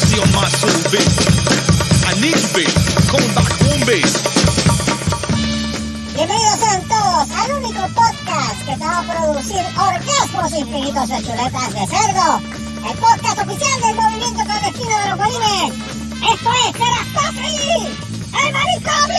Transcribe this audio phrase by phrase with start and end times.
[0.00, 0.70] My soul
[3.12, 4.12] home bass.
[6.14, 11.74] Bienvenidos sean todos al único podcast que te va a producir orgasmos infinitos de chuletas
[11.74, 12.40] de cerdo.
[12.90, 15.72] El podcast oficial del movimiento clandestino de los bolines.
[16.32, 17.88] Esto es Terastofri,
[18.46, 19.10] el maricón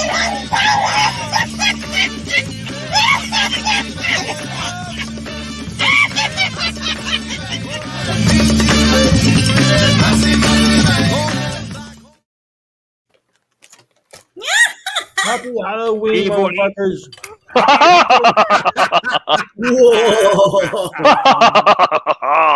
[15.23, 17.09] Happy Halloween, motherfuckers.
[19.55, 20.91] Whoa.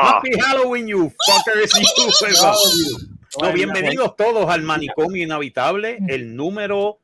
[0.03, 1.71] Happy Halloween, you fuckers.
[1.77, 3.07] You fuckers.
[3.41, 6.99] No, bienvenidos todos al manicomio inhabitable, el número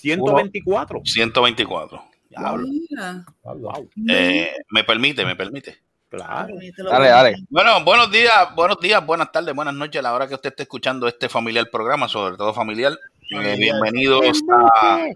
[0.00, 1.00] 124.
[1.04, 2.04] 124.
[2.28, 2.66] Diablo.
[2.68, 3.24] Mira.
[3.42, 5.76] Wow, Eh, me permite, me permite.
[6.16, 6.54] Claro.
[6.90, 7.36] Dale, dale.
[7.48, 10.62] Bueno, buenos días, buenos días, buenas tardes, buenas noches a la hora que usted esté
[10.64, 12.92] escuchando este familiar programa, sobre todo familiar.
[13.30, 15.06] Eh, bienvenidos a.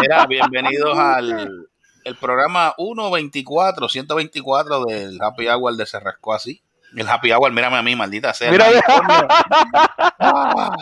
[0.00, 1.68] Mira, bienvenidos al
[2.04, 6.60] el programa 124, 124 del Happy Hour de Se Rascó Así.
[6.94, 8.50] El Happy Hour, mírame a mí, maldita sea.
[8.50, 8.66] Mira,
[10.18, 10.76] Ah,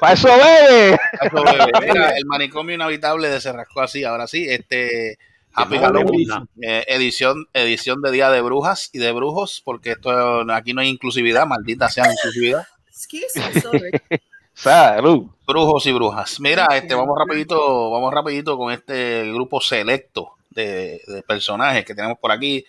[0.00, 0.98] para eso bebe.
[1.22, 1.72] Eso, bebé.
[1.80, 4.04] Mira, el manicomio inhabitable de Se Rascó Así.
[4.04, 5.18] Ahora sí, este
[5.56, 9.92] Happy no Halloween, debemos eh, edición, edición de Día de Brujas y de Brujos, porque
[9.92, 10.10] esto
[10.52, 12.66] aquí no hay inclusividad, maldita sea la inclusividad.
[12.88, 13.90] Excuse me, sorry.
[14.54, 15.26] Salud.
[15.46, 16.40] Brujos y brujas.
[16.40, 22.18] Mira, este, vamos rapidito, vamos rapidito con este grupo selecto de, de personajes que tenemos
[22.18, 22.64] por aquí.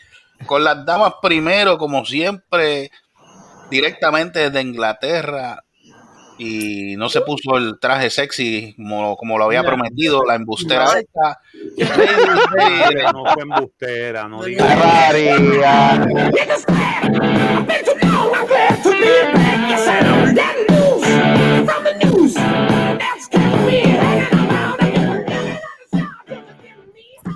[0.46, 2.92] Con las damas primero, como siempre,
[3.70, 5.64] directamente desde Inglaterra.
[6.40, 11.40] Y no se puso el traje sexy como, como lo había prometido, la embustera esta.
[13.14, 16.06] No fue embustera, no digas.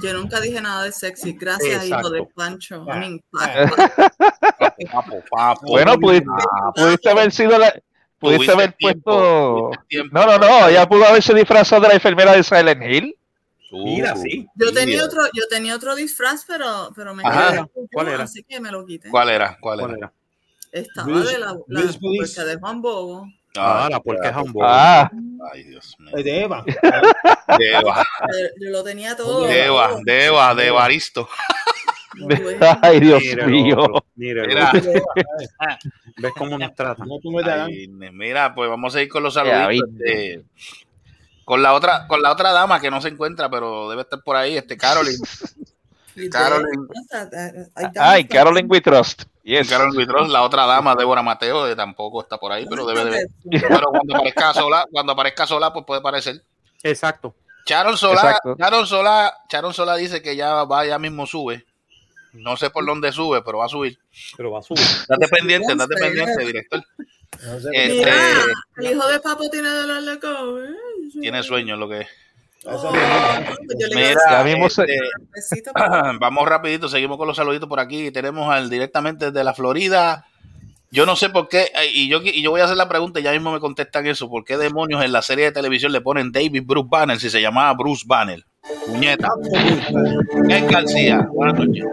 [0.02, 1.34] Yo nunca dije nada de sexy.
[1.34, 2.34] Gracias, hijo de Exacto.
[2.36, 2.86] Pancho.
[2.90, 2.96] Ah.
[2.96, 3.24] I mean,
[4.92, 5.68] Papo, papo.
[5.68, 6.26] Bueno, pudiste,
[6.76, 7.74] pudiste haber sido la.
[8.22, 9.02] Pudiste haber tiempo,
[9.72, 9.84] puesto.
[9.90, 10.18] tiempo.
[10.18, 10.68] No, no, no.
[10.70, 13.18] Ella pudo haberse disfrazado de la enfermera de Silent Hill.
[13.72, 14.48] Mira, sí.
[14.56, 17.52] yo tenía otro, yo tenía otro disfraz, pero, pero me Ajá.
[17.74, 18.24] quedé ¿Cuál era?
[18.26, 19.10] así que me lo quité.
[19.10, 19.58] ¿Cuál era?
[19.62, 20.12] ¿Cuál ¿Cuál era?
[20.72, 23.28] Estaba Luis- de la, la puerca de Juan Bobo.
[23.58, 24.64] Ah, la puerca es hamburgo.
[24.66, 25.10] Ah,
[25.52, 26.16] Ay, Dios mío.
[26.16, 26.64] De Eva.
[27.60, 29.46] Eh, Yo lo tenía todo.
[29.46, 30.72] Deba, Deba, de
[32.82, 33.78] Ay, Dios Míralo, mío.
[33.80, 34.06] otro.
[34.16, 34.72] Mira,
[36.18, 37.08] ¿Ves cómo nos tratan?
[37.66, 39.90] Ay, mira, pues vamos a ir con los saluditos.
[40.00, 40.44] este,
[41.46, 44.36] con la otra, con la otra dama que no se encuentra, pero debe estar por
[44.36, 45.18] ahí, este Caroline.
[46.32, 46.88] Caroline.
[47.98, 49.24] Ay, Caroline We Trust.
[49.44, 49.70] Yes.
[49.70, 53.28] Caroline Vitros, la otra dama, Débora Mateo, que tampoco está por ahí, pero debe de
[53.62, 56.44] Pero cuando aparezca sola, cuando aparezca sola, pues puede aparecer.
[56.84, 57.36] Exacto.
[57.66, 58.56] Charon Sola, Exacto.
[58.58, 61.66] Charon Sola, Charon Sola dice que ya va, ya mismo sube.
[62.34, 63.98] No sé por dónde sube, pero va a subir.
[64.38, 64.84] Pero va a subir.
[65.08, 66.84] Date pendiente, date pendiente, director.
[67.44, 67.70] No sé.
[67.74, 68.16] Este, Mira,
[68.78, 71.20] el hijo de Papo tiene dolor de cabeza.
[71.20, 72.08] tiene sueño lo que es.
[72.60, 74.58] Eso Pues yo le iba a Mira, Ya
[75.36, 78.12] este, pero- vamos rapidito, seguimos con los saluditos por aquí.
[78.12, 80.26] Tenemos al directamente desde la Florida.
[80.92, 83.24] Yo no sé por qué, y yo, y yo voy a hacer la pregunta y
[83.24, 84.30] ya mismo me contestan eso.
[84.30, 87.42] ¿Por qué demonios en la serie de televisión le ponen David Bruce Banner si se
[87.42, 88.46] llamaba Bruce Banner?
[88.86, 89.30] Puñeta.
[90.48, 91.84] Ken García, buenas noches.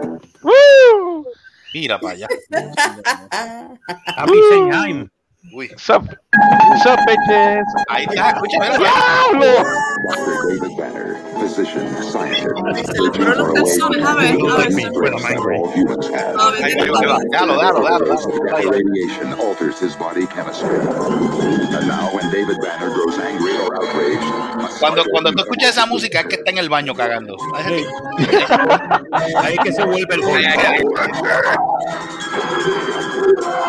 [0.43, 1.25] Woo.
[1.73, 2.27] Mira para allá.
[4.15, 4.39] Happy
[4.71, 5.09] Jaime.
[5.41, 6.03] Uy, What's up?
[6.03, 7.63] What's up, bitches?
[7.87, 8.77] ahí está, mira.
[8.77, 9.63] ¡Diablo!
[10.03, 10.35] Dr.
[10.59, 12.43] David Banner, physician, scientist,
[12.85, 14.67] Se le fueron los calzones, a ver, a ver.
[16.61, 16.89] Ahí ahí.
[17.31, 17.99] Dalo, dalo, dalo,
[18.51, 20.75] radiation alters his body chemistry.
[20.75, 25.85] And now, when David Banner grows angry or outraged, a Cuando, cuando tú escuchas esa
[25.85, 27.37] música es que está en el baño cagando.
[29.37, 30.21] Ahí es que se vuelve el.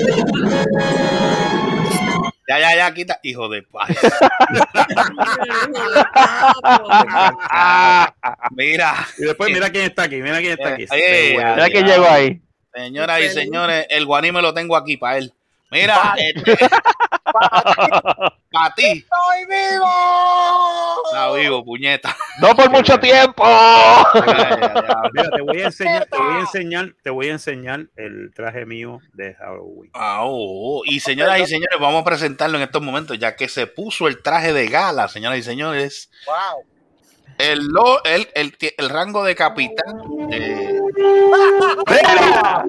[2.47, 3.19] Ya, ya, ya, quita.
[3.23, 3.89] Hijo de paz.
[8.51, 10.85] Mira, Y después mira quién está aquí, mira quién está aquí.
[10.93, 11.55] Eh, güey.
[11.55, 12.41] mira que llegó ahí.
[12.75, 15.33] señoras y señores, el guaní me lo tengo aquí para él.
[15.71, 16.59] Mira, este,
[18.53, 18.85] para ti.
[18.85, 19.87] ¡Estoy vivo!
[21.07, 22.17] Está vivo, puñeta.
[22.41, 23.45] No por mucho tiempo.
[25.13, 28.65] Mira, te voy a enseñar, te voy a enseñar, te voy a enseñar el traje
[28.67, 29.91] mío de Halloween.
[29.95, 30.83] Ah, oh, oh.
[30.85, 34.23] Y señoras y señores, vamos a presentarlo en estos momentos, ya que se puso el
[34.23, 36.11] traje de gala, señoras y señores.
[36.27, 36.65] Wow.
[37.37, 39.97] El, lo- el, el, el rango de capitán.
[40.31, 40.81] eh,
[42.47, 42.65] Ah.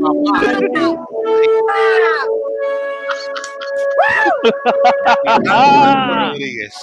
[6.29, 6.73] Rodríguez.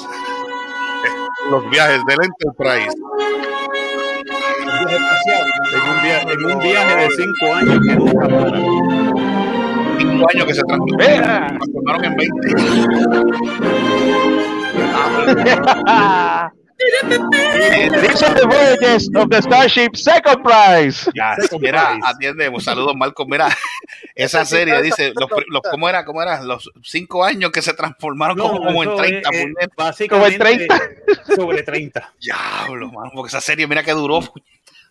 [1.50, 2.96] Los viajes del Enterprise.
[4.86, 4.96] Viaje.
[5.72, 8.58] En un, via- en un viaje de cinco años que nunca para.
[9.98, 12.32] Cinco años que se transformaron en 20.
[16.92, 21.10] These are the voyages of the Starship Second Prize.
[21.14, 22.00] Ya, Second mira, prize.
[22.06, 23.24] atiende, un saludo, Marco.
[23.26, 23.48] Mira,
[24.14, 26.04] esa serie dice, los, los- ¿cómo era?
[26.04, 26.42] ¿Cómo era?
[26.42, 29.30] Los cinco años que se transformaron como, como en eso 30.
[29.32, 30.80] es, eh, básicamente Como en 30.
[31.36, 32.12] Sobre 30.
[32.20, 34.20] Diablo, mano, porque esa serie, mira que duró.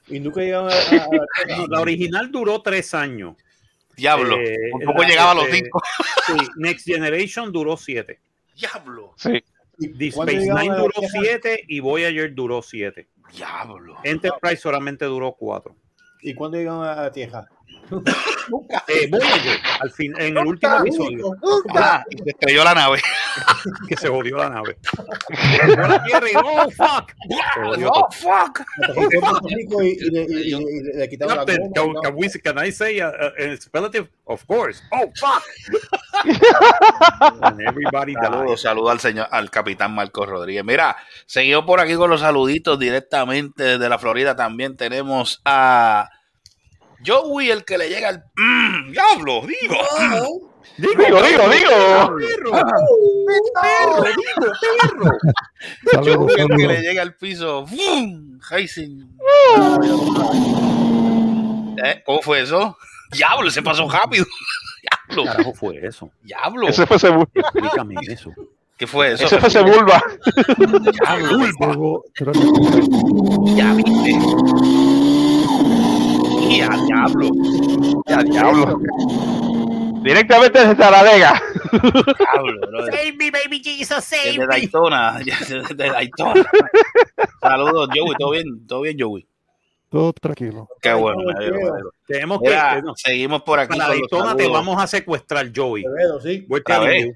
[0.08, 0.74] Y nunca llegaron a.
[0.74, 3.36] a- a- La original duró tres años.
[3.96, 5.82] Diablo, Eh, por poco la- llegaba a los este, cinco.
[6.26, 8.20] Sí, Next Generation duró siete.
[8.56, 9.44] Diablo, Sí.
[9.82, 11.20] ¿Y Deep Space Nine duró Tierra?
[11.22, 13.08] siete y Voyager duró siete.
[13.34, 13.98] diablo.
[14.04, 15.76] Enterprise solamente duró cuatro.
[16.22, 17.50] ¿Y cuándo llegaron a la Tierra?
[18.88, 21.36] Eh, Voyager, al fin, en el último episodio,
[21.76, 23.02] Ah, y se estrelló la nave.
[23.90, 24.78] que se jodió la nave.
[25.62, 26.06] A
[26.44, 27.12] ¡oh, fuck!
[27.86, 28.62] Oh, fuck.
[30.96, 32.02] Le, quitaron la can, goma.
[32.02, 34.08] can we- can I say uh, uh, an expletive?
[34.26, 34.82] Of course.
[34.92, 35.44] Oh, fuck!
[37.68, 38.14] Everybody
[38.58, 40.64] saludos al señor, al capitán Marcos Rodríguez.
[40.64, 40.96] Mira,
[41.26, 44.36] seguimos por aquí con los saluditos directamente desde la Florida.
[44.36, 46.10] También tenemos a
[47.06, 49.76] Joey, el que le llega el mm, diablo, digo.
[50.78, 52.18] Digo, digo, digo.
[55.94, 57.66] Joey, el que le llega al piso.
[57.66, 58.40] ¡Bum!
[58.50, 59.08] Racing.
[61.84, 62.04] ¿Eh?
[62.06, 62.78] ¿Cómo fue eso?
[63.12, 64.26] Diablo, se pasó rápido.
[64.26, 66.12] ¿Qué Diablo, carajo fue eso?
[66.22, 66.68] diablo.
[66.68, 67.30] Ese fue Sebulba.
[67.34, 68.32] Explícame eso.
[68.78, 69.26] ¿Qué fue eso?
[69.26, 70.02] Ese fue Sebulba.
[70.58, 72.04] Diablo,
[73.56, 74.91] ya viste.
[76.52, 77.30] Y a diablo.
[78.08, 78.82] Ya, diablo.
[80.04, 80.74] Directamente desde
[81.72, 82.94] brother.
[82.94, 84.48] Save me, baby Jesus, save Desde.
[84.48, 86.44] Daytona, desde Daytona.
[87.42, 88.68] Saludos, Joey, ¿todo bien?
[88.68, 89.26] ¿Todo bien, Joey?
[89.90, 90.68] Todo tranquilo.
[90.82, 91.22] Qué bueno.
[92.06, 92.50] Tenemos que.
[92.50, 95.86] Mira, no, seguimos por aquí para Daytona te vamos a secuestrar, Joey.
[96.22, 96.46] Sí.
[96.50, 97.14] We're telling you.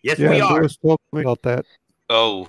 [0.00, 0.68] Yes, Yeah, we are.
[2.08, 2.46] Oh,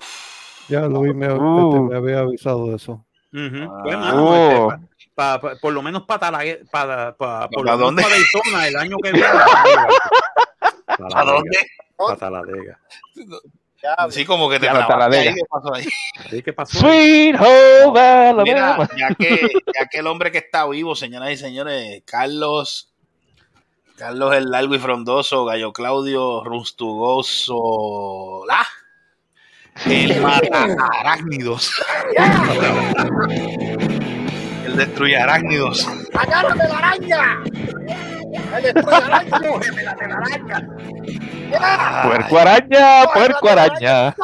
[0.68, 3.05] Ya Luis me, este, me había avisado de eso.
[3.36, 3.72] Ujú.
[3.72, 3.80] Ah.
[3.84, 4.72] Pues, mano, Oh.
[4.72, 6.30] este, pa- pa- por lo menos para
[6.70, 8.02] para para por ¿Para lo dónde?
[8.02, 9.26] menos para Daytona el año que viene.
[9.28, 10.88] ¿a
[11.24, 11.58] dónde?
[11.96, 12.80] Para Taladega.
[13.82, 15.34] Ya, Sí, como que te la Taladega.
[15.34, 15.86] ¿qué pasó ahí?
[16.30, 16.42] ¿Sí?
[16.42, 16.78] ¿Qué pasó?
[16.78, 19.48] Sweet Home Mira, ya que,
[19.78, 22.92] ya que el hombre que está vivo, señoras y señores, Carlos,
[23.96, 28.66] Carlos el largo y frondoso, Gallo Claudio, Runstugoso, la,
[29.84, 30.66] el mata
[31.00, 31.70] arácnidos,
[34.64, 35.86] el destruye arácnidos.
[36.14, 37.42] ¡Agárrame la araña!
[38.56, 39.38] ¡El destruye araña!
[39.50, 40.68] ¡Cógeme la telaraña!
[41.50, 42.02] ¡Ya!
[42.04, 44.14] Puerco araña, puerco araña.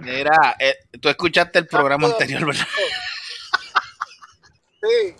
[0.00, 2.66] Mira, eh, tú escuchaste el programa anterior, ¿verdad?
[4.82, 5.16] Sí.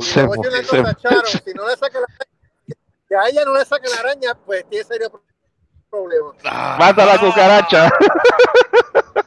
[0.00, 2.76] Se se- si no le saca la araña,
[3.08, 5.32] que a ella no le saca la araña, pues tiene serio problema.
[6.44, 7.90] Ah, Mata la cucaracha.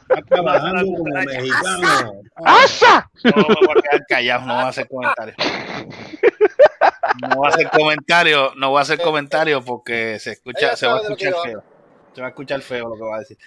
[0.08, 2.12] Está trabajando como mexicano.
[2.36, 3.10] ¡Asa!
[3.24, 5.36] No voy a quedar callado, no voy a hacer comentarios.
[7.20, 10.98] No voy a hacer comentarios, no voy a hacer comentarios porque se escucha, se va
[10.98, 11.62] a escuchar feo.
[12.14, 13.38] Se va a escuchar feo lo que va a decir.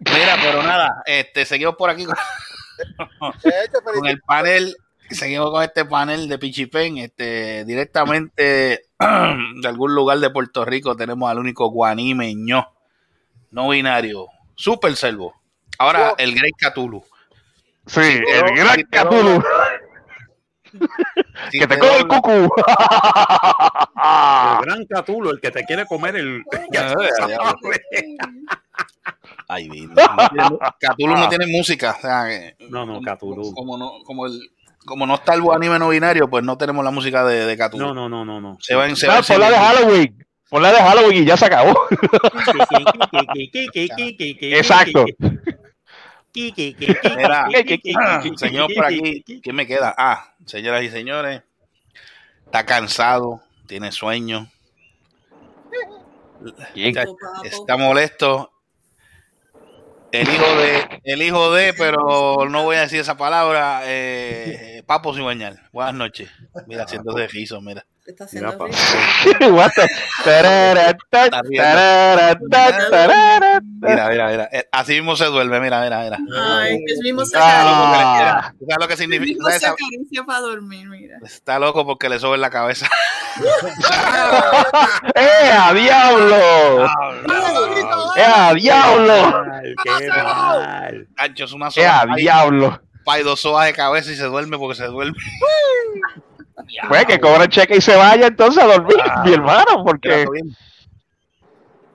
[0.00, 2.16] Mira, pero nada, este, seguimos por aquí con,
[3.94, 4.76] con el panel,
[5.10, 11.30] seguimos con este panel de Pichipen, este, directamente de algún lugar de Puerto Rico tenemos
[11.30, 12.66] al único guanimeño,
[13.50, 15.34] no binario, super selvo.
[15.78, 17.04] Ahora el Grey Cthulhu.
[17.86, 19.42] Sí, el gran Cthulhu.
[21.50, 22.30] Si Que te come el cucú.
[22.30, 22.50] El
[24.66, 26.42] gran Catulo, el que te quiere comer el.
[26.76, 27.54] Ah.
[29.48, 30.58] Ay, Vito, no
[30.96, 31.94] tiene no tiene música.
[31.96, 33.00] O sea, que- No, no.
[33.54, 34.38] Como no, como el,
[34.88, 37.86] como no está el anime no binario, pues no tenemos la música de, de Cthulhu.
[37.86, 38.58] No, no, no, no, no.
[38.60, 40.26] Se va en se No, en por la de Halloween.
[40.48, 41.78] Por la de Halloween y ya se acabó.
[44.40, 45.04] Exacto.
[46.34, 47.48] Mira,
[48.36, 49.94] señor por aquí, ¿quién me queda?
[49.96, 51.42] Ah, señoras y señores,
[52.44, 54.48] está cansado, tiene sueño,
[56.74, 57.04] está,
[57.44, 58.52] está molesto.
[60.10, 65.14] El hijo de, el hijo de, pero no voy a decir esa palabra, eh, Papo
[65.14, 65.68] sin bañar.
[65.70, 66.30] Buenas noches.
[66.66, 67.84] Mira, haciéndose rizo, mira.
[68.08, 68.64] Está Mira, haciendo.
[69.54, 69.86] What the-
[70.24, 71.42] tarara, ta.
[71.44, 72.38] Mira,
[74.08, 74.48] mira, mira.
[74.50, 76.16] Eh, Así mismo se duerme, mira, mira, mira.
[76.34, 77.36] Ay, que es mismo se.
[77.38, 79.34] Ah, ¿Tú ¿Sabes lo que El significa?
[79.44, 81.18] mismo se acaricia para dormir, mira.
[81.22, 82.88] Está loco porque le sobe en la cabeza.
[85.14, 86.86] ¡Eh, a diablo!
[88.16, 89.44] ¡Eh, a diablo!
[89.84, 91.08] Qué mal.
[91.16, 92.80] Ancho, es una ¡Eh, a diablo!
[93.06, 95.16] Hay dos sogas de cabeza y se duerme porque se duerme.
[96.88, 100.26] Pues que cobra el cheque y se vaya entonces a dormir, mi hermano, porque...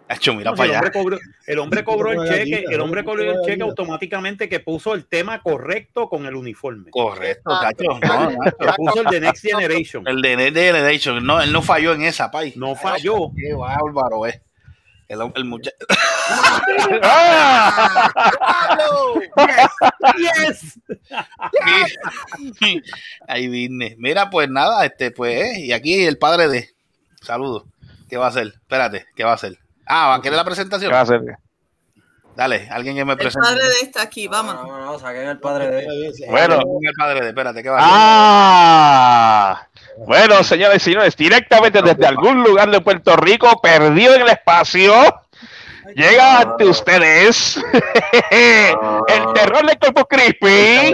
[0.08, 0.80] Ancho, mira No, si el, allá.
[0.80, 4.60] hombre cobró, el hombre cobró el Una cheque, el hombre cobró el cheque automáticamente que
[4.60, 6.92] puso el tema correcto con el uniforme.
[6.92, 7.50] Correcto.
[7.50, 8.32] No,
[8.76, 10.08] puso el de Next Generation.
[10.08, 11.26] El de Next Generation.
[11.26, 12.54] No, él no falló en esa, pay.
[12.58, 13.32] No falló.
[13.36, 14.42] Qué bárbaro, eh.
[15.08, 15.76] El, el muchacho.
[17.04, 18.10] ¡Ah!
[20.18, 20.80] Yes.
[23.28, 23.96] Ahí vine.
[24.00, 26.70] Mira, pues nada, este, pues, eh, y aquí el padre de.
[27.22, 27.64] Saludos.
[28.10, 28.48] ¿Qué va a hacer?
[28.48, 29.58] Espérate, ¿qué va a hacer?
[29.86, 30.90] Ah, ¿va a querer la presentación?
[30.90, 31.22] ¿Qué va a hacer?
[32.36, 33.48] Dale, alguien que me El presente.
[33.48, 34.56] padre de esta aquí, vamos.
[34.56, 36.56] No, no, saquen el padre de Bueno.
[36.56, 37.94] El padre de, espérate, ¿qué va a hacer?
[37.96, 39.68] ¡Ah!
[39.98, 44.94] Bueno, señores y señores, directamente desde algún lugar de Puerto Rico, perdido en el espacio,
[45.96, 47.58] llega ante ustedes
[48.32, 50.94] el terror de Corpus Crispy,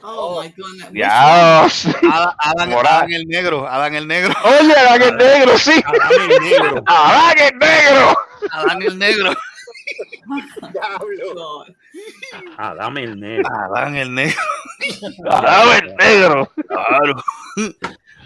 [0.02, 0.90] Oh my goodness.
[0.92, 1.08] Dios.
[1.08, 2.94] Adán, Adán, Moral.
[2.96, 5.82] Adán el negro, Adán el negro, Oye, Adán el negro, sí.
[5.84, 6.82] Adán el negro.
[6.86, 8.18] Adán el negro.
[8.50, 9.32] Adán el negro,
[10.72, 11.34] Diablo.
[11.34, 11.68] God.
[12.56, 13.48] Ah, dame el negro.
[13.48, 14.40] Adán el negro.
[15.30, 16.52] Adán el negro.
[16.66, 17.22] Claro.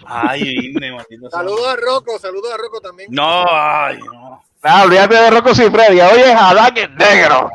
[0.05, 1.29] Ay, Irne, maldito.
[1.29, 3.09] Saludos a Rocco, saludos a Rocco también.
[3.11, 4.43] No, ay, no.
[4.63, 6.01] No, olvídate de Rocco Cifredi.
[6.01, 7.51] Oye, es Adán el negro.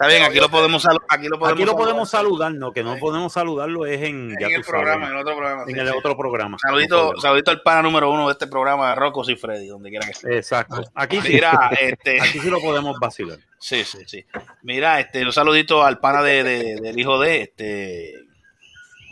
[0.00, 1.76] Está bien, aquí lo podemos aquí lo podemos Aquí lo saludar.
[1.76, 5.08] podemos saludar, no, que no podemos saludarlo es en, ya en el tú programa, sabes,
[5.10, 5.62] en el otro programa.
[5.64, 5.94] en sí, el sí.
[5.98, 6.56] otro programa.
[6.58, 10.12] Saludito, saludito al pana número uno de este programa, Rocco y Freddy, donde quiera que
[10.12, 10.36] esté.
[10.38, 10.82] Exacto.
[10.94, 13.38] Aquí sí, Mira, este, aquí sí lo podemos vacilar.
[13.58, 14.24] sí, sí, sí.
[14.62, 18.14] Mira, este, un saludito al pana de, de- del hijo de este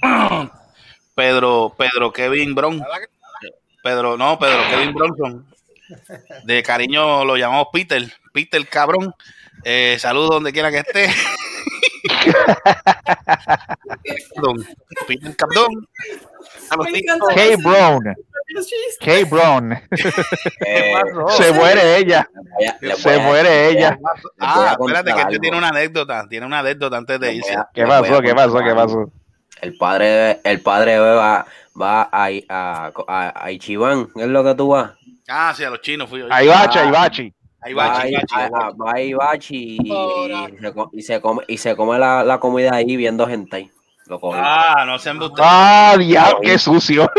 [1.15, 2.83] Pedro, Pedro Kevin Bron.
[3.83, 5.47] Pedro, no, Pedro Kevin Bronson.
[6.45, 8.03] De cariño lo llamamos Peter,
[8.33, 9.15] Peter cabrón.
[9.65, 11.09] Eh, saludos donde quiera que esté.
[14.37, 14.57] Don
[15.07, 15.61] Peter encanta
[17.35, 17.57] K.
[17.63, 18.03] Brown.
[19.01, 19.25] K.
[19.29, 19.73] Brown.
[19.73, 20.95] Eh,
[21.37, 22.29] Se muere ella.
[22.91, 23.99] a- Se a- muere ella.
[24.39, 27.55] Ah, a espérate, que este tiene una anécdota, tiene una anécdota antes de irse.
[27.55, 28.21] a- ¿Qué a pasó?
[28.21, 28.59] ¿Qué pasó?
[28.63, 29.13] ¿Qué pasó?
[29.61, 31.45] El padre, el padre va,
[31.81, 34.93] va a, a, a, a Ichiban, ¿es lo que tú vas?
[35.29, 36.27] Ah, sí, a los chinos fui yo.
[36.31, 37.35] Ahí bachi, ahí bachi.
[37.61, 41.43] Ahí Va, va, a- chica, a- a- va y, y se, co- y se come,
[41.49, 43.71] y se come la, la comida ahí viendo hentai.
[44.07, 44.39] Lo coge.
[44.43, 45.43] Ah, no se embuste.
[45.45, 47.11] Ah, diablo, qué sucio.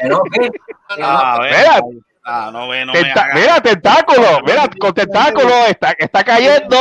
[0.00, 0.50] ¿Pero qué?
[0.88, 1.80] Ah,
[2.28, 4.40] Ah, no ve, no me tenta- mira, tentáculo.
[4.44, 6.76] Mira, con tentáculo está, está cayendo.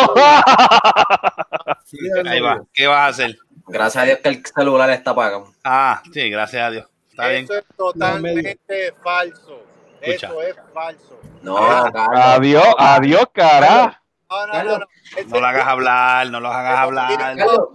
[2.28, 2.62] Ahí va.
[2.74, 3.38] ¿Qué vas a hacer?
[3.68, 5.52] Gracias a Dios que el celular está apagado.
[5.64, 6.86] Ah, sí, gracias a Dios.
[7.12, 7.44] Está bien.
[7.46, 9.64] Eso es totalmente falso.
[10.02, 10.28] Escucha.
[10.28, 11.20] Eso es falso.
[11.46, 12.20] No, Ah, Carlos.
[12.26, 14.02] Adiós, adiós, cara.
[14.30, 14.74] No, no, Carlos.
[14.74, 14.80] no.
[14.80, 14.86] no.
[15.18, 17.18] Ese- No lo hagas hablar, no lo hagas hablar.
[17.38, 17.70] Carlos,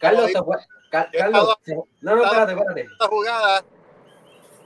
[0.00, 0.56] Carlos, se fue.
[0.90, 2.88] Car- Carlos, se- no, no, espérate, espérate.
[3.08, 3.64] jugada.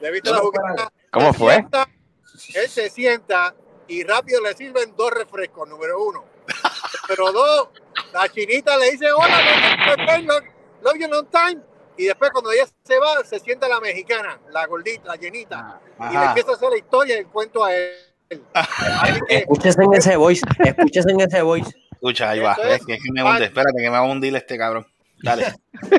[0.01, 0.93] Le he visto No, la no, jugada.
[1.13, 1.65] ¿Cómo fue?
[2.55, 3.55] él se sienta
[3.89, 6.25] y rápido le sirven dos refrescos, número uno.
[7.09, 7.69] Pero dos,
[8.13, 9.39] la chinita le dice, hola,
[10.27, 10.45] love,
[10.83, 11.63] love, you long time.
[11.97, 15.81] Y después cuando ella se va, se sienta la mexicana, la gordita, la llenita.
[16.11, 17.91] Y le empieza a hacer la historia y el cuento a él.
[19.29, 21.71] Escúchese en ese voice, escúchese en ese voice.
[21.93, 22.55] Escucha, ahí va.
[22.55, 23.45] Es que, es que me hunde.
[23.45, 24.87] Espérate, que me va a hundir este cabrón.
[25.23, 25.47] Dale.
[25.91, 25.97] ¿Qué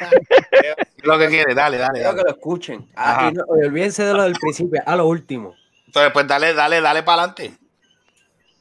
[0.97, 1.55] es lo que quiere?
[1.55, 2.87] Dale, dale, Quiero que lo escuchen.
[2.95, 5.55] Ah, y no- olvídense de lo del principio, a lo último.
[5.87, 7.53] Entonces, pues dale, dale, dale para adelante.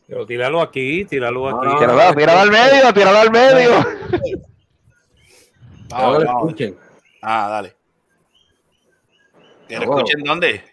[0.07, 1.67] Pero tíralo aquí, tíralo aquí.
[1.67, 3.87] no, Tíralo, tíralo al medio, tíralo al medio.
[5.89, 6.77] Que lo escuchen.
[7.23, 7.75] Ah, dale.
[9.69, 9.97] ¿Que lo Vamos.
[9.99, 10.65] escuchen dónde?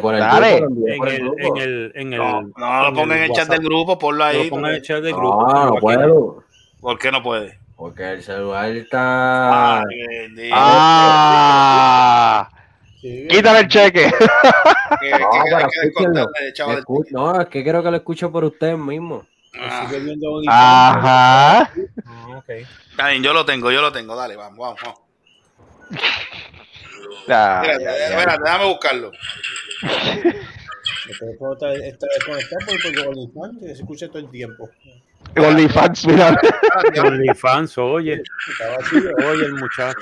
[0.00, 0.60] Por el Dale.
[0.60, 1.38] grupo, lo envíen En por el el, grupo.
[1.56, 4.44] en el, en el, No, no lo pongan en el chat del grupo, ponlo ahí.
[4.44, 5.46] Lo pongan en el chat del grupo.
[5.50, 6.44] No, no puedo.
[6.80, 7.58] ¿Por qué no puede?
[7.76, 9.78] Porque el celular está.
[9.80, 10.54] Ay, bendito.
[10.58, 12.48] Ah,
[13.00, 14.12] Sí, quítale el cheque.
[15.00, 19.24] Que- que- No, que- No, es que quiero que lo escuchen por ustedes mismos.
[19.58, 19.88] Ah.
[20.48, 21.60] Ajá.
[22.06, 22.48] Ah, ok.
[22.90, 24.14] Está bien, yo lo tengo, yo lo tengo.
[24.14, 24.80] Dale, vamos, vamos.
[24.84, 25.00] vamos.
[27.28, 28.08] Ah, Espérate, ya, ya.
[28.18, 29.12] espérate, déjame buscarlo.
[29.82, 34.70] El teléfono está, está desconectado por, por OnlyFans, que se escucha todo el tiempo.
[35.36, 36.36] OnlyFans, mira.
[36.94, 38.22] Ya- OnlyFans, oye.
[38.50, 39.10] Está vacío.
[39.28, 39.98] Oye, el muchacho.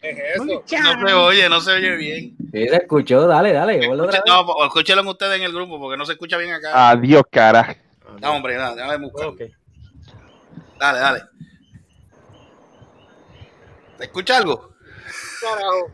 [0.00, 0.44] ¿qué es eso?
[0.44, 2.36] No se oye, no se oye bien.
[2.52, 3.86] Sí, se escuchó, dale, dale.
[3.86, 4.46] vuelve otra Escuche- vez.
[4.58, 6.90] no, escúchenlo ustedes en el grupo porque no se escucha bien acá.
[6.90, 7.76] Adiós, cara.
[8.20, 9.32] No, hombre, nada, déjame buscarlo.
[9.32, 9.40] Ok.
[10.78, 11.22] Dale, dale.
[13.98, 14.74] ¿Te escucha algo?
[15.40, 15.90] Carajo.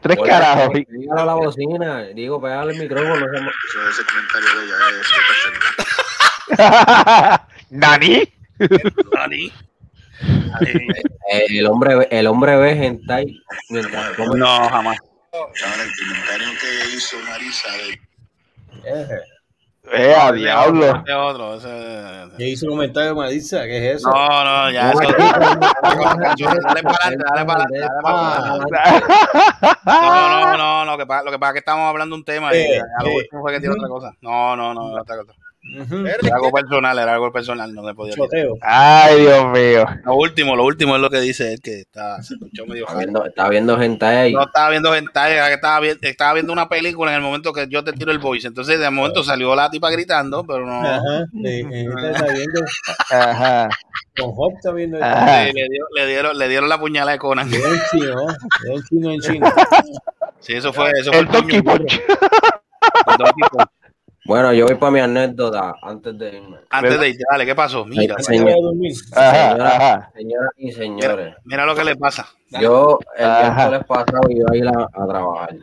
[0.00, 0.74] Tres carajos.
[0.88, 2.02] Dígalo a la bocina.
[2.14, 3.16] Digo, pégale el micrófono.
[3.20, 3.50] no se mo-
[7.70, 8.22] Dani.
[9.12, 9.52] Dani.
[10.58, 10.82] Dani.
[11.30, 13.40] Eh, el hombre ve- el hombre ve hentai.
[14.38, 14.96] No, jamás.
[19.90, 21.02] Eh, a diablo.
[21.26, 24.10] Otro, ese- Ya hizo un comentario, Marisa, ¿qué es eso?
[24.10, 24.92] No, no, ya.
[24.92, 29.04] No, eso- Dale para adelante, dale para adelante, dale para adelante.
[29.84, 32.54] No, no, no, no, que lo que pasa es que estamos hablando de un tema
[32.54, 33.16] y Eh, a lo eh.
[33.16, 34.14] último fue que tiene otra cosa.
[34.20, 35.32] No, no, no, otra cosa.
[35.64, 36.04] Ujú.
[36.06, 38.14] Era algo personal, era algo personal, no le podía.
[38.60, 39.86] Ay, Dios mío.
[40.04, 42.98] Lo último, lo último es lo que dice él, que está, se escuchó medio Está
[42.98, 44.32] viendo, está viendo hentai ahí.
[44.32, 47.68] No estaba viendo era que estaba, vi- estaba viendo una película en el momento que
[47.68, 48.48] yo te tiro el voice.
[48.48, 50.80] Entonces, de momento salió la tipa gritando, pero no.
[50.82, 51.26] Ajá.
[51.44, 52.60] Eh, este está viendo.
[53.10, 53.68] Ajá.
[54.18, 54.96] Con Hop está viendo.
[54.96, 55.44] el- Ajá.
[55.44, 57.48] Sí, le, dio- le dieron, le dieron la puñalada de Conan.
[57.48, 58.16] Veo en chino,
[58.64, 59.46] veo en chino en chino.
[60.40, 61.28] Sí, eso fue, eso fue El.
[61.62, 61.92] Punch.
[61.94, 63.68] El Donkey Punch.
[64.32, 66.56] Bueno, yo voy para mi anécdota antes de irme.
[66.70, 67.84] Antes de irte, dale, ¿qué pasó?
[67.84, 68.14] Mira.
[68.14, 70.10] Ajá, Señora- ajá.
[70.14, 72.26] Señoras y señores, mira lo que le pasa.
[72.48, 72.64] Dale.
[72.64, 75.56] yo el miércoles pasado iba a ir a, a trabajar.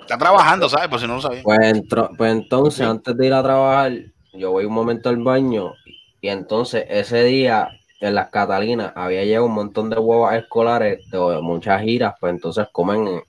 [0.00, 0.88] Está trabajando, ¿sabes?
[0.88, 1.42] Por si no lo sabía.
[1.42, 3.92] Pues, entro- pues entonces, antes de ir a trabajar,
[4.32, 5.74] yo voy un momento al baño
[6.22, 7.68] y entonces ese día
[8.00, 12.66] en las Catalinas había llegado un montón de huevas escolares de muchas giras, pues entonces
[12.72, 13.22] comen,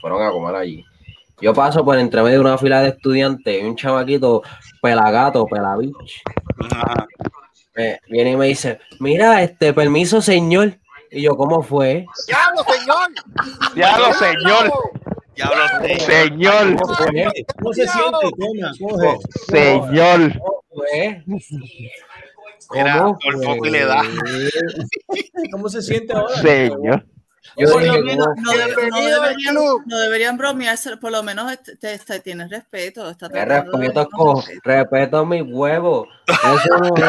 [0.00, 0.82] fueron a comer allí.
[1.40, 4.42] Yo paso por entre medio de una fila de estudiantes y un chamaquito
[4.82, 5.94] pelagato, pelabich,
[6.70, 7.06] Ajá.
[7.76, 10.78] me viene y me dice, mira, este permiso señor.
[11.10, 12.04] Y yo, ¿cómo fue?
[12.26, 13.74] ¡Diablo, señor!
[13.74, 14.72] Diablo, señor.
[15.34, 15.62] Diablo.
[16.00, 16.76] Señor.
[16.82, 17.32] ¿Cómo fue?
[17.58, 18.10] ¿Cómo se siente?
[18.36, 19.18] Toma, coge.
[19.46, 20.38] Señor.
[20.38, 21.24] ¿Cómo fue?
[22.74, 23.46] Mira, ¿Cómo por fue?
[23.46, 24.02] poco y le da.
[25.52, 26.34] ¿Cómo se siente ahora?
[26.36, 27.06] Señor.
[27.56, 29.54] Yo Por lo menos ¿cómo no, debe- no deberían,
[29.86, 33.08] no deberían bromearse, por lo menos este- te, te- tienes respeto.
[33.08, 35.24] Está respeto, co, respeto.
[35.26, 36.08] mis huevos.
[36.28, 37.04] Eso no es.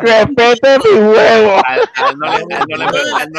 [0.00, 1.50] Respete mi huevo.
[1.64, 1.76] A, a
[2.10, 2.26] él no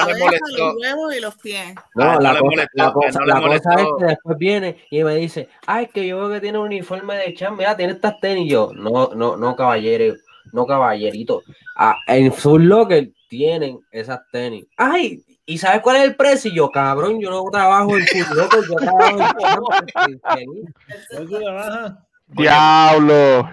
[0.07, 0.57] le, molestó.
[0.57, 1.75] los huevos y los pies.
[1.95, 3.87] No, la no le cosa, molestó, la a él cosa, no le la cosa es
[3.99, 7.33] que después viene y me dice, ay, que yo veo que tiene un uniforme de
[7.33, 8.45] champ, mira, tiene estas tenis.
[8.45, 10.15] Y yo, no, no, no, caballero,
[10.51, 11.43] no, caballerito.
[11.75, 14.65] Ah, en su locker tienen esas tenis.
[14.77, 16.51] Ay, ¿y sabes cuál es el precio?
[16.51, 19.69] Y yo, cabrón, yo no trabajo en Locker, yo trabajo
[20.07, 20.65] en tenis.
[21.11, 21.93] ¿Dónde trabajas?
[22.27, 23.49] Diablo.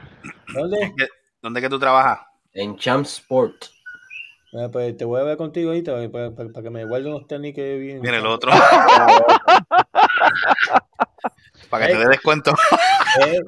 [0.53, 0.93] ¿Dónde?
[1.41, 2.21] ¿Dónde que tú trabajas?
[2.53, 3.65] En Champ Sport.
[4.71, 7.55] Pues te voy a ver contigo ahorita para, para- para que me guarde unos tenis
[7.55, 8.03] que bien.
[8.03, 8.51] Mira el otro.
[11.71, 12.53] Para que te dé descuento.
[13.27, 13.41] Eh,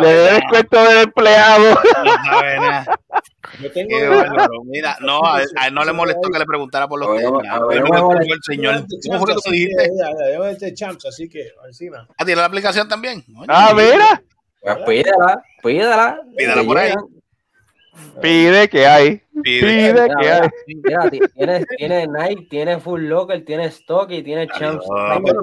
[0.00, 1.74] Le doy descuento del empleado.
[1.74, 1.80] No
[2.30, 3.00] sabe nada.
[3.60, 3.88] yo tengo.
[3.88, 4.64] Qué bárbaro.
[4.64, 7.12] Mira, no, a él, a él no le molestó que le preguntara por los A
[7.12, 7.50] ver, tenis.
[7.50, 8.84] a A ver, él no no me el señor.
[9.06, 9.82] ¿Cómo fue que tú dijiste?
[9.82, 12.06] así que, ya, ya, Llevo este champs, así que encima.
[12.16, 13.24] Ah, tiene la aplicación también.
[13.36, 14.22] Oye, Ah, mira.
[14.60, 15.42] Pues pídela.
[15.62, 16.20] Pídela
[16.54, 16.92] Te por ahí.
[18.20, 19.22] Pide que hay.
[19.42, 19.60] Pide.
[19.60, 20.48] Pide Mira, que mira, hay.
[20.82, 24.84] mira, ti- tiene, tiene Nike, tiene Full Locker, tiene Stock y tiene Champs.
[24.88, 25.40] Mira, mira,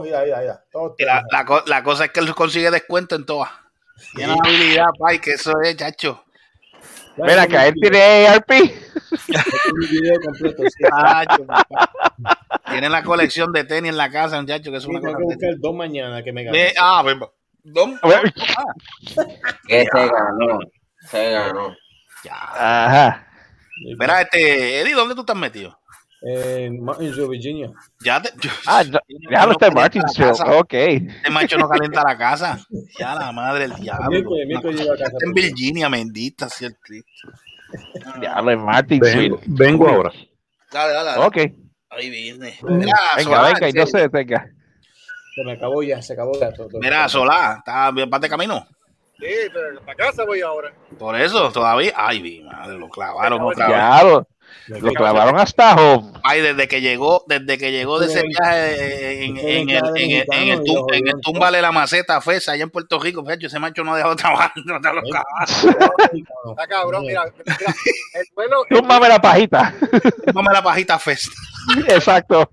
[0.00, 0.60] mira,
[0.98, 3.50] la, la, co- la cosa es que él consigue descuento en todas.
[4.14, 6.22] Tiene la habilidad, pay, que eso es, chacho.
[7.16, 8.50] Ven acá, él tiene ARP.
[8.52, 8.72] Sí.
[12.70, 15.16] Tiene la colección de tenis en la casa, muchacho, que es Sí, una cosa.
[15.16, 16.50] que buscar dos mañana que me.
[16.50, 17.16] Ve- Ah, pues,
[17.62, 17.98] ¿dónde?
[19.66, 20.58] Que se ganó.
[21.10, 21.76] Se ganó.
[22.30, 23.26] Ajá.
[23.98, 25.78] Mira, este, Eddie, ¿dónde tú estás metido?
[26.22, 27.70] En Martinsville, Virginia.
[28.00, 28.30] Ya te.
[28.66, 30.32] Ah, ya, ya no está en Martinsville.
[30.58, 30.72] Ok.
[30.72, 32.58] Este macho no calienta la casa.
[32.98, 34.08] Ya la madre del diablo.
[34.10, 35.12] Miércoles, a casa.
[35.12, 37.28] Está en Virginia, bendita sea el Cristo.
[38.18, 39.38] Diablo, en Martinsville.
[39.46, 40.10] Vengo ahora.
[40.72, 41.24] Dale, dale, dale.
[41.24, 41.36] Ok.
[41.90, 42.58] Ahí viene.
[42.62, 44.50] Venga, Mira, Solá, venga, y no se detenga.
[45.34, 46.68] Se me acabó ya, se acabó ya todo.
[46.68, 46.80] todo.
[46.80, 48.66] Mira, Solá, ¿está bien parte de camino?
[49.18, 50.72] Sí, pero para casa voy ahora.
[50.98, 51.92] Por eso, todavía.
[51.96, 54.26] Ay, mi madre, lo clavaron otra vez.
[54.68, 56.12] Lo, clavaron hasta home.
[56.24, 60.26] Ay, desde que llegó, desde que llegó de ese viaje en, en, el, en, el,
[60.32, 63.84] en, el, tum- en el Túmbale la Maceta Fesa, allá en Puerto Rico, ese macho
[63.84, 66.50] no ha dejado de trabajar, no te lo clavaron.
[66.50, 67.74] Está cabrón, mira, mira,
[68.14, 69.74] el vuelo, Túmbame la pajita.
[70.24, 71.30] Túmbame la pajita Festa.
[71.88, 72.50] Exacto.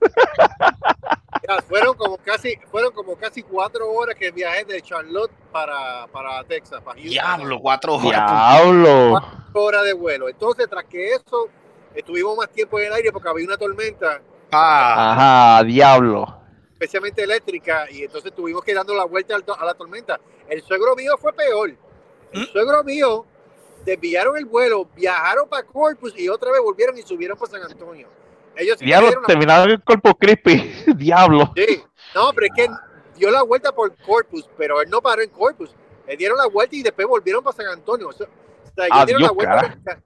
[1.41, 6.43] mira, fueron como casi, fueron como casi cuatro horas que viajé de Charlotte para, para
[6.43, 7.09] Texas, para Houston.
[7.11, 8.09] Diablo, cuatro horas.
[8.29, 9.09] Diablo.
[9.11, 10.29] Cuatro horas de vuelo.
[10.29, 11.49] Entonces, tras que eso,
[11.95, 15.13] estuvimos más tiempo en el aire porque había una tormenta, Ah,
[15.57, 16.39] Ajá, diablo.
[16.73, 20.19] especialmente eléctrica, y entonces tuvimos que dando la vuelta a la tormenta.
[20.47, 21.73] El suegro mío fue peor.
[22.31, 23.25] El suegro mío
[23.85, 28.07] desviaron el vuelo, viajaron para Corpus y otra vez volvieron y subieron para San Antonio.
[28.55, 30.71] Ellos Diablo, dieron terminaron el cuerpo crispy.
[30.95, 31.51] Diablo.
[31.55, 32.67] Sí, no, pero es que
[33.17, 35.71] dio la vuelta por Corpus, pero él no paró en Corpus.
[36.07, 38.09] Le dieron la vuelta y después volvieron para San Antonio.
[38.09, 38.27] O sea,
[38.85, 39.77] ellos dieron Adiós, la vuelta.
[39.83, 40.03] cara.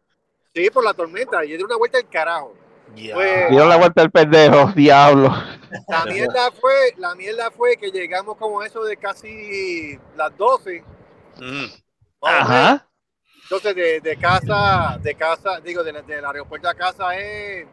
[0.58, 1.38] Del Sí, por la tormenta.
[1.39, 2.54] Ellos dieron una vuelta del carajo.
[2.93, 4.72] Pues, Dieron la vuelta al pendejo.
[4.76, 5.30] Diablo.
[5.88, 10.84] la mierda fue, la mierda fue que llegamos como eso de casi las 12.
[11.39, 11.65] mm.
[12.22, 12.88] Ajá.
[13.43, 17.65] Entonces de, de casa, de casa, digo, de la- del aeropuerto a casa es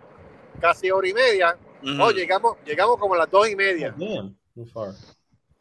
[0.61, 1.57] casi hora y media.
[1.83, 3.95] No, llegamos, llegamos como a las dos y media.
[4.73, 4.91] Far.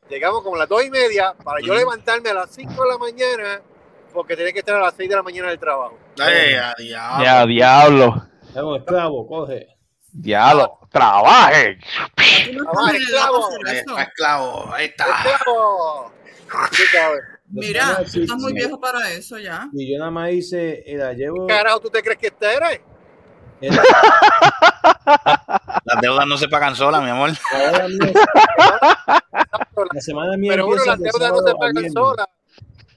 [0.09, 2.97] Llegamos como a las dos y media para yo levantarme a las 5 de la
[2.97, 3.61] mañana
[4.13, 5.97] porque tenía que estar a las 6 de la mañana del trabajo.
[6.19, 7.23] Ay, a diablo.
[7.23, 8.27] Ya, diablo.
[8.49, 9.67] Es un esclavo, coge.
[10.11, 10.79] Diablo.
[10.91, 11.79] Trabaje.
[12.15, 15.05] Trabaja, esclavo, Ahí está, esclavo, ahí está.
[15.05, 16.11] esclavo.
[17.49, 19.67] Mira, tú estás muy viejo para eso ya.
[19.73, 21.47] Y yo nada más hice, eh, la llevo.
[21.47, 22.81] ¿Qué carajo tú te crees que este eres?
[25.85, 27.29] Las deudas no se pagan solas, mi amor.
[29.93, 32.27] la semana mía Pero uno, las de deudas no se pagan solas.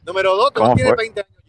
[0.06, 1.04] Número dos, tú no ¿Cómo tienes fue?
[1.04, 1.42] 20 años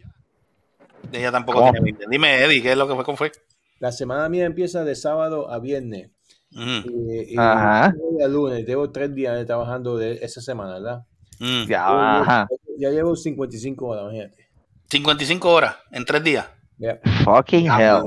[1.12, 1.18] ya.
[1.18, 2.04] Ella tampoco tiene 20.
[2.10, 3.04] Dime, Eddie, ¿qué es lo que fue?
[3.04, 3.32] ¿Cómo fue?
[3.78, 6.10] La semana mía empieza de sábado a viernes.
[6.50, 7.92] Mm, Y, y a
[8.28, 11.04] lunes, llevo tres días trabajando de esa semana, ¿verdad?
[11.38, 11.66] mm.
[11.68, 12.48] Ya, ajá.
[12.78, 14.48] Ya llevo 55 horas, imagínate.
[14.90, 16.46] 55 horas en tres días.
[16.78, 16.98] Ya.
[17.24, 18.02] Fucking hell.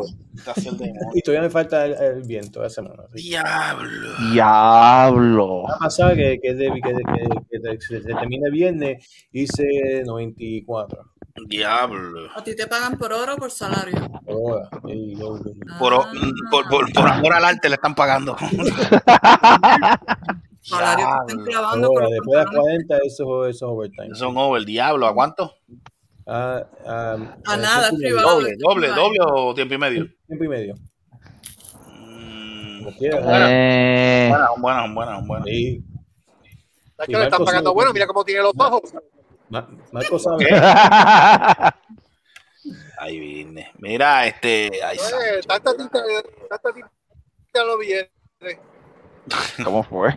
[0.46, 1.02] Casi el demonio.
[1.14, 3.04] Y todavía me falta el, el viento la semana.
[3.14, 3.30] así.
[3.30, 4.10] Diablo.
[4.32, 5.64] Diablo.
[5.64, 9.06] Va a pasar que, que, de- que, que- que de- se, se termina el viernes,
[9.32, 11.06] hice 94
[11.48, 12.30] Diablo.
[12.36, 13.96] ¿A ti te pagan por hora o por salario?
[14.26, 14.70] por hora.
[14.88, 15.40] Y yo-
[15.80, 16.12] Por, Ah,
[16.50, 18.36] por, por, por amor al arte le están pagando.
[20.62, 22.86] salario te están clavando por Después de las pantalones.
[22.88, 24.16] 40, eso, eso es overtime.
[24.16, 25.08] Son over, diablo.
[25.08, 25.54] ¿A cuánto?
[26.28, 28.30] Ah, ah, A eh, nada, es privado.
[28.40, 30.08] Doble, doble, doble o tiempo y medio.
[30.28, 30.76] Tiempo y medio.
[31.88, 33.22] Mm, quieras.
[33.52, 35.46] Eh, buenas, son buenas.
[35.46, 35.84] Sí.
[37.08, 38.94] Le están pagando bueno, mira cómo tiene los ojos.
[39.50, 40.48] Ma- Marco sabe.
[43.00, 43.72] Ahí vine.
[43.80, 44.70] Mira, este.
[44.86, 45.48] Ay, Eh, santo.
[45.48, 46.00] tanta tinta,
[46.50, 46.92] tanta tinta
[47.56, 48.60] en los billetes.
[49.64, 50.16] ¿Cómo fue?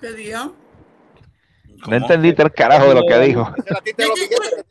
[0.00, 0.50] ¿Qué día?
[1.86, 3.52] No entendiste el carajo de lo que dijo.
[3.66, 4.64] La tinta de los billetes.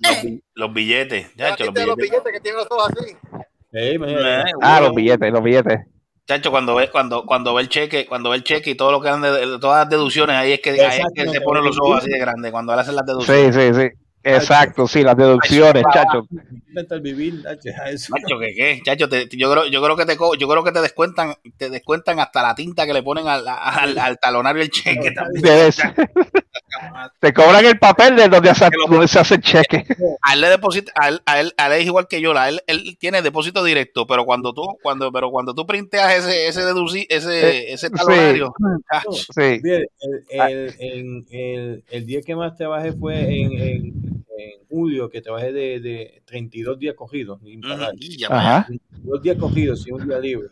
[0.00, 1.26] Que- Los, los billetes.
[1.36, 2.10] La Chacho, los de los billetes.
[2.22, 3.16] billetes que tienen los ojos así.
[3.72, 3.98] Eh.
[4.00, 5.80] Eh, Ah, los billetes, los billetes.
[6.26, 9.00] Chacho, cuando ve, cuando, cuando ve el cheque, cuando ve el cheque y todo lo
[9.00, 11.64] que dan de, de- todas las deducciones, ahí es que, ahí es que se ponen
[11.64, 13.54] los ojos así de grandes, cuando le hacen las deducciones.
[13.54, 13.88] Sí, sí, sí.
[14.22, 16.26] Exacto, sí, las deducciones, chacho.
[17.00, 18.12] Vivir, Nacho, eso.
[18.14, 18.80] Chacho, ¿qué qué?
[18.84, 22.20] Chacho, te- yo creo, yo creo que te yo creo que te descuentan, te descuentan
[22.20, 25.42] hasta la tinta que le ponen al, al, al talonario el cheque también.
[25.42, 25.94] Debe ser.
[27.18, 29.84] Te cobran el papel de donde se, donde se hace el cheque.
[30.22, 32.48] A él le deposita, a él, a él, a él es igual que yo, la-
[32.48, 36.62] él, él tiene depósito directo, pero cuando tú, cuando, pero cuando tú printeas ese, ese
[36.62, 37.92] deduci- ese, ese sí.
[37.92, 38.52] talonario,
[39.10, 39.60] Sí.
[40.30, 43.84] El, el, el, el día que más trabajé fue en, en,
[44.38, 47.40] en julio, que trabajé de, de 32 días cogidos.
[47.42, 47.64] sin mm,
[48.32, 48.66] Ajá.
[49.02, 50.48] Dos días cogidos y un día libre.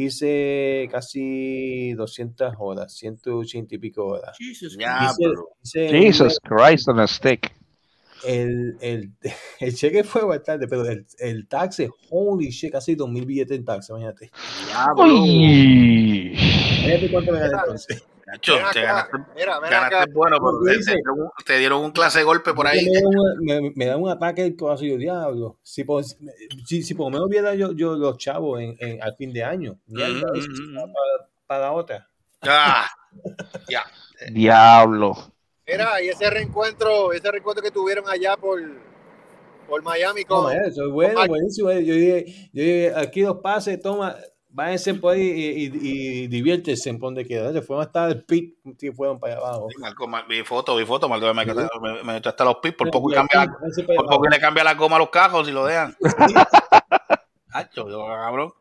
[0.00, 4.36] Hice casi 200 horas, 180 y pico horas.
[4.38, 7.52] Jesus ya, Hice- Jesus Christ on a stick.
[8.24, 9.10] el, el,
[9.60, 13.64] el cheque fue bastante, pero el, el taxe, holy shit, casi 2 mil billetes en
[13.64, 14.30] taxe, imagínate.
[14.66, 16.32] diablo, Uy.
[16.36, 18.02] Imagínate cuánto me gané entonces.
[18.30, 20.06] Nacho, Ven te acá, ganaste, mira, ven ganaste acá.
[20.12, 22.84] bueno, pero Como te, te dieron, un- te dieron un clase de golpe por ahí.
[22.86, 25.58] Me da, un, me, me da un ataque el corazón, yo diablo.
[25.62, 29.16] Si por, si, si por lo menos viera yo, yo los chavos en, en, al
[29.16, 30.74] fin de año, ya Mm, iba a mm, decir, mm.
[30.76, 32.08] para, para otra.
[32.42, 32.86] Ah,
[33.68, 33.84] ya.
[34.30, 35.16] Diablo.
[35.66, 38.60] Mira, y ese reencuentro, ese reencuentro que tuvieron allá por,
[39.68, 41.70] por Miami No, con, man, eso es bueno, buenísimo.
[41.72, 44.16] Yo dije, yo dije, aquí los pases, toma,
[44.50, 45.70] váyanse por ahí y, y,
[46.24, 47.52] y diviértese en donde quiera.
[47.52, 49.68] Se fueron hasta el pit, sí, fueron para allá abajo.
[49.70, 52.90] Sí, Marco, ma- mi foto, mi foto, Marco, me, me, me, hasta los pis, por
[52.90, 53.46] poco cambia
[53.96, 55.96] por poco le cambia la goma a los cajos si lo dejan.
[57.52, 58.52] Hacho, yo, cabrón.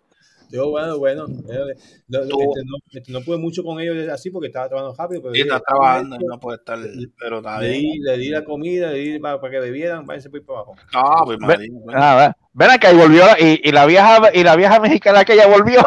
[0.50, 1.26] Yo, bueno, bueno.
[1.26, 1.76] eh,
[2.08, 5.22] no, Tú- este, no, este, no pude mucho con ellos así porque estaba trabajando rápido.
[5.24, 6.80] Pero Sí, está trabajando y no puede estar,
[7.20, 10.40] pero le, di, le di la comida, le di para, para que bebieran, váyanse por
[10.40, 10.76] ahí para abajo.
[10.94, 12.00] Ah, pues María, bueno.
[12.02, 15.48] Ah, ven acá y volvió y, y la vieja y la vieja mexicana que ya
[15.48, 15.82] volvió.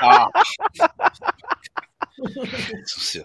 [0.00, 0.28] Ah.
[2.86, 3.24] Sucio.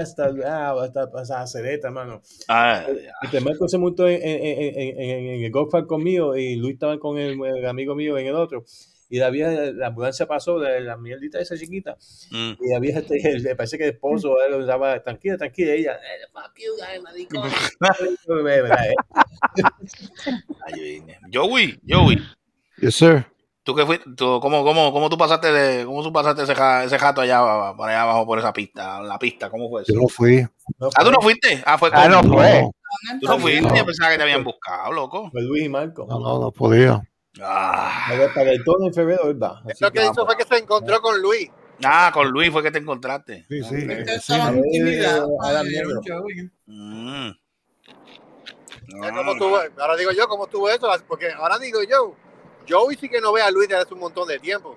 [0.00, 2.22] Hasta, ah, hasta, hasta la cereta, mano.
[2.48, 2.84] Ah.
[3.22, 6.74] Y te Marco se montó en, en, en, en, el golf cart conmigo y Luis
[6.74, 8.64] estaba con el, el amigo mío en el otro.
[9.08, 11.96] Y la vieja, la ambulancia pasó, la, la mierdita esa chiquita.
[12.30, 12.52] Mm.
[12.60, 15.76] Y la vieja, este, le parece que el esposo él estaba tranquila, tranquila.
[15.76, 17.48] Y ella, eh, fuck you, guys, maricón.
[18.44, 18.94] ¿Verdad, eh?
[21.32, 22.18] Joey, Joey,
[22.78, 23.26] Yes, sir.
[23.66, 24.08] ¿Tú qué fuiste?
[24.16, 26.52] Tú, cómo, cómo, ¿Cómo tú pasaste de, cómo tú pasaste ese,
[26.84, 29.50] ese jato allá, por allá abajo por esa pista, la pista?
[29.50, 29.92] ¿Cómo fue eso?
[29.92, 30.46] Yo no fui.
[30.78, 31.62] No, Ah, ¿tú no fuiste?
[31.66, 32.70] Ah, fue Ah, con- no fue.
[33.20, 33.76] Tú no fuiste, No.
[33.76, 35.30] yo pensaba que te habían buscado, loco.
[35.32, 36.06] Fue Luis y Marco.
[36.08, 37.02] No, no, no podía.
[37.42, 39.60] Ah, para el tono en febrero, va.
[39.70, 41.50] Así lo que hizo fue que se encontró con Luis.
[41.84, 43.44] ah, con Luis fue que te encontraste.
[43.48, 43.86] Sí, sí.
[44.06, 45.28] Estaban Eh, intimidados.
[46.06, 46.50] Joey.
[46.66, 47.30] Mm.
[49.02, 49.58] Ya, ¿Cómo estuvo?
[49.78, 50.88] Ahora digo yo, ¿cómo estuvo eso?
[51.08, 52.14] Porque ahora digo yo,
[52.68, 54.76] Joey sí que no ve a Luis desde hace un montón de tiempo.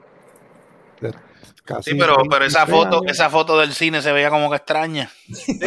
[1.66, 3.12] Casi Sí, pero, pero esa 23 foto, años.
[3.12, 5.10] esa foto del cine se veía como que extraña.
[5.32, 5.60] Sí,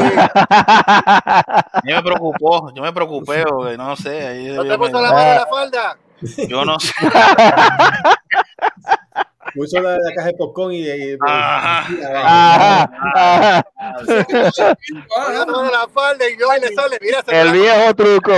[1.85, 4.27] Yo me preocupó, yo me preocupé, porque no sé.
[4.27, 5.97] ahí ¿No te yo, la mano en la falda?
[6.49, 6.93] yo no sé.
[9.55, 10.89] Puso la, la caja de popcorn y,
[11.21, 11.87] Ajá.
[11.93, 13.63] y- Ajá, ajá.
[15.09, 18.33] Pone la mano en la falda y Joey le sale, mira, se El viejo truco.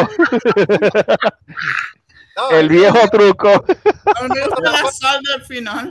[2.37, 3.49] No, El viejo truco.
[3.49, 5.90] No, no, no, la salda al final.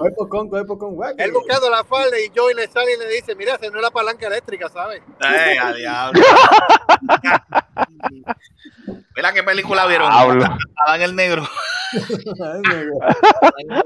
[1.18, 3.82] Él buscando la falda y Joey le sale y le dice, mira, se no es
[3.82, 5.02] la palanca eléctrica, ¿sabes?
[5.20, 6.22] A diablo.
[9.16, 10.12] Mira qué película vieron.
[10.12, 11.48] Adán el negro.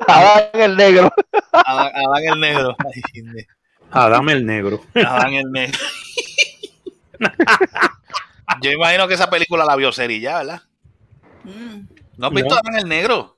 [0.07, 1.11] Adán el negro.
[1.51, 2.75] Adán, Adán el negro.
[3.93, 4.81] Dame el negro.
[4.95, 5.79] Adán el negro.
[8.61, 10.61] Yo imagino que esa película la vio Seri ya, ¿verdad?
[11.43, 11.96] Mm.
[12.17, 12.61] ¿No has visto No.
[12.61, 13.35] Adán el negro?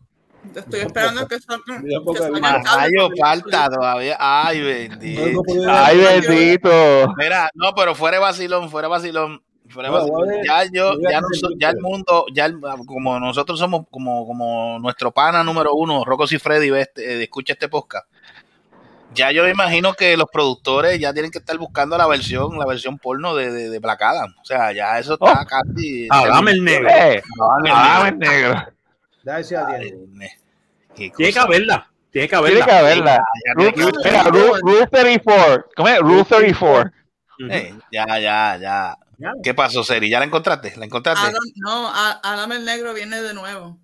[0.54, 1.82] Te estoy esperando que salga.
[1.84, 4.16] El- falta todavía.
[4.20, 5.44] Ay, No, bendito.
[5.56, 7.14] no Ay, bendito.
[7.18, 9.44] Mira, no, pero fuera de vacilón, fuera de vacilón.
[9.68, 13.86] Fuera de No, Ya yo, ya, el ya el mundo, ya el- como nosotros somos
[13.92, 18.08] como, como nuestro pana número uno, Rocco y Freddy, ve este- eh, escucha este podcast.
[19.16, 22.66] Ya yo me imagino que los productores ya tienen que estar buscando la versión, la
[22.66, 24.34] versión porno de, de, de Black Adam.
[24.40, 25.46] O sea, ya eso está Oh.
[25.48, 26.08] casi.
[26.08, 26.90] Dame el negro.
[26.90, 27.22] Eh,
[27.74, 28.68] Adán el negro.
[30.96, 31.90] Tiene que haberla.
[32.12, 32.80] Tiene que Tiene haberla.
[32.80, 33.24] haberla.
[33.58, 35.66] Tiene que- mira, Rule, Rule 34.
[35.76, 36.00] ¿Cómo es?
[36.00, 36.92] Rule 34.
[37.40, 37.52] Ujú.
[37.52, 38.98] Eh, ya, ya, ya.
[39.44, 40.10] ¿Qué pasó, Seri?
[40.10, 40.74] ¿Ya la encontraste?
[40.78, 41.28] ¿La encontraste?
[41.28, 43.78] Adam, no, Adam el negro viene de nuevo.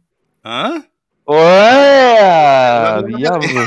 [0.44, 0.82] ¿Ah?
[1.26, 3.02] ¡Uea!
[3.08, 3.62] Diablo.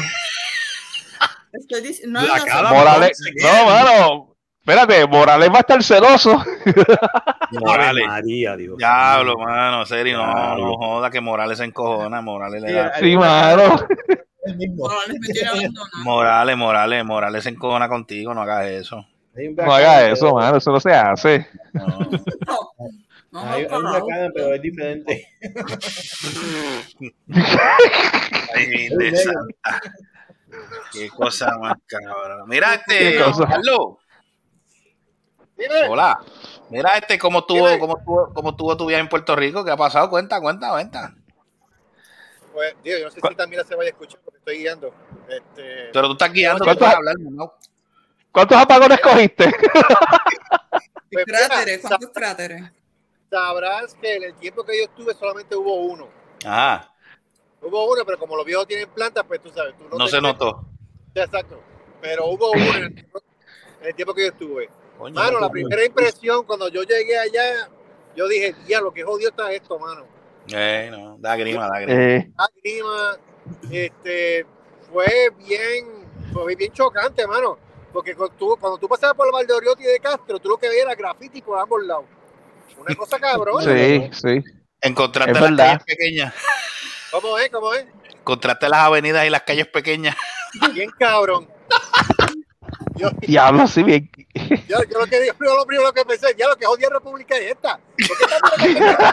[1.59, 3.21] Estoy dic- no, no, Morales.
[3.43, 4.25] No, mano.
[4.61, 6.45] Espérate, Morales va a estar celoso.
[7.53, 8.05] Morales.
[8.07, 8.77] María, Dios.
[8.77, 12.95] Diablo, mano, serio, no, no joda que Morales se encojona, Morales le da.
[12.99, 13.77] Sí, mano.
[14.77, 16.05] Morales me tiene abandonado.
[16.05, 18.97] Morales, Morales, Morales se encojona contigo, no hagas eso.
[19.35, 20.57] No Black haga Adam, eso, mano.
[20.59, 21.47] Eso no se hace.
[21.73, 22.09] No.
[23.41, 24.07] Hay, hay un carajo.
[24.07, 25.29] Black Adam, pero es diferente.
[28.55, 29.81] Ay, de santa.
[30.93, 32.49] Qué cosa más cabrón.
[32.49, 33.19] Mira, este.
[33.19, 33.99] Carlos,
[35.57, 35.89] Dime.
[35.89, 36.21] Hola.
[36.71, 39.65] Mira, este, ¿cómo estuvo, cómo estuvo, cómo estuvo tu viaje en Puerto Rico?
[39.65, 40.09] ¿Qué ha pasado?
[40.09, 41.15] Cuenta, cuenta, cuenta.
[42.53, 44.95] Pues, tío, yo no sé si también se vaya a escuchar porque estoy guiando.
[45.29, 47.53] Este, Pero tú estás guiando, ¿Cuánto- puedes hablar, ¿no?
[48.31, 49.51] ¿Cuántos apagones cogiste?
[51.11, 52.63] pues, Cráteres, ¿cuántos cráteres?
[53.31, 56.09] sabrás que en el tiempo que yo estuve solamente hubo uno.
[56.47, 56.91] Ajá,
[57.61, 59.75] Hubo uno, pero como los viejos tienen plantas, pues tú sabes.
[59.77, 60.65] Tú no se notó.
[61.15, 61.61] Sí, Exacto.
[62.01, 63.23] Pero hubo uno en el tiempo,
[63.81, 64.69] en el tiempo que yo estuve.
[64.97, 67.69] Coño, Mano, la no, primera impresión cuando yo llegué allá,
[68.17, 70.07] yo dije, ya, lo que jodido está esto, mano.
[70.53, 72.01] Eh, no, da grima, da grima.
[72.01, 73.17] Eh, La grima,
[73.71, 74.47] este,
[74.93, 75.87] fue bien,
[76.33, 77.59] fue bien chocante, mano.
[77.93, 80.85] Porque cuando tú, cuando tú pasabas por el Valdeoriotti de Castro, tú lo que veías
[80.87, 82.05] era graffiti por ambos lados.
[82.79, 83.63] Una cosa cabrón.
[83.63, 84.45] sí, sí.
[84.81, 86.35] Encontraste las calles pequeñas.
[87.11, 87.51] ¿Cómo es?
[87.51, 87.87] ¿Cómo es?
[88.15, 90.17] Encontraste las avenidas y las calles pequeñas.
[90.75, 91.49] Bien cabrón.
[92.97, 94.11] Yo, Diablo, sí, bien.
[94.67, 97.53] yo, yo lo que digo, lo primero que pensé, ya lo que jodía República es
[97.53, 97.79] esta.
[97.79, 99.13] ¿Por qué esta mierda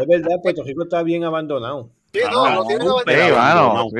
[0.00, 1.90] Es verdad, es Puerto Rico está bien abandonado.
[2.12, 3.90] Sí, no, no tiene súper Sí, abandonado.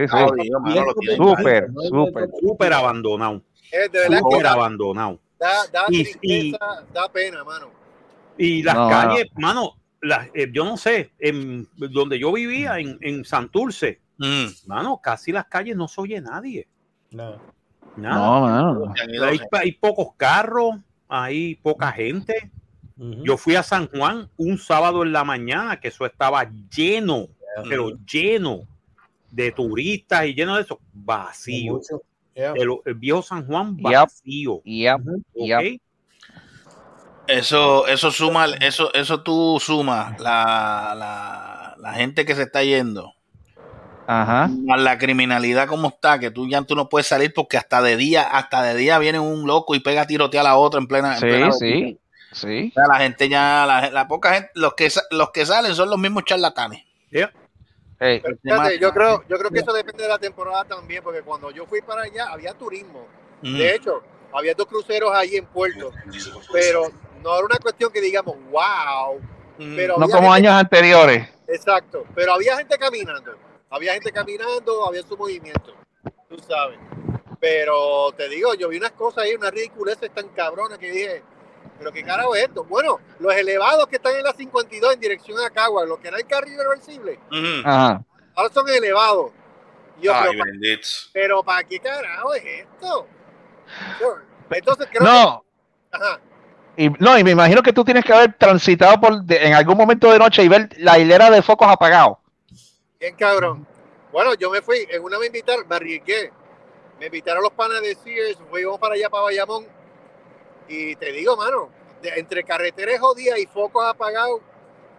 [1.17, 2.31] Súper, súper.
[2.41, 3.43] Súper abandonado.
[3.73, 5.19] Eh, de verdad que abandonado.
[5.39, 7.84] da, da Y- tristeza, da pena, mano.
[8.39, 12.99] Y las No, calles, mano, las, eh, yo no sé, en donde yo vivía, en,
[13.01, 16.69] en Santurce, Mm, mano, casi las calles no se oye nadie.
[17.11, 17.41] Nada.
[17.97, 18.17] Nada.
[18.17, 18.95] No, mano.
[19.53, 20.77] hay, pocos carros,
[21.09, 22.51] hay poca gente.
[22.97, 27.27] Yo fui a San Juan un sábado en la mañana, que eso estaba lleno,
[27.69, 28.61] pero lleno
[29.31, 31.81] de turistas y lleno de eso, vacío.
[32.35, 32.53] Yeah.
[32.57, 34.61] El, el viejo San Juan vacío.
[34.65, 35.01] Yep,
[35.35, 35.47] ¿ok?
[35.47, 35.81] yep.
[37.27, 43.15] Eso, eso suma, eso, eso tú sumas la, la, la gente que se está yendo.
[44.07, 44.49] Ajá.
[44.49, 47.97] Más la criminalidad como está, que tú ya tú no puedes salir porque hasta de
[47.97, 50.87] día, hasta de día viene un loco y pega a tirotear a la otra en
[50.87, 51.15] plena.
[51.15, 51.99] en Sí, plena sí.
[52.33, 52.73] Sí.
[52.73, 55.89] O sea, la gente ya, la, la poca gente, los que, los que salen son
[55.89, 56.85] los mismos charlatanes.
[57.11, 57.33] Yeah.
[58.01, 61.23] Ey, Pero fíjate, yo creo, yo creo que eso depende de la temporada también, porque
[61.23, 63.07] cuando yo fui para allá había turismo.
[63.41, 63.57] Mm.
[63.57, 65.93] De hecho, había dos cruceros ahí en Puerto,
[66.53, 66.91] pero
[67.25, 69.19] no era una cuestión que digamos, wow.
[69.59, 69.77] Mm.
[69.77, 71.29] Pero no como gente- años anteriores.
[71.49, 73.37] Exacto, pero había gente caminando,
[73.71, 75.75] había gente caminando, había su movimiento,
[76.29, 76.79] tú sabes.
[77.41, 81.23] Pero te digo, yo vi unas cosas ahí, unas ridiculeces tan cabronas que dije,
[81.79, 82.65] pero qué carajo es esto.
[82.65, 86.17] Bueno, los elevados que están en la 52 en dirección a Cagua, lo que era
[86.19, 87.19] el carril reversible.
[87.65, 88.03] Ajá.
[88.35, 89.33] ahora son elevados.
[90.01, 90.89] Yo, Ay, pero, bendito.
[91.13, 93.07] pero ¿para qué carajo es esto?
[94.51, 95.45] Entonces creo No,
[95.93, 95.97] que...
[95.97, 96.21] Ajá,
[96.77, 99.77] y, no, y me imagino que tú tienes que haber transitado por de- en algún
[99.77, 102.19] momento de noche y ver la hilera de focos apagados.
[103.01, 103.67] bien cabrón.
[104.13, 106.33] Bueno, yo me fui, en una me invitaron, me arriesgué.
[107.01, 109.67] Me invitaron los panas de Sears, fuimos para allá, para Bayamón.
[110.69, 111.69] Y te digo, mano,
[112.01, 114.41] de- entre carreteras jodidas y focos apagados,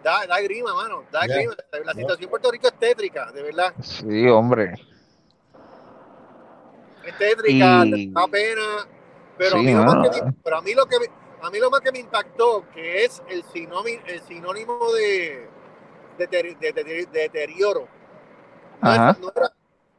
[0.04, 1.54] da, da grima, mano, da grima.
[1.84, 3.74] La situación en Puerto Rico es tétrica, de verdad.
[3.82, 4.74] Sí, hombre.
[7.06, 8.62] Es tétrica, Y- da pena.
[9.38, 11.70] Pero, a mí lo que me, pero a mí lo que me- a mí lo
[11.70, 15.48] más que me impactó, que es el sinónimo, el sinónimo de,
[16.18, 17.88] de, teri- de- de- de- de deterioro.
[18.82, 19.18] No, es- Ajá.
[19.20, 19.52] no era,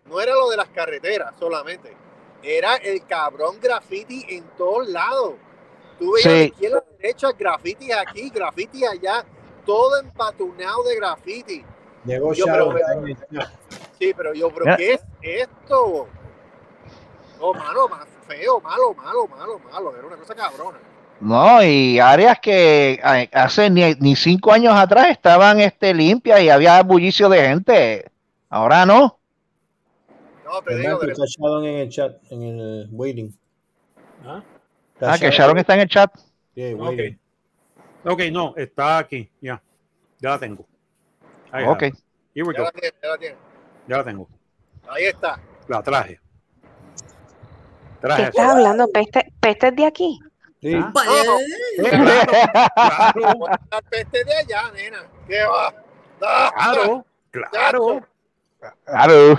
[0.05, 1.97] no era lo de las carreteras solamente.
[2.43, 5.35] Era el cabrón graffiti en todos lados.
[5.99, 6.45] Tú veías Sí.
[6.53, 9.25] izquierda a derecha graffiti aquí, graffiti allá,
[9.65, 11.65] todo empatunado de graffiti.
[12.05, 12.75] Llegó Yo, pero-.
[13.99, 14.77] Sí, pero yo, pero.
[14.77, 16.07] ¿qué es esto?
[17.41, 19.97] No, malo, más feo, malo, malo, malo, malo.
[19.97, 20.79] Era una cosa cabrona.
[21.21, 23.01] No, y áreas que
[23.33, 28.11] hace ni, ni cinco años atrás estaban este, limpias y había bullicio de gente.
[28.51, 29.19] Ahora no.
[30.45, 33.37] No, te ¿Verdad digo, que está Sharon en el chat, en el waiting.
[34.25, 34.43] ¿Ah?
[35.01, 36.11] Ah, que Sharon está en el chat.
[36.55, 36.81] Sí, Ok.
[36.81, 37.19] waiting.
[38.05, 39.29] Ok, no, está aquí.
[39.41, 39.61] Ya.
[40.21, 40.65] Ya la tengo.
[41.51, 41.83] Ahí Ok.
[41.83, 41.99] está.
[42.35, 43.37] Here we ya la tiene, ya la tiene.
[43.89, 44.29] Ya la tengo.
[44.89, 45.41] Ahí está.
[45.69, 46.21] La traje.
[48.01, 48.23] ¿Qué Traje.
[48.25, 48.87] estás hablando?
[48.89, 50.19] ¿Peste, peste de aquí?
[50.67, 50.75] Sí.
[50.75, 50.91] Ah.
[50.97, 52.19] Eh, claro,
[52.75, 53.39] claro,
[53.71, 54.99] La peste de allá, nena.
[55.29, 55.73] ¿Qué va?
[56.21, 58.07] Ah, claro, claro.
[58.85, 59.39] Claro.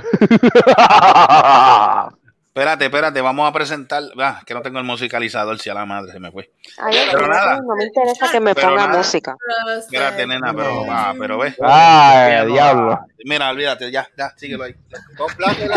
[2.47, 4.03] Espérate, espérate, vamos a presentar.
[4.19, 6.49] Ah, que no tengo el musicalizador, si a la madre se me fue.
[6.77, 7.59] Ay, Pero no, nada.
[7.59, 8.97] no me interesa que me Pero ponga nada.
[8.97, 9.35] música.
[9.79, 11.53] Espérate, nena, pero, ah, pero ve.
[11.61, 12.99] Ay, diablo.
[13.25, 14.75] Mira, olvídate, ya, ya, síguelo ahí.
[15.17, 15.75] Complácela.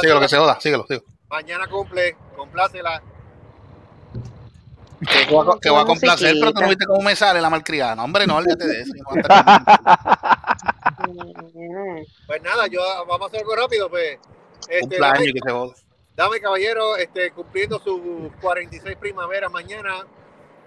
[0.00, 1.04] Síguelo, que se joda, síguelo, síguelo.
[1.28, 3.02] Mañana cumple, complácela.
[5.00, 7.50] Que voy a, que voy a complacer, pero tú no viste cómo me sale la
[7.50, 7.94] malcriada.
[7.94, 8.92] No, hombre, no, olvídate de eso.
[12.26, 14.18] Pues nada, yo vamos a hacer algo rápido, pues.
[14.68, 15.80] Este, Cumpleaños dame, que
[16.14, 18.00] dame, caballero, este, cumpliendo sus
[18.40, 20.04] 46 primaveras mañana.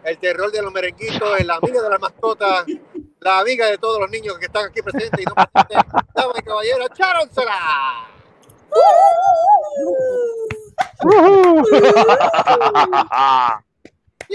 [0.03, 2.65] El terror de los merenguitos, el amigo de las mascotas,
[3.19, 5.77] la amiga de todos los niños que están aquí presentes y no presentes.
[6.15, 8.20] Dame, caballero, ¡cháronsela!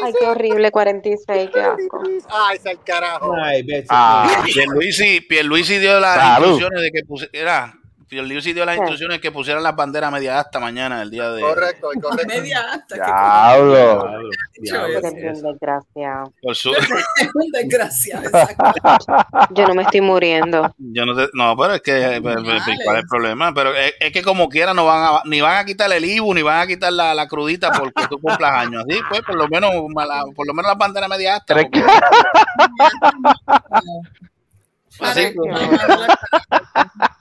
[0.03, 2.03] Ay, qué horrible, 46, qué asco.
[2.29, 3.33] Ay, es el carajo.
[3.35, 3.67] Ay.
[3.89, 7.75] Ah, Pierluisi, Pierluisi dio las instrucciones de que pusiera.
[8.09, 8.81] Pierluisi dio las Sí.
[8.81, 11.41] instrucciones que pusieran las banderas media hasta mañana, el día de.
[11.41, 12.27] Correcto, correcto.
[12.29, 13.01] Media hasta que
[14.63, 15.01] Diablo.
[15.43, 16.33] Desgraciado.
[16.41, 16.89] Por su, es
[17.35, 18.25] un desgraciado.
[18.27, 18.73] exacto.
[19.51, 20.73] Yo no me estoy muriendo.
[20.79, 22.21] yo no, no, pero es que.
[22.23, 23.53] pero- pero- ¿Cuál es el problema?
[23.55, 26.35] Pero es, es que como quiera no van a, ni van a quitar el IBU,
[26.35, 28.85] ni van a quitar la, la crudita porque tú cumplas años.
[28.89, 29.71] Así pues, por lo menos,
[30.35, 31.55] por lo menos las banderas media hasta.
[31.55, 31.83] Porque-
[35.01, 35.35] así.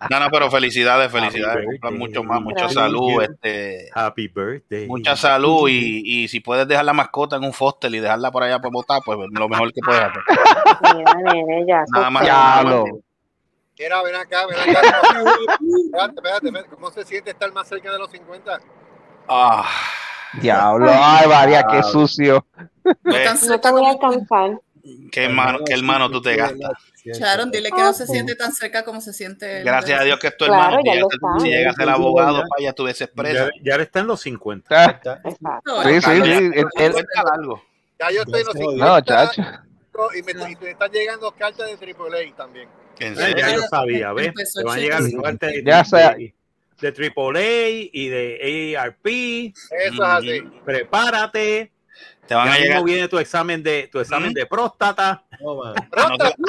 [0.10, 1.66] No, no, pero felicidades, felicidades.
[1.66, 3.90] Cumplan mucho más, mucha salud, este.
[3.94, 4.88] Happy birthday.
[4.88, 8.44] Mucha salud y, y si puedes dejar la mascota en un foster y dejarla por
[8.44, 10.22] allá para botar, pues lo mejor que puedes hacer.
[11.68, 11.84] Ya.
[11.94, 12.24] Nada más.
[12.24, 12.86] Diablo.
[13.78, 14.82] Mira, ven acá, ven acá.
[15.86, 16.70] Espérate, espérate.
[16.70, 18.60] ¿Cómo se siente estar más cerca de los 50?
[19.28, 19.68] Ah,
[20.42, 20.90] Diablo.
[20.94, 22.46] Ay, María, qué sucio.
[22.84, 24.62] No te voy a alcanzar.
[25.12, 26.74] qué hermano, qué hermano tú te gastas.
[27.14, 29.60] Sharon, dile que no se siente tan cerca como se siente.
[29.60, 31.08] el Gracias a Dios que es tu Claro, hermano.
[31.14, 33.50] ya Si llegas, ser abogado, para allá tú desexpresa.
[33.62, 34.76] Ya, está en los 50.
[34.76, 35.84] Ah, Exacto.
[35.84, 36.52] Sí, sí, sí.
[38.00, 39.42] Ya yo estoy en los No, 50 No, chacho.
[40.16, 42.68] y me, y me están llegando cartas de AAA también.
[43.00, 43.38] En serio.
[43.38, 44.34] Ya yo sabía, ¿ves?
[44.54, 46.34] Te van a llegar cartas de, Ya sea- de,
[46.82, 49.06] de AAA y de ARP.
[49.06, 50.42] Eso es así.
[50.66, 51.72] Prepárate.
[52.28, 52.84] Te van a llegar.
[52.84, 54.34] viene tu examen de tu examen Ujú.
[54.36, 55.24] de próstata.
[55.40, 55.56] No.
[55.64, 55.74] No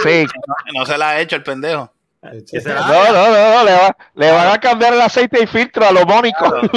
[0.02, 0.26] se, Sí.
[0.74, 1.92] no se la ha hecho el pendejo.
[2.22, 5.92] No, no, no, no, le, va- le van a cambiar el aceite y filtro a
[5.92, 6.44] lo mónico.
[6.46, 6.68] a lo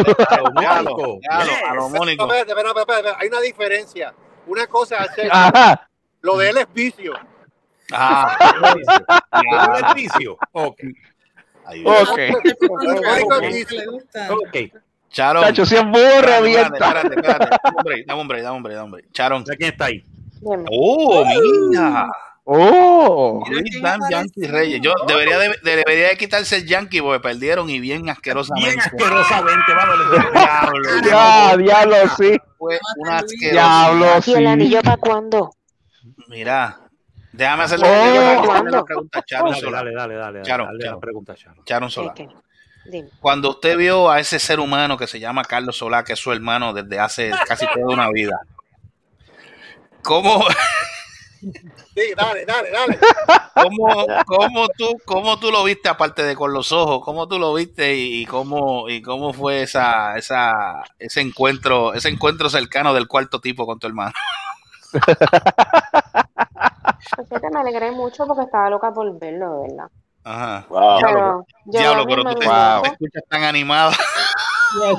[0.53, 1.19] Claro, mónico.
[1.21, 2.23] claro, a lo No, mónico.
[2.25, 3.23] espérate, espérate, espérate, espérate.
[3.23, 4.13] Hay una diferencia.
[4.45, 5.89] Una cosa es hacer Ajá.
[6.21, 7.13] lo de él es vicio.
[7.91, 8.37] Ah,
[9.31, 10.37] ¿Todo el vicio?
[10.51, 10.79] Ok.
[11.65, 12.19] ahí Ok.
[12.59, 13.39] Lo mónico
[15.09, 15.43] Charon.
[15.43, 17.57] Chacho, si es burro, Espérate, espérate, espérate.
[18.05, 19.11] Dame un break, dame un break, dame break.
[19.11, 19.43] Charon.
[19.45, 20.03] ¿Ya ¿Quién está ahí?
[20.43, 21.25] Oh,
[21.69, 22.07] mira.
[22.51, 23.43] Oh.
[23.47, 23.99] Mira Luis quién Dan.
[24.09, 24.81] Yankee Reyes.
[24.81, 28.69] Yo debería de, de- debería de quitarse el Yankee porque perdieron y bien asquerosamente.
[28.71, 29.97] Bien asquerosamente, vamos.
[30.33, 32.37] Diablo, Ya, diablo, sí.
[32.57, 33.21] fue una.
[33.39, 34.45] Diablo, ¿Y el sí.
[34.45, 35.51] anillo para cuándo?
[36.27, 36.79] Mira,
[37.33, 38.61] déjame hacerle Oh.
[38.71, 40.41] la pregunta a Charon Dale, dale, dale, dale.
[40.43, 40.99] Charon, Charon.
[40.99, 41.63] pregunta, Charon.
[41.65, 42.13] Charon ¿Qué, Solar.
[42.15, 42.27] qué?
[42.89, 43.09] Dime.
[43.19, 46.31] Cuando usted vio a ese ser humano que se llama Carlos Solá, que es su
[46.31, 48.39] hermano desde hace casi toda una vida,
[50.01, 50.43] ¿cómo,
[51.39, 52.99] Sí, dale, dale, dale.
[53.53, 57.53] cómo, cómo tú, cómo tú lo viste, aparte de con los ojos, cómo tú lo
[57.53, 63.07] viste y, y cómo, y cómo fue esa, esa, ese encuentro, ese encuentro cercano del
[63.07, 64.13] cuarto tipo con tu hermano?
[67.15, 69.89] Pues fíjate, me alegré mucho porque estaba loca por verlo, de verdad.
[70.29, 70.65] Ajá.
[70.69, 70.99] Wow.
[71.01, 73.91] Pero yo Diablo, pero tú te, Merenguito, te escuchas tan animado.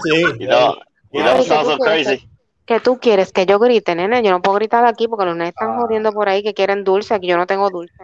[0.03, 0.25] Sí.
[0.41, 2.07] It ¿qué sounds tú so quieres?
[2.09, 2.29] crazy.
[2.67, 3.33] ¿Qué tú quieres?
[3.33, 4.21] Que yo grite, nene.
[4.25, 5.77] Yo no puedo gritar aquí porque los nenes están Ah.
[5.81, 7.15] jodiendo por ahí que quieren dulce.
[7.15, 7.95] Aquí yo no tengo dulce.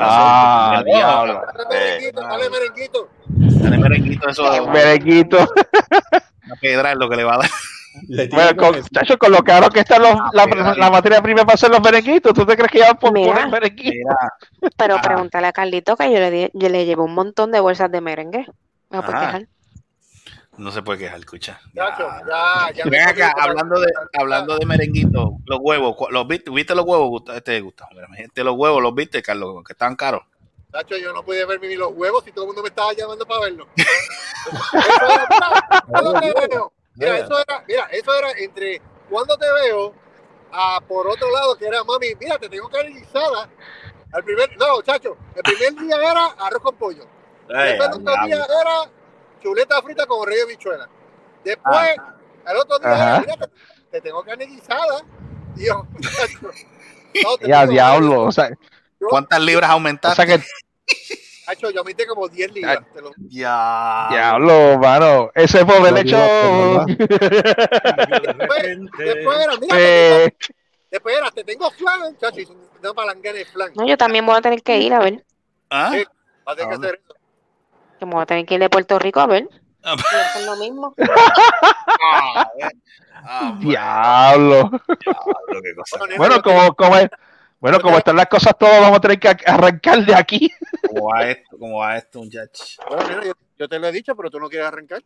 [0.00, 1.42] Ah, No, diablo.
[1.46, 3.08] Dale merenguito, dale merenguito.
[3.28, 5.36] Dale merenguito, eso Merenguito.
[5.38, 7.50] una pedra es lo que le va a dar.
[8.30, 10.74] Bueno, con chacho, con lo caro que está los, la, mira.
[10.74, 13.94] la materia prima para hacer los merenguitos, ¿tú te crees que ya por poner merenguitos?
[13.94, 14.16] Mira,
[14.76, 15.00] Pero Ah.
[15.02, 18.00] pregúntale a Carlito que yo le, di- yo le llevo un montón de bolsas de
[18.00, 18.46] merengue.
[18.90, 19.20] A Ajá.
[19.20, 19.46] quejar.
[20.56, 21.60] no se puede quejar, escucha.
[21.74, 22.84] Chacho, ya, ya.
[22.86, 23.88] Ven acá, hablando de,
[24.18, 27.22] hablando de merenguito, los huevos, los viste, ¿viste los huevos?
[27.34, 30.22] Este Gustavo, este, los huevos, los viste, Carlos, que estaban caros.
[30.72, 33.24] Chacho, yo no pude ver ni los huevos y todo el mundo me estaba llamando
[33.26, 33.66] para verlo.
[36.94, 38.80] Mira, eso era, mira, eso era entre
[39.10, 39.94] cuando te veo
[40.52, 43.48] a por otro lado que era mami, mira, te tengo carnizada.
[44.12, 47.06] Al primer, no, chacho, el primer día era arroz con pollo.
[47.48, 48.90] Después el otro día era
[49.42, 50.88] chuleta frita con rey de bichuela.
[51.42, 51.96] Después,
[52.46, 53.16] el otro día Ajá.
[53.16, 53.48] era, mira, te,
[53.90, 55.04] te tengo carne guisada.
[55.56, 56.50] Yo, chacho,
[57.22, 58.22] no, Ya, diablo.
[58.22, 58.50] O sea,
[59.08, 60.26] ¿Cuántas libras o aumentaste?
[60.26, 60.44] sea que,
[61.44, 62.78] Chacho, yo aumenté como 10 libras.
[62.94, 64.06] te lo- Ya.
[64.10, 65.30] diablo, mano.
[65.34, 66.16] Ese pobre No, hecho.
[66.86, 70.34] Después, después era, mira, eh,
[70.90, 72.48] después era, te tengo flan, chacho, y
[72.80, 73.72] una palangana de flan.
[73.74, 75.24] No, yo también voy a tener que ir a ver.
[75.70, 75.90] ¿Ah?
[75.92, 76.04] Sí.
[76.46, 76.86] Va a tener que ¿A dónde?
[76.88, 77.14] hacer eso.
[77.98, 79.48] Que me voy a tener que ir de Puerto Rico a ver.
[79.82, 80.94] Ah, Y hacer lo mismo.
[82.02, 82.50] ah.
[83.26, 84.70] Ah, diablo.
[84.70, 84.80] diablo,
[85.62, 85.98] qué cosa.
[86.16, 87.08] Bueno, como, como, es-
[87.60, 90.52] bueno, como están las cosas, todos vamos a tener que arrancar de aquí.
[90.88, 91.58] ¿Cómo va esto?
[91.58, 92.78] ¿Cómo va esto, muchachos?
[92.88, 95.02] Bueno, mira, yo, yo te lo he dicho, pero tú no quieres arrancar.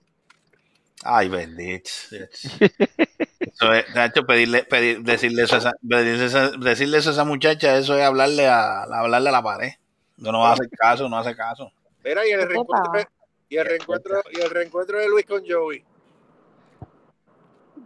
[1.05, 1.91] Ay, bendito.
[2.11, 7.25] Eso es, Nacho, pedirle, pedir, decirle, eso a esa, pedirle, esa- decirle eso a esa
[7.25, 9.73] muchacha, eso es hablarle a, hablarle a la pared.
[10.17, 11.73] No nos va a hacer caso, no hace caso.
[12.05, 13.01] Mira, y el ¿Qué reencuentro,
[13.49, 15.85] y el reencuentro, y el reencuentro de Luis con Joey.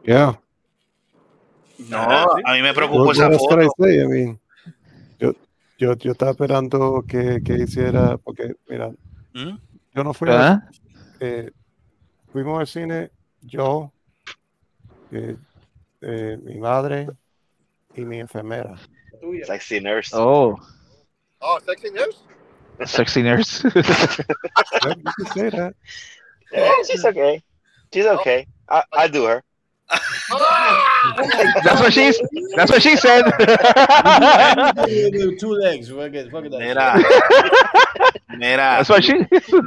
[0.04, 0.40] Yeah.
[1.78, 3.74] No, a mí me preocupó What, esa can I foto.
[3.78, 4.00] say?
[4.00, 4.40] I mean,
[5.82, 8.90] yo, yo, estaba esperando que, que hiciera, porque mira,
[9.34, 9.56] ¿Mm?
[9.94, 10.52] yo no fui ¿Ah?
[10.52, 10.70] a,
[11.18, 11.50] eh,
[12.32, 13.10] fuimos al cine,
[13.40, 13.92] yo,
[15.10, 15.36] eh,
[16.00, 17.08] eh, mi madre
[17.96, 18.76] y mi enfermera.
[19.44, 20.14] Sexy nurse.
[20.14, 20.56] Oh,
[21.40, 22.24] Oh, sexy news.
[22.86, 23.64] sexy nurse.
[25.34, 25.70] Yeah.
[26.52, 27.42] Yeah, she's okay.
[27.92, 28.46] She's okay.
[28.68, 29.42] I, I do her.
[31.64, 32.18] That's what she's.
[32.56, 33.24] That's what she said.
[35.38, 35.88] Two legs.
[35.90, 36.94] Fuck it, fuck it, that Mira,
[38.38, 38.76] mira.
[38.78, 39.14] That's what she.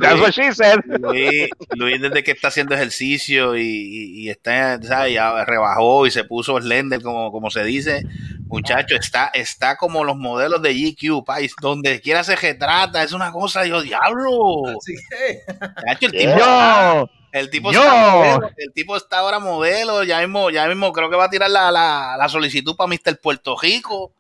[0.02, 0.80] That's what she said.
[0.86, 5.14] Luis, Luis desde que está haciendo ejercicio y, y- y está, ¿sabes?
[5.14, 8.04] Ya rebajó y se puso slender, como, como se dice.
[8.48, 13.32] Muchacho, está, está como los modelos de GQ, país, donde quiera se retrata, es una
[13.32, 14.64] cosa, yo diablo.
[14.78, 17.10] Así que, Muchacho, el tipo, Yo.
[17.36, 17.82] El tipo Yo.
[17.84, 21.30] está modelo, el tipo está ahora modelo, ya mismo, ya mismo creo que va a
[21.30, 23.20] tirar la, la, la solicitud para Mr.
[23.22, 24.14] Puerto Rico.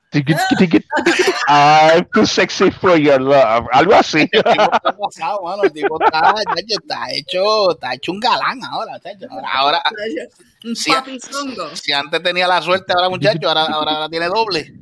[1.48, 3.68] I'm too sexy for your love.
[3.72, 4.22] Algo así.
[4.32, 6.34] El tipo está pasado, mano, el tipo está,
[6.68, 9.00] está hecho, está hecho un galán ahora.
[9.30, 9.84] Ahora, ahora,
[10.64, 11.76] Un zongo.
[11.76, 14.74] si antes tenía la suerte, ahora muchacho, ahora, ahora, ahora tiene doble.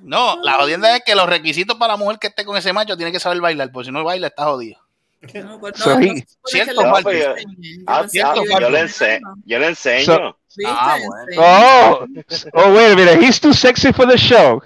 [0.00, 2.96] No, la jodienda es que los requisitos para la mujer que esté con ese macho
[2.96, 4.80] tiene que saber bailar, porque si no baila está jodido.
[5.20, 7.10] No, pues no, So no he- se supone cierto, que le Falco.
[7.10, 7.56] enseñe.
[7.78, 9.34] Yo Ah, ah, que- yo le enseño.
[9.46, 10.04] Yo le enseño.
[10.04, 10.36] So-.
[10.66, 11.42] Ah, bueno.
[11.42, 12.06] Oh,
[12.54, 13.20] oh, wait a minute.
[13.24, 14.60] He's too sexy for the show.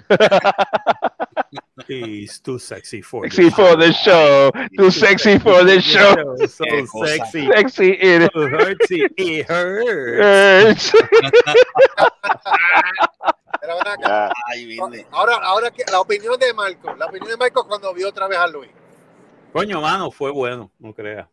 [1.87, 4.51] He's too sexy for Sexy for the show.
[4.77, 6.15] Too sexy for the show.
[6.47, 7.47] So sexy.
[7.47, 9.09] Sexy it So hurtsy.
[9.17, 10.91] It hurts.
[10.91, 10.93] hurts.
[13.61, 14.31] Pero ven acá.
[15.11, 18.37] Ahora, ahora que la opinión de Marco, la opinión de Marco cuando vio otra vez
[18.37, 18.69] a Luis.
[19.53, 21.27] Coño, mano, fue bueno, no creas.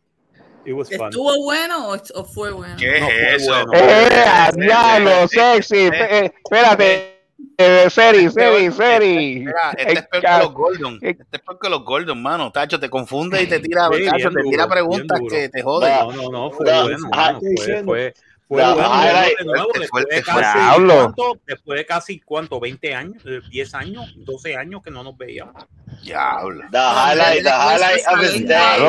[0.64, 2.76] ¿Estuvo bueno o, o fue bueno?
[2.78, 3.66] ¿Qué No, fue eso?
[3.66, 3.72] bueno.
[3.74, 5.88] ¡Eh, diablo, sexy!
[5.92, 7.16] Eh, Espérate.
[7.56, 9.40] Eh, Seri, Seri, Seri.
[9.40, 10.98] Mira, este es peor que los Gordon.
[11.00, 12.52] Este es peor que los Gordon, mano.
[12.52, 15.90] Tacho, te confunde y te tira, Sí, tacho, te tira duro, preguntas que te joden.
[15.90, 18.14] No, no, no, fue No, bueno, ah, mano, fue, fue,
[18.50, 19.00] fue No, bueno,
[19.38, 20.58] de nuevo, fuerte, después de casi.
[20.84, 21.40] ¿cuánto?
[21.46, 22.58] después de casi, ¿cuánto?
[22.58, 25.54] 20 años, eh, 10 años, 12 años que no nos veíamos.
[26.02, 26.64] Diablo.
[26.72, 28.80] The highlight, the highlight of his day.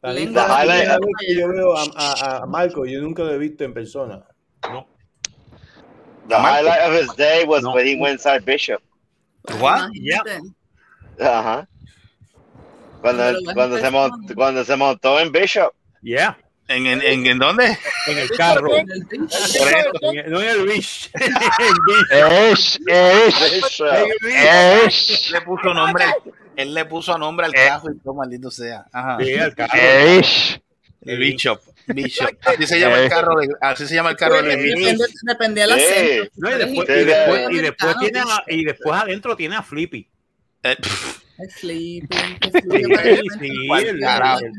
[0.00, 4.24] La que yo veo a, a, a Marco, yo nunca lo he visto en persona.
[4.62, 4.88] No,
[6.28, 7.74] The highlight of his day was No.
[7.74, 8.80] when he went inside Bishop.
[9.60, 9.90] What?
[9.92, 10.40] Imagínate.
[11.20, 11.68] Ajá.
[13.02, 15.74] Cuando, cuando, se montó, cuando se montó en Bishop.
[16.02, 16.34] yeah,
[16.68, 17.78] ¿En, en, en, en dónde?
[18.06, 18.76] en el carro.
[18.76, 21.10] En el no en el Wish.
[21.18, 22.08] En el Wish.
[22.10, 23.88] Esh, esh, Bishop.
[24.84, 26.04] esh, Le puso nombre,
[26.56, 28.84] él le puso nombre al carro y todo maldito sea.
[28.92, 29.16] Ajá.
[29.20, 29.72] Sí, el carro.
[29.74, 31.60] El Bishop.
[31.86, 32.28] Bishop.
[32.44, 34.56] Así se llama el carro de, así se llama el carro de.
[34.56, 36.30] Depende, depende del acento.
[36.36, 40.06] No, y después, y después, y después tiene a- y después adentro tiene a Flippy.
[40.64, 40.76] Eh,
[41.60, 43.30] sleeping, es Sí, sleeping.
[43.38, 44.40] sí, ¿Cuál el, carajo?
[44.44, 44.52] el,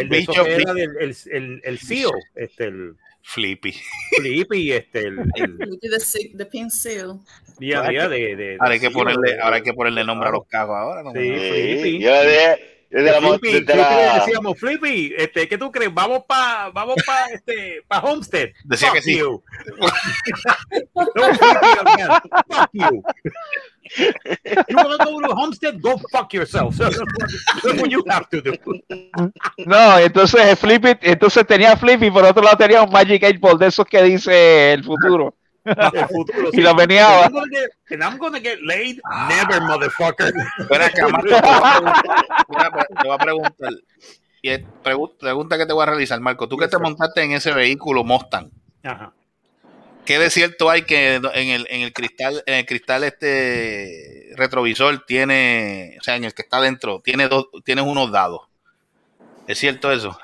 [0.00, 3.74] el de Bicho, el, el, el CEO, este, el Flippy.
[4.18, 7.20] Flippy, este, el, el Flippy the, the pin seal.
[7.58, 9.72] día a día de, de, Ahora hay de que CEO, ponerle, de- ahora hay que
[9.74, 11.02] ponerle nombre a los carros ahora.
[11.02, 11.12] ¿no?
[11.12, 11.98] Sí, Sí, Flippy.
[12.00, 15.92] yo dije, desde la, Flippy, desde Flippy le la- decíamos, Flippy, este, ¿qué tú crees?
[15.92, 18.48] Vamos para vamos pa, este, pa Homestead.
[18.64, 19.18] Decía Fuck que sí.
[19.18, 19.42] you.
[20.94, 22.20] no, Flippy, man.
[22.48, 23.02] Fuck you.
[24.68, 25.80] You want to go to Homestead?
[25.80, 26.76] Go fuck yourself.
[26.76, 28.52] That's what you have to do.
[29.64, 33.66] No, entonces Flippy, entonces tenía Flippy, por otro lado tenía un Magic 8 Ball de
[33.68, 35.35] esos que dice el futuro.
[35.66, 38.98] El futuro, Y lo venía- And I'm gonna get, and I'm gonna get laid?
[39.28, 40.32] Never, motherfucker.
[40.58, 42.70] Espera, acá, Marco, te voy a preguntar- mira,
[43.02, 43.72] te voy a preguntar.
[44.42, 46.48] Y es pregunta que te voy a realizar, Marco.
[46.48, 48.50] Tú que te montaste en ese vehículo Mustang,
[48.84, 49.12] Ajá.
[50.04, 55.04] ¿qué de cierto hay que en el, en el cristal, en el cristal este retrovisor
[55.04, 58.42] tiene, o sea, en el que está dentro, tiene dos, tienes unos dados?
[59.48, 60.16] ¿Es cierto eso?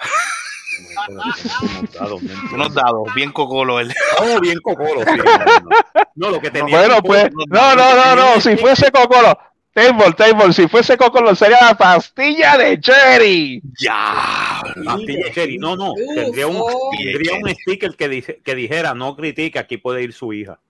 [2.53, 3.81] Unos dados, bien cocolo.
[3.81, 3.93] El...
[4.21, 5.01] Oh, bien cocolo.
[5.01, 5.71] sí, no, no.
[6.15, 6.77] No, lo que tenía.
[6.77, 9.37] Bueno, pues, no, no, no, no, no, si fuese Cocolo,
[9.73, 13.63] Table, Table, si fuese Cocolo sería la pastilla de Cherry.
[13.81, 14.61] Ya.
[14.85, 15.59] Pastilla de cherry.
[15.59, 15.93] No, no.
[15.93, 16.91] Uf, Tendría un, oh.
[16.97, 20.61] tendría un sticker que, dice, que dijera, no critica, aquí puede ir su hija.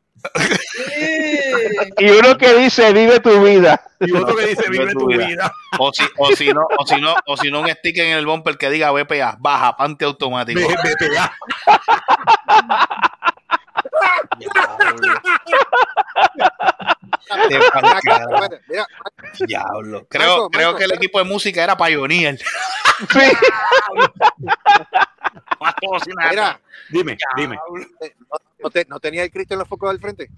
[1.98, 3.82] Y uno que dice vive tu vida.
[4.00, 5.52] Y otro que dice vive tu vida.
[5.78, 8.26] O si, o si no, o si no, o si no un sticker en el
[8.26, 10.60] bumper que diga BPA, baja, pante automático.
[10.60, 11.32] BPA.
[19.46, 20.06] Diablo.
[20.08, 22.38] Creo, Marco, creo Marco, que el equipo de música era Pioneer.
[26.30, 26.60] mira,
[26.90, 27.58] Dime, dime.
[28.62, 30.28] Eh, ¿no, te- ¿no tenía el Cristo en los focos del frente?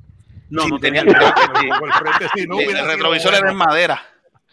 [0.50, 1.68] No, Sí, no tenía- tenía creo que sí.
[1.78, 4.02] por el frente, sí, no el retrovisor era en madera.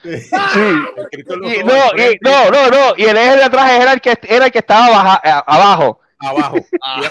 [0.03, 0.09] Sí.
[0.09, 2.93] El Cristo en los Y, no, del y, frente, no, no, no.
[2.97, 6.01] Y el eje de atrás era el que, era el que estaba baja- a- abajo.
[6.19, 6.57] abajo.
[6.83, 7.09] Ah.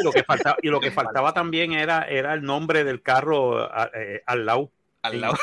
[0.00, 3.68] Y lo que faltaba, y lo que faltaba también era, era el nombre del carro
[3.94, 4.72] eh, al lado,
[5.02, 5.36] Al lado.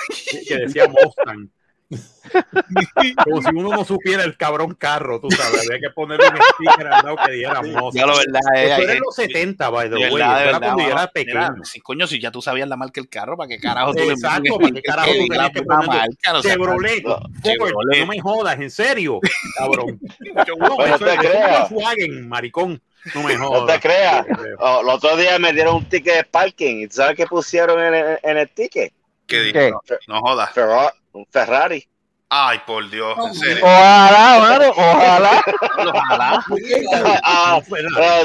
[0.48, 1.48] que decía Mustang.
[3.24, 5.68] Como si uno no supiera el cabrón carro, tú sabes.
[5.68, 7.92] Había que ponerle un sticker al lado que diera Mustang.
[7.94, 8.72] Ya lo verdad es.
[8.72, 10.22] Eso era eh, en los 70, by the de way.
[10.22, 11.64] era cuando yo era pequeño.
[11.64, 14.14] Si, coño, si ya tú sabías la marca del carro, ¿para qué carajo tú le
[14.14, 15.62] Exacto, ¿para qué carajo tú tenías la que
[16.22, 17.04] seas Chevrolet,
[17.44, 18.00] Chevrolet.
[18.00, 19.20] no me jodas, en serio,
[19.58, 20.00] cabrón.
[20.58, 21.70] No, te creas.
[21.70, 22.82] Volkswagen, maricón.
[23.14, 24.26] No me No te creas.
[24.60, 26.82] Oh, el otro día me dieron un ticket de parking.
[26.82, 28.94] ¿Y tú sabes qué pusieron en el, en el ticket?
[29.28, 29.66] ¿Qué ¿Qué?
[29.66, 29.82] dijo?
[30.08, 30.52] No jodas.
[31.16, 31.88] Un Ferrari.
[32.28, 33.64] Ay, por Dios, en serio.
[33.64, 35.42] Ojalá, mano, ojalá.
[35.78, 36.44] Ojalá.
[37.24, 37.62] Ah,
[37.96, 38.24] ah,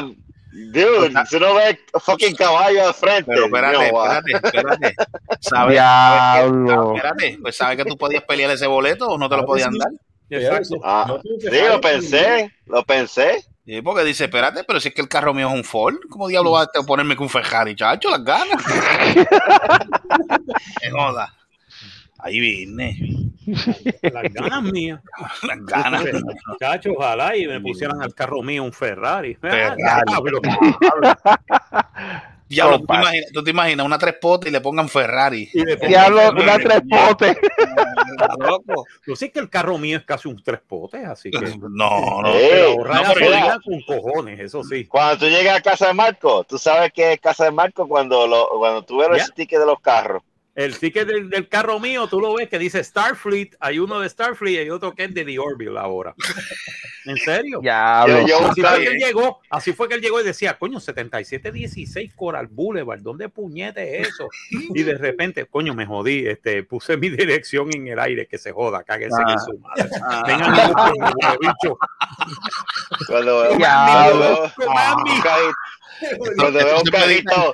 [0.51, 3.30] dude, tú no ves fucking caballo al frente.
[3.32, 4.20] Pero espérate, ah.
[4.26, 4.97] espérate, espérate.
[5.41, 5.74] ¿Sabes?
[5.74, 6.97] Diablo.
[6.97, 9.93] Espérate, pues sabes que tú podías pelear ese boleto o no te lo podían dar.
[10.28, 10.80] Exacto.
[10.82, 13.45] Ah, sí, lo pensé, lo pensé.
[13.64, 16.26] Sí, porque dice, espérate, pero si es que el carro mío es un Ford, ¿cómo
[16.26, 18.11] diablo va a ponerme con un Ferrari, chacho?
[18.11, 18.61] Las ganas.
[20.82, 21.32] Me joda.
[22.22, 22.96] Ahí vine.
[24.02, 25.00] Las ganas mías.
[25.42, 26.04] Las ganas.
[26.46, 29.34] Muchachos, ojalá y me pusieran al carro mío un Ferrari.
[29.34, 29.82] Ferrari.
[29.86, 30.40] Ah, diablo.
[32.50, 35.48] ¿tú te, imaginas, tú te imaginas una tres potes y le pongan Ferrari.
[35.52, 37.36] Y le pongo- Diablo, una tres potes.
[38.38, 38.84] Loco.
[39.06, 41.56] Yo sé que el carro mío es casi un tres potes, así que.
[41.70, 42.32] No, no.
[42.32, 42.38] Sí.
[42.50, 44.84] Pero No, pero con cojones, eso sí.
[44.84, 48.26] Cuando tú llegas a casa de Marco, tú sabes que es casa de Marco cuando
[48.26, 50.22] lo, cuando tú ves los tickets de los carros.
[50.64, 54.08] El ticket del, del carro mío, tú lo ves que dice Starfleet, hay uno de
[54.08, 56.14] Starfleet y hay otro que es de The Orville ahora.
[57.06, 57.61] ¿En serio?
[57.62, 58.20] Diablo.
[58.26, 60.80] Yo- yo- Así fue que él llegó, así fue que él llegó y decía, coño,
[60.80, 64.28] 7716 Coral Boulevard, ¿dónde puñete es eso?
[64.74, 68.52] Y de repente, coño, me jodí, este, puse mi dirección en el aire, que se
[68.52, 69.32] joda, cáguense Ah.
[69.32, 69.88] en su madre.
[70.02, 70.22] Ah.
[70.26, 71.78] Vengan a buscarme, huele bicho.
[73.06, 74.52] Cuando veo, cuando veo-
[76.80, 77.52] un veo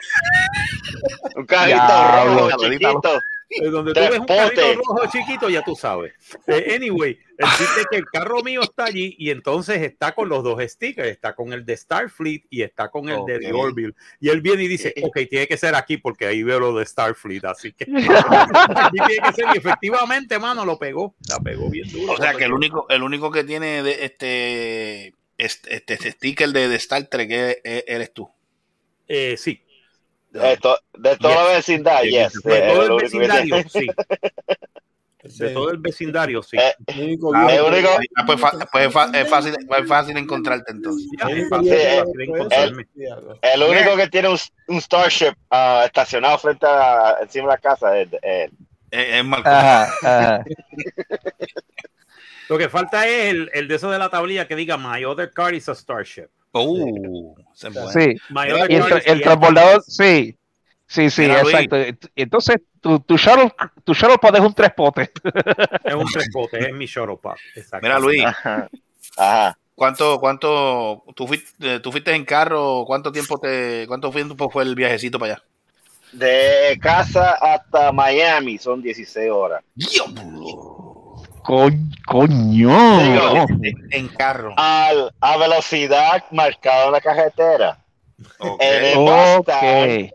[1.37, 3.21] un carrito, rojo chiquito.
[3.49, 6.13] Eh, Donde tú ves un carrito rojo chiquito, ya tú sabes.
[6.49, 10.29] Eh, anyway, el chiste es que el carro mío está allí y entonces está con
[10.29, 13.53] los dos stickers, está con el de Starfleet y está con el de The.
[13.53, 13.95] Orville.
[14.21, 16.85] Y él viene y dice, ok, tiene que ser aquí porque ahí veo lo de
[16.87, 19.45] Starfleet, así que aquí tiene que ser.
[19.55, 22.15] Y efectivamente, mano, lo pegó, la pegó bien duro.
[22.15, 26.49] O sea que el único, el único que tiene de este, este, este, este sticker
[26.49, 28.29] de, de Star Trek es- es- eres tú.
[29.09, 29.63] Eh, sí,
[30.43, 32.33] De, to- de toda la vecindad, yes.
[32.43, 33.87] de todo el vecindario, sí.
[35.39, 36.57] De todo el vecindario, sí.
[36.57, 38.93] Eh, El único Ah, el único- Ah, pues, pues es,
[39.29, 41.09] fácil, es fácil encontrarte entonces.
[41.29, 42.33] El es fácil, es fácil fue eso.
[42.35, 42.87] encontrarme.
[42.95, 43.39] Diablo.
[43.43, 47.99] El único que tiene un, un Starship ah, estacionado frente a encima de la casa
[47.99, 48.51] es es-
[48.93, 49.49] Es, es Marco.
[49.49, 50.45] Ajá, ajá.
[52.49, 55.31] Lo que falta es el, el de eso de la tablilla que diga My other
[55.33, 56.29] car is a Starship.
[56.63, 57.35] Uh.
[57.55, 58.17] Sí.
[58.69, 60.37] Y el, tra- el transbordador, sí.
[60.89, 61.39] Sí, sí, Luis.
[61.43, 61.77] exacto.
[62.15, 63.53] Entonces, tu, tu shuttle,
[63.83, 65.11] tu shuttle pod es un tres potes.
[65.85, 67.17] Es un tres potes, es mi shuttle.
[67.83, 68.69] Mira, Luis, Ajá.
[69.17, 69.59] Ajá.
[69.75, 74.75] ¿cuánto, cuánto, tú fuiste, tú fuiste en carro, cuánto tiempo te, cuánto tiempo fue el
[74.75, 75.43] viajecito para allá?
[76.13, 79.65] De casa hasta Miami son 16 horas.
[81.47, 81.71] Co-
[82.07, 82.99] coño.
[83.01, 83.47] Digo,
[83.91, 84.53] En carro.
[84.57, 87.79] al- a velocidad marcada en la carretera.
[88.39, 88.61] Ok.
[88.63, 89.37] En el Ok.
[89.47, 90.11] Mustang,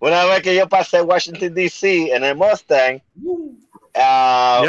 [0.00, 3.00] una vez que yo pasé Washington DC en el Mustang,
[3.94, 4.62] ah,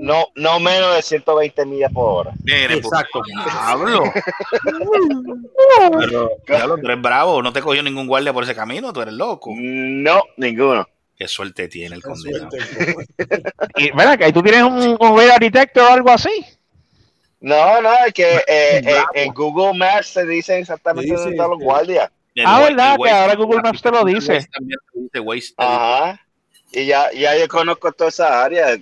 [0.00, 2.32] no, no menos de 120 millas por hora.
[2.40, 3.22] Bien, Exacto.
[3.24, 4.02] Diablo.
[5.98, 9.14] Pero, diablo, tú eres bravo, no te cogió ningún guardia por ese camino, tú eres
[9.14, 9.50] loco.
[9.56, 10.86] No, ninguno.
[11.22, 12.50] Qué suerte tiene el condenado.
[12.50, 13.42] suerte.
[13.76, 16.44] Y, acá, ¿y tú tienes un, un radar detector o algo así?
[17.38, 21.50] No, no, es que eh, eh, en Google Maps se dice exactamente Dice, dónde están
[21.50, 22.10] los guardias.
[22.34, 22.96] El Ah, ¿verdad?
[22.96, 24.48] el Que ahora Google Maps te lo el dice.
[25.58, 26.20] Ajá.
[26.72, 28.74] Y ya, ya yo conozco toda esa área,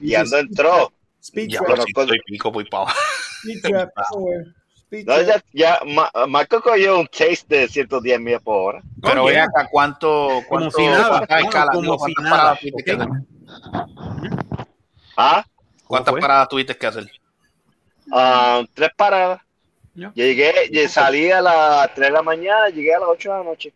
[0.00, 0.92] guiando en tro.
[1.22, 2.98] Speed dice, trap, "Diablo, si estoy pico, voy para abajo".
[5.04, 8.82] No, ya, ya Ma- Marco cogió un taste de 110 millas por hora.
[9.02, 9.34] Pero Oye.
[9.34, 11.26] ve acá cuánto, cuánto si nada,
[11.72, 13.00] como si cuántas nada, paradas tuviste que ok.
[13.00, 13.10] hacer.
[15.16, 15.44] ¿Ah?
[15.86, 16.20] ¿Cuántas fue?
[16.20, 17.10] paradas tuviste que hacer?
[18.12, 19.40] Ah, tres paradas.
[19.94, 20.12] Ya.
[20.14, 23.44] Llegué, lle- salí a las 3 de la mañana, llegué a las 8 de la
[23.44, 23.72] noche.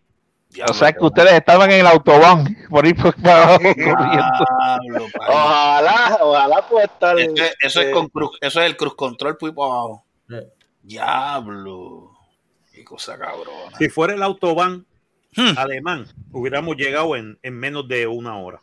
[0.68, 5.06] O sea que ustedes estaban en el autobahn por ir por abajo corriendo.
[5.28, 7.18] Ojalá, ojalá pueda estar.
[7.20, 10.04] Eso es, eso es eh, con cruz, eso es el cruz control pues para abajo.
[10.30, 10.48] Eh.
[10.88, 12.10] Diablo.
[12.72, 13.76] Qué cosa cabrona.
[13.78, 14.86] Si fuera el autobahn
[15.36, 15.58] Hmm.
[15.58, 18.62] alemán, hubiéramos llegado en, en menos de una hora.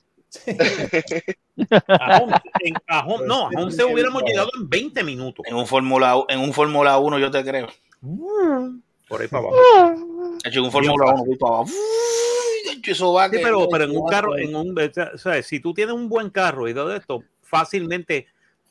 [1.87, 5.45] A 11, en- a on- no, a 11 hubiéramos llegado en 20 minutos.
[5.47, 7.67] En un Fórmula en un Fórmula 1 yo te creo.
[9.07, 9.57] Por ahí para abajo.
[10.43, 11.71] De hecho, en un Fórmula 1 voy para abajo.
[12.87, 15.73] Eso va Sí, que- pero, pero en un carro, en un, o sea, si tú
[15.73, 18.27] tienes un buen carro y todo esto, fácilmente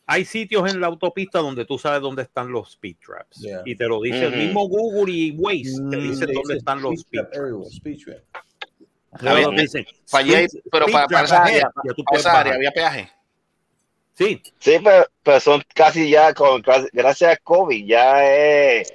[0.06, 3.40] hay sitios en la autopista donde tú sabes dónde están los speed traps.
[3.40, 3.62] Yeah.
[3.64, 4.34] Y te lo dice Ujú.
[4.34, 7.20] el mismo Google y Waze, te Mm, dicen they dónde say están los speed speed
[7.20, 7.38] trap traps.
[7.38, 8.18] everywhere, speed trap.
[9.22, 13.10] Luego Había- dicen, speed- pero speed para, esa área, para esa había peaje.
[14.12, 18.92] Sí, Sí, pero, pero son casi ya, con, gracias a COVID, ya es,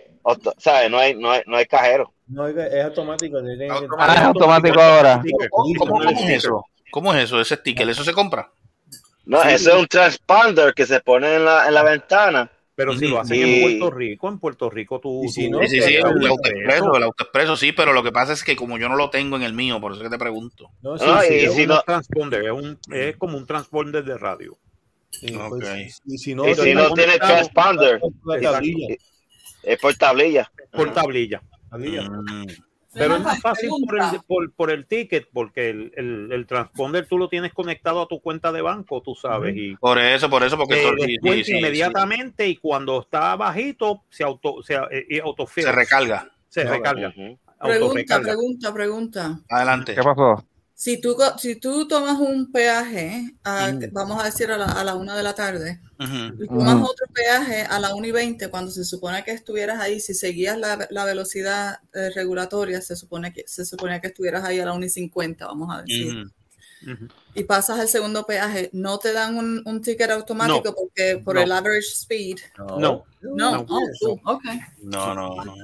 [0.57, 0.89] ¿sabes?
[0.91, 2.13] No hay, no hay, no hay cajero.
[2.27, 3.39] No, es, es automático.
[3.41, 5.21] tienen que- Ah, es automático ahora.
[5.49, 6.63] ¿Cómo, cómo no es eso?
[6.91, 7.41] ¿Cómo es eso?
[7.41, 8.51] Ese sticker, ¿eso se compra?
[9.29, 12.51] No, eso es un transponder que se pone en la, en la ventana.
[12.75, 15.21] pero si lo hacen Y- en Puerto Rico, en Puerto Rico tú...
[15.25, 18.01] Y si tú- no, Sí, sí, sí, el el autoexpreso, el autoexpreso, sí, pero lo
[18.03, 20.07] que pasa es que como yo no lo tengo en el mío, por eso es
[20.07, 20.71] que te pregunto.
[20.81, 23.45] No, sí, No, sí, y es si un no- transponder, es, un, es como un
[23.45, 24.57] transponder de radio.
[25.11, 27.99] sí, pues, y si no, Y si no tiene transponder,
[28.41, 28.95] tablilla.
[29.63, 30.49] es por tablilla.
[30.71, 31.41] Por tablilla.
[31.69, 32.03] tablilla.
[32.09, 32.45] Mm.
[32.93, 37.05] Pero es más fácil por el, por, por el ticket, porque el, el, el transponder
[37.07, 40.43] tú lo tienes conectado a tu cuenta de banco, tú sabes, y Por eso, por
[40.43, 45.19] eso, porque esto- sí, sí, inmediatamente y cuando está bajito se auto se, eh, y
[45.19, 46.31] autofill, se recarga.
[46.47, 47.13] se recarga.
[47.61, 49.39] Pregunta, pregunta, pregunta.
[49.49, 49.93] Adelante.
[49.93, 50.43] ¿Qué pasó?
[50.81, 53.89] Si tú, si tú tomas un peaje, a- Mm.
[53.91, 56.41] vamos a decir a la, a la una de la tarde, Ujú.
[56.41, 59.99] y tomas otro peaje a la 1 y 20, cuando se supone que estuvieras ahí,
[59.99, 64.61] si seguías la, la velocidad eh, regulatoria, se supone que se supone que estuvieras ahí
[64.61, 66.23] a la 1 y 50, vamos a decir.
[67.35, 71.41] Y pasas el segundo peaje, ¿no te dan un, un ticket automático porque por No.
[71.41, 72.37] el average speed?
[72.57, 72.79] No.
[72.79, 73.65] No, No, No.
[73.67, 74.43] oh, cool, ok.
[74.83, 75.55] No, no, no.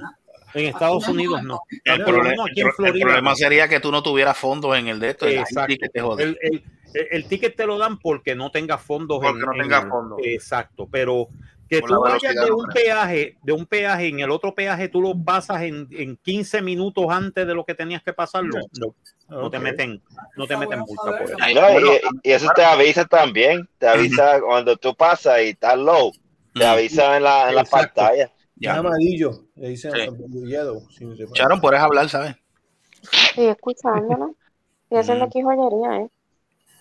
[0.55, 1.61] En Estados Unidos no.
[1.83, 4.87] El, menos aquí en pro- el Florida, problema sería que tú no tuvieras fondos en
[4.87, 5.27] el de esto.
[5.27, 5.75] Exacto.
[5.93, 6.23] Te jode.
[6.23, 9.19] El, el- el- el ticket te lo dan porque no tengas fondos.
[9.21, 10.19] Porque en- no en tengas el- fondos.
[10.23, 11.27] Exacto, pero
[11.67, 15.01] que Por tú vayas de un peaje, de un peaje en el otro peaje, tú
[15.01, 18.59] lo pasas en, en 15 minutos antes de lo que tenías que pasarlo.
[18.79, 18.95] No,
[19.41, 19.99] no te meten,
[20.37, 21.35] no te meten multa por eso.
[21.41, 21.87] Ay, No, bueno,
[22.23, 23.67] y, y eso te avisa también.
[23.79, 26.11] Te avisa cuando tú pasas y estás low.
[26.53, 28.31] Te avisa en la, en la pantalla.
[28.57, 28.77] Ya.
[28.77, 29.31] amarillo.
[29.55, 29.99] Le dicen Sí.
[30.47, 30.87] yellow.
[30.89, 32.35] si no Sharon, puedes hablar, ¿sabes?
[33.29, 34.35] Estoy escuchándolo.
[34.83, 35.27] Estoy haciendo Mm.
[35.27, 36.09] aquí joyería, ¿eh?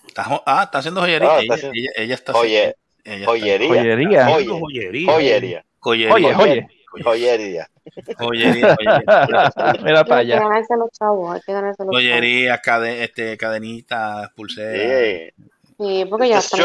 [0.07, 1.39] Está jo- ah, está haciendo joyería.
[1.39, 3.67] Ella, está haciendo- ella- ella está Oye, ella está- joyería.
[3.67, 4.27] Joyería.
[4.35, 5.11] Oye, Joyería.
[5.13, 5.65] joyería.
[5.79, 6.13] joyería.
[6.15, 6.67] Oye, oye.
[7.03, 7.69] Joyería.
[8.17, 9.51] Joyería, joyería.
[9.83, 10.39] Mira para Hay que allá.
[10.39, 11.95] ganarse los chavos, hay que ganarse los chavos.
[11.95, 15.33] Joyería, cade- este, cadenitas, pulseras.
[15.37, 15.43] Sí.
[15.77, 16.59] Sí, porque ya están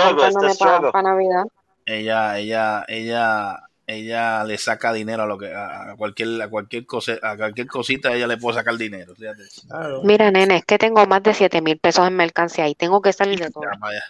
[0.54, 0.92] struggle.
[0.92, 1.44] para Navidad.
[1.84, 3.58] Ella, ella, ella,
[3.90, 8.12] ella le saca dinero a lo que a cualquier, a cualquier cosa, a cualquier cosita
[8.12, 9.14] ella le puede sacar dinero.
[9.14, 9.42] fíjate.
[9.68, 10.00] Claro.
[10.04, 13.12] Mira, nene, es que tengo más de 7 mil pesos en mercancía y tengo que
[13.12, 13.64] salir de todo.
[13.64, 14.02] Ya, vaya.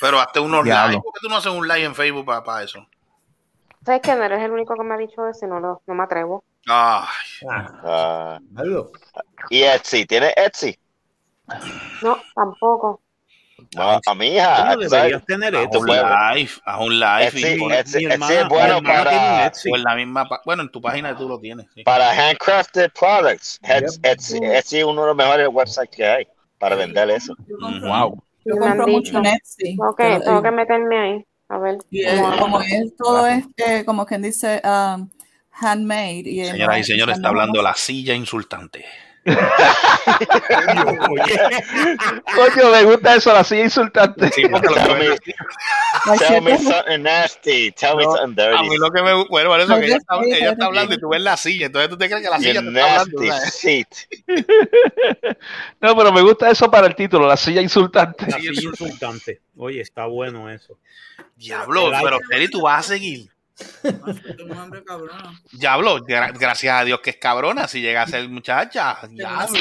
[0.00, 1.00] Pero hazte unos live.
[1.00, 2.86] ¿Por qué tú no haces un live en Facebook para eso?
[3.84, 5.94] ¿Sabes que no eres el único que me ha dicho eso y no, lo, no
[5.94, 6.44] me atrevo?
[6.66, 7.06] Ay,
[7.50, 8.92] Ah, Algo.
[9.50, 10.78] y Etsy, ¿tiene Etsy?
[12.02, 13.01] No, tampoco.
[13.74, 14.76] No, a mi hija.
[14.76, 15.80] Deberías tener esto.
[15.80, 17.30] un live, haz un live.
[17.34, 17.94] Y mi hermana- es
[18.42, 21.66] mi bueno para, en la misma, bueno, en tu página tú lo tienes.
[21.74, 21.82] sí.
[21.82, 23.58] para handcrafted products.
[24.02, 26.26] Etsy, es uno de los mejores websites que hay
[26.58, 27.34] para vender eso.
[27.48, 28.22] Yo compro, Wow.
[28.44, 29.76] yo compro mucho en Etsy.
[29.96, 31.26] Que, tengo eh, que meterme ahí.
[31.48, 31.78] A ver.
[31.90, 35.08] y es- como es todo es eh, como quien dice um,
[35.52, 36.22] handmade.
[36.26, 38.84] Y Señoras y señores, está hablando la silla insultante.
[42.34, 44.30] Coño, me gusta eso, la silla insultante.
[44.32, 44.80] Sí, porque lo que
[46.18, 47.72] Tell me- tell something nasty.
[47.72, 48.68] Tell me No, something A dirty.
[48.68, 51.20] mí lo que me bueno, por eso que ella está, ella hablando y tú ves
[51.22, 53.22] la silla, entonces tú te crees que la You silla te está hablando.
[53.22, 53.54] nasty ¿sabes?
[53.54, 53.88] seat.
[55.80, 58.26] No, pero me gusta eso para el título, la silla insultante.
[58.28, 59.40] La silla insultante.
[59.56, 60.78] Oye, está bueno eso.
[61.36, 63.30] Diablo, pero Terry, tú vas a seguir.
[64.36, 65.38] Tengo hambre cabrona.
[65.52, 68.98] Diablo, gra- gracias a Dios que es cabrona si llega a ser muchacha.
[69.10, 69.58] Diablo.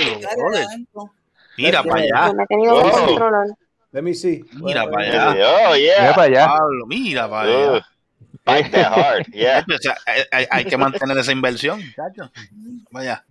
[1.58, 2.32] Mira para allá.
[2.70, 3.46] Oh.
[3.92, 4.44] Let me see.
[4.54, 5.30] Mira para allá.
[5.70, 6.14] Oh, Mira yeah.
[6.16, 6.46] para allá.
[6.46, 7.86] Diablo, mira para allá.
[8.46, 9.64] Bite that hard, yeah.
[9.70, 12.32] O sea, hay, hay- hay que mantener esa inversión, muchacho.
[12.90, 13.24] Vaya.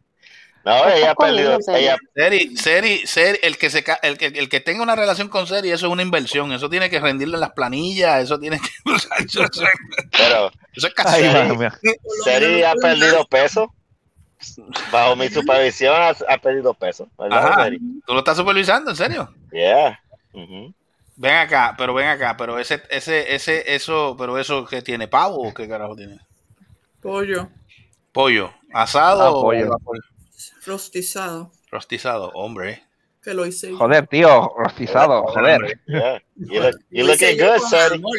[0.65, 1.59] No, ella ha perdido.
[1.69, 5.47] Ella, Seri, Seri, Seri, el que se el que, el que tenga una relación con
[5.47, 8.69] Seri, eso es una inversión, eso tiene que rendirle en las planillas, eso tiene que
[8.95, 9.09] eso,
[9.43, 9.65] eso-
[10.11, 11.23] pero eso es casi.
[12.25, 13.73] Seri ha perdido peso.
[14.91, 17.09] Bajo mi supervisión ha, ha perdido peso.
[17.19, 17.65] ¿verdad, Ajá.
[17.65, 17.79] Seri?
[18.07, 19.35] ¿Tú lo estás supervisando, en serio?
[19.53, 19.99] Yeah.
[20.33, 20.73] Ujú.
[21.17, 25.49] Ven acá, pero ven acá, pero ese, ese, ese, eso, pero eso que tiene pavo
[25.49, 26.19] o qué carajo tiene?
[27.03, 27.49] Pollo,
[28.13, 29.69] Pollo, asado Ah, o pollo.
[30.67, 32.83] Rostizado, rostizado, hombre.
[33.23, 33.73] que lo hice.
[33.73, 35.79] Joder, tío, rostizado, joder.
[35.87, 36.23] Yeah.
[36.37, 37.61] You, look, you looking good,
[37.93, 38.19] amor.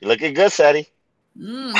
[0.00, 0.52] You looking good.
[1.34, 1.72] Mm.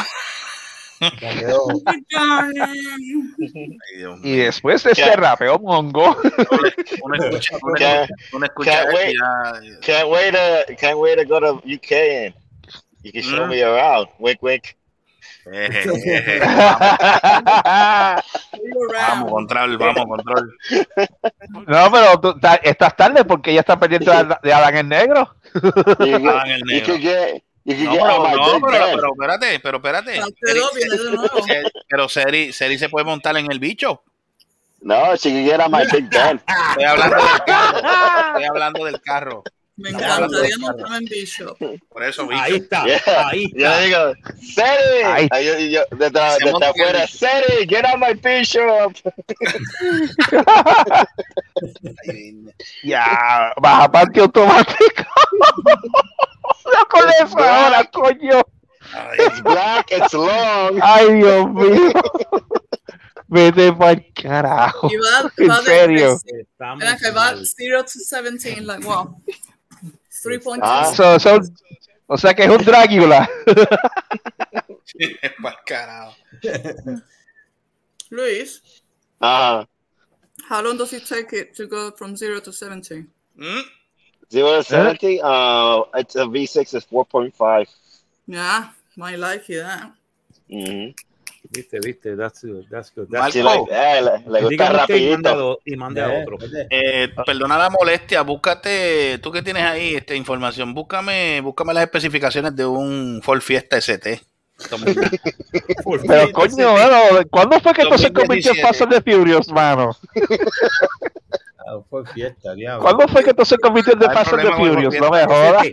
[3.95, 4.19] Mío.
[4.23, 8.07] Y después de este rapeo mongo, escucha,
[8.43, 9.15] escucha, wait.
[9.83, 12.35] can't wait to can't wait to go to UK and
[13.03, 13.51] you can show Mm.
[13.51, 14.09] me around.
[14.21, 14.77] Wink, wink.
[18.93, 20.59] Vamos, control, vamos, control.
[21.67, 25.35] no, pero tú ta- estás tarde porque ella está pendiente de, de Adán el Negro.
[25.99, 26.21] Get,
[26.55, 26.99] el negro.
[27.65, 30.21] No, pero, no, big pero, pero espérate, pero espérate.
[30.21, 34.03] Seri- pero Seri, Seri se puede montar en el bicho.
[34.81, 36.09] No, get on my big.
[36.71, 37.79] Estoy hablando del carro.
[38.29, 39.43] Estoy hablando del carro.
[39.77, 41.57] Me encantaría montarme en Bishop.
[41.89, 42.29] Por eso.
[42.31, 43.29] Ahí está, Yeah.
[43.29, 43.81] ahí Yo está.
[43.81, 44.13] digo,
[44.55, 45.29] Seri.
[45.31, 47.07] Ay, yo- yo- desde, afuera.
[47.07, 48.93] Seri, get on my bishop.
[52.83, 55.05] Ya, baja parque automático.
[56.65, 58.43] no con eso ahora, coño.
[59.19, 60.79] It's black, it's long.
[60.83, 61.93] Ay, Dios mío.
[63.29, 64.91] Vete para carajo.
[64.93, 66.19] Y va, En va serio.
[66.27, 67.47] Estamos Ven acá, va mal.
[67.47, 69.17] 0 to 17, like, wow.
[70.23, 70.59] 3.2.
[70.63, 70.93] Ah.
[70.95, 71.41] So- so-
[72.07, 73.29] o sea que es un Drácula.
[75.43, 76.15] pa'l carajo.
[78.11, 78.61] Luis,
[79.21, 79.65] Uh,
[80.49, 83.07] how long does it take it to go from 0 to 70?
[83.39, 83.63] ¿Mm?
[84.33, 85.21] zero to seventy.
[85.23, 87.69] Uh, it's a V6 is four point five.
[88.27, 89.93] Yeah, my like that.
[90.51, 90.91] Mm-hmm.
[91.51, 93.09] Viste, viste, that's good, that's good.
[93.11, 95.61] That's Marco, She like, eh, le, le gusta Diga usted y mande a, rapidito.
[95.65, 96.39] y mande a otro.
[96.71, 102.55] Eh, perdona la molestia, búscate, tú que tienes ahí esta información, búscame, búscame las especificaciones
[102.57, 104.21] de un Ford Fiesta ST.
[106.07, 106.97] Pero coño, mano,
[107.31, 108.63] ¿cuándo fue que esto se convirtió en 2017.
[108.63, 109.97] Fast and the Furious, mano?
[111.67, 112.83] Ah, fue fiesta, diablo.
[112.83, 114.95] ¿Cuándo fue que esto se convirtió en Fast el Furious?
[114.95, 115.67] No me Ford jodas.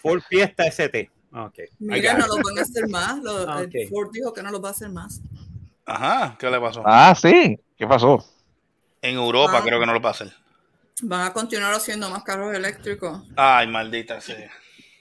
[0.00, 1.10] Ford Fiesta ST.
[1.78, 3.18] Mira, no lo van a hacer más.
[3.22, 3.90] Lo, Ah, el ok.
[3.90, 5.20] Ford dijo que no lo va a hacer más.
[5.86, 6.82] Ajá, ¿qué le pasó?
[6.84, 7.58] Ah, sí.
[7.76, 8.24] ¿Qué pasó?
[9.00, 9.62] En Europa Ah.
[9.64, 10.32] creo que no lo va a hacer.
[11.02, 13.22] Van a continuar haciendo más carros eléctricos.
[13.36, 14.50] Ay, maldita sea.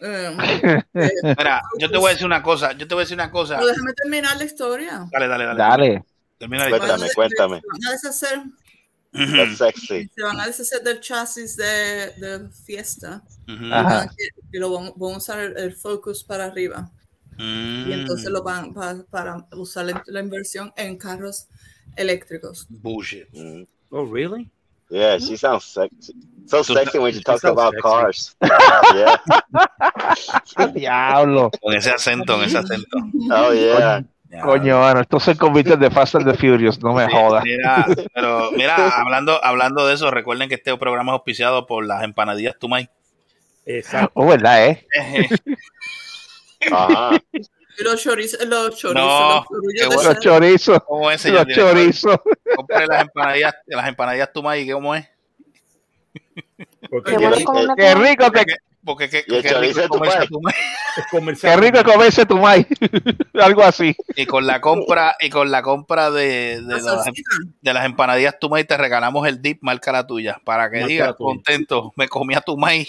[0.04, 0.38] Eh,
[0.96, 3.30] eh, Mira, yo te voy a decir una cosa, yo te voy a decir una
[3.30, 3.56] cosa.
[3.58, 5.08] pero déjame terminar la historia.
[5.12, 5.60] Dale, dale, dale.
[5.60, 6.04] Dale.
[6.40, 6.72] Termina ahí.
[6.72, 7.62] Cuéntame, cuéntame.
[7.62, 8.42] Se van a deshacer,
[9.14, 10.10] That's sexy.
[10.16, 14.08] se van a deshacer del chasis de, de Fiesta van a-
[14.54, 16.90] y lo van, van a usar el, el Focus para arriba.
[17.38, 17.90] Mm.
[17.90, 21.48] Y entonces lo van pa- para usar la, la inversión en carros
[21.96, 22.66] eléctricos.
[22.70, 23.28] Bullshit.
[23.34, 23.64] Mm.
[23.90, 24.50] Oh, really?
[24.90, 26.14] Yeah, she sounds sexy.
[26.48, 27.82] So sexy when talks sounds about sexy.
[27.82, 28.36] cars.
[28.96, 30.68] yeah.
[30.74, 31.50] Diablo.
[31.62, 32.98] Con ese acento, con ese acento.
[33.32, 34.04] Oh yeah.
[34.32, 34.42] Ya.
[34.42, 36.82] Coño, mano, esto se convirtió en The Fast and the Furious.
[36.82, 37.44] No me Sí, jodas.
[37.44, 42.04] Mira, pero mira, hablando, hablando de eso, recuerden que este programa es auspiciado por las
[42.04, 42.90] empanadillas Tumay.
[43.66, 44.12] Exacto.
[44.14, 44.88] Oh, ¿verdad, eh?
[46.72, 47.22] Ajá.
[47.80, 50.20] Los chorizos, los chorizos, No, los de bueno.
[50.20, 50.84] Chorizos.
[50.86, 52.18] ¿Cómo es, señor Los chorizos.
[52.56, 55.08] Compre las empanadillas, las empanadillas Tumay, ¿qué cómo es?
[56.90, 58.46] Porque Qué bueno rico que,
[58.86, 60.54] Porque qué, rico de comerse Tumay.
[61.40, 62.66] Qué rico comerse tu maíz.
[63.42, 63.96] Algo así.
[64.16, 67.30] Y con la compra, y con la compra de, de, La las, salsita.
[67.62, 71.16] de las empanadillas Tumay te regalamos el dip, marca la tuya, para que Marca digas
[71.18, 72.88] contento, me comí a Tumay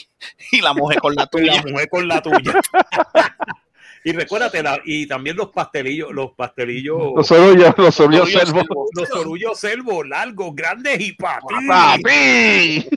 [0.53, 1.55] y la mujer con la Y tuya.
[1.65, 2.53] la mujer con la tuya.
[4.05, 8.65] y recuérdate, la- y también los pastelillos, los pastelillos, Los orullos, los orullos Orullos servos.
[8.97, 11.55] los orullos selvo largos, grandes y papi.
[11.69, 12.89] ¡Papi!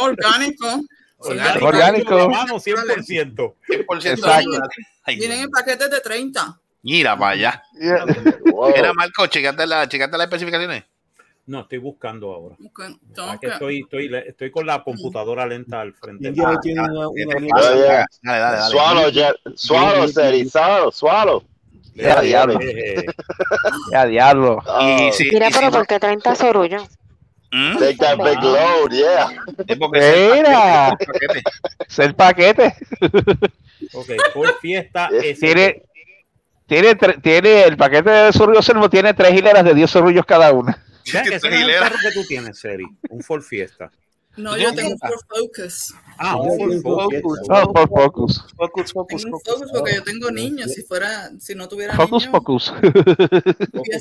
[0.00, 0.82] Orgánico.
[1.28, 1.66] Orgánico.
[1.66, 2.28] Orgánico.
[2.28, 3.54] Mano, 100%.
[3.68, 4.50] 100% Exacto.
[5.06, 6.58] Vienen en paquetes de 30.
[6.82, 7.62] Mira para allá.
[8.52, 8.72] Wow.
[8.74, 10.84] Mira, Marco, checate, la, checate las especificaciones.
[11.46, 12.56] No, estoy buscando ahora.
[12.66, 12.80] Ok,
[13.14, 16.34] tengo Ah, que que- estoy, estoy, estoy con la computadora lenta al frente.
[16.44, 18.06] Ah, tiene ah, una, ¿qué una yeah.
[18.22, 18.70] Dale, dale, dale.
[18.72, 19.36] Swallow, Jet.
[19.54, 20.48] Swallow, Seri.
[20.48, 21.44] Swallow, swallow.
[21.94, 22.58] Ya, diablo.
[23.92, 24.58] Ya, diablo.
[25.12, 26.82] Si- Mira, pero ¿por qué 30 sorullos?
[27.52, 27.78] ¿Mm?
[27.78, 29.28] Take that big load, yeah.
[29.66, 30.96] Es porque es el Mira.
[30.98, 31.42] paquete,
[31.88, 32.74] Es el paquete.
[33.92, 35.82] Ok, Ford Fiesta es Tiene,
[36.66, 40.82] tiene, tiene el paquete de zorrillos Servo tiene tres hileras de 10 zorrillos cada una.
[41.12, 42.84] No es el carro que tú tienes, Seri.
[43.10, 43.90] Un Ford Fiesta.
[44.36, 45.94] No, yo tengo un Ford Focus.
[46.18, 47.38] Ah, un Ford Focus.
[47.48, 48.44] Oh, por Focus.
[48.56, 49.42] Focus, focus, focus.
[49.44, 50.72] Focus porque yo tengo niños.
[50.72, 52.74] Si fuera, si no tuviera Focus, niños, Focus.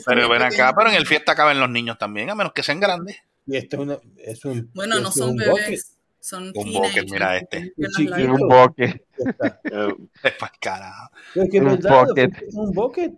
[0.06, 2.80] Pero ven acá, pero en el fiesta caben los niños también, a menos que sean
[2.80, 3.18] grandes.
[3.48, 4.72] Y esto es, una, es un.
[4.74, 5.80] bueno, no es son bebés, bucket.
[6.20, 7.74] son Un boque, mira este.
[7.78, 8.28] Largas.
[8.42, 9.06] Un boque.
[10.24, 11.10] Es para carajo.
[11.36, 11.70] Es que es Un
[12.48, 13.14] es un bucket.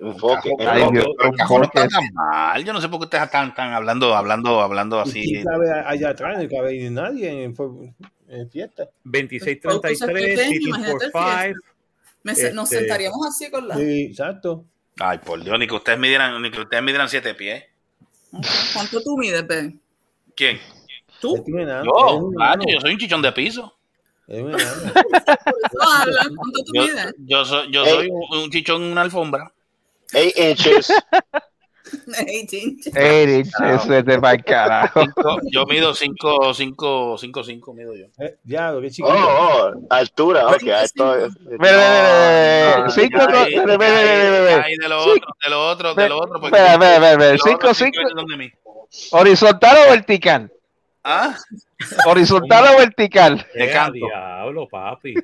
[0.00, 0.16] Un
[0.58, 2.64] Pero el cajón no está tan mal.
[2.64, 5.42] Yo no sé por qué ustedes están, están hablando, hablando, hablando ¿Y así.
[5.42, 6.42] cabe allá atrás?
[6.42, 7.54] No cabe nadie en,
[8.28, 8.88] en fiesta.
[9.04, 11.54] 2633, pequeño, Sitting imagínate for el Five.
[12.24, 13.76] Me- Nos Este- sentaríamos así con la.
[13.76, 14.64] Sí, exacto.
[14.98, 17.64] Ay, por Dios, ni que ustedes midieran, ni que ustedes midieran siete pies.
[18.72, 19.80] ¿Cuánto tú mides, Ben?
[20.36, 20.60] ¿Quién?
[21.20, 21.42] ¿Tú?
[21.46, 22.32] Yo,
[22.66, 23.76] yo soy un chichón de piso.
[24.26, 24.48] ¿Cuánto
[26.64, 27.14] tú Yo, mides?
[27.18, 27.90] yo soy, yo Ey.
[27.90, 29.52] soy un, chichón en una alfombra.
[32.26, 32.94] 8 inches.
[32.94, 32.98] 18.
[32.98, 33.42] Ey,
[33.74, 35.00] ese te va al carajo.
[35.02, 38.06] Cinco- yo mido 5, 5, 5, 5, mido yo.
[38.18, 39.08] Eh, Diablo, qué Oh, chiquito.
[39.16, 40.62] oh, altura, ok.
[40.82, 43.94] Esto es, Ve, ve, ve, ve, No, cinco, ya co- ahí- ve, ve, ve, ya
[43.94, 44.54] ve, ve, ve.
[44.54, 46.40] ahí- de lo otro, de lo otro, de Ve- lo otro.
[46.40, 47.26] ve, ve, ve.
[47.26, 48.50] de lo metros de mí.
[49.12, 50.50] ¿Horizontal o vertical?
[51.04, 51.36] ¿Ah?
[52.06, 53.46] ¿Horizontal o vertical?
[53.54, 53.92] De Eh, canto.
[53.92, 55.14] diablo, papi.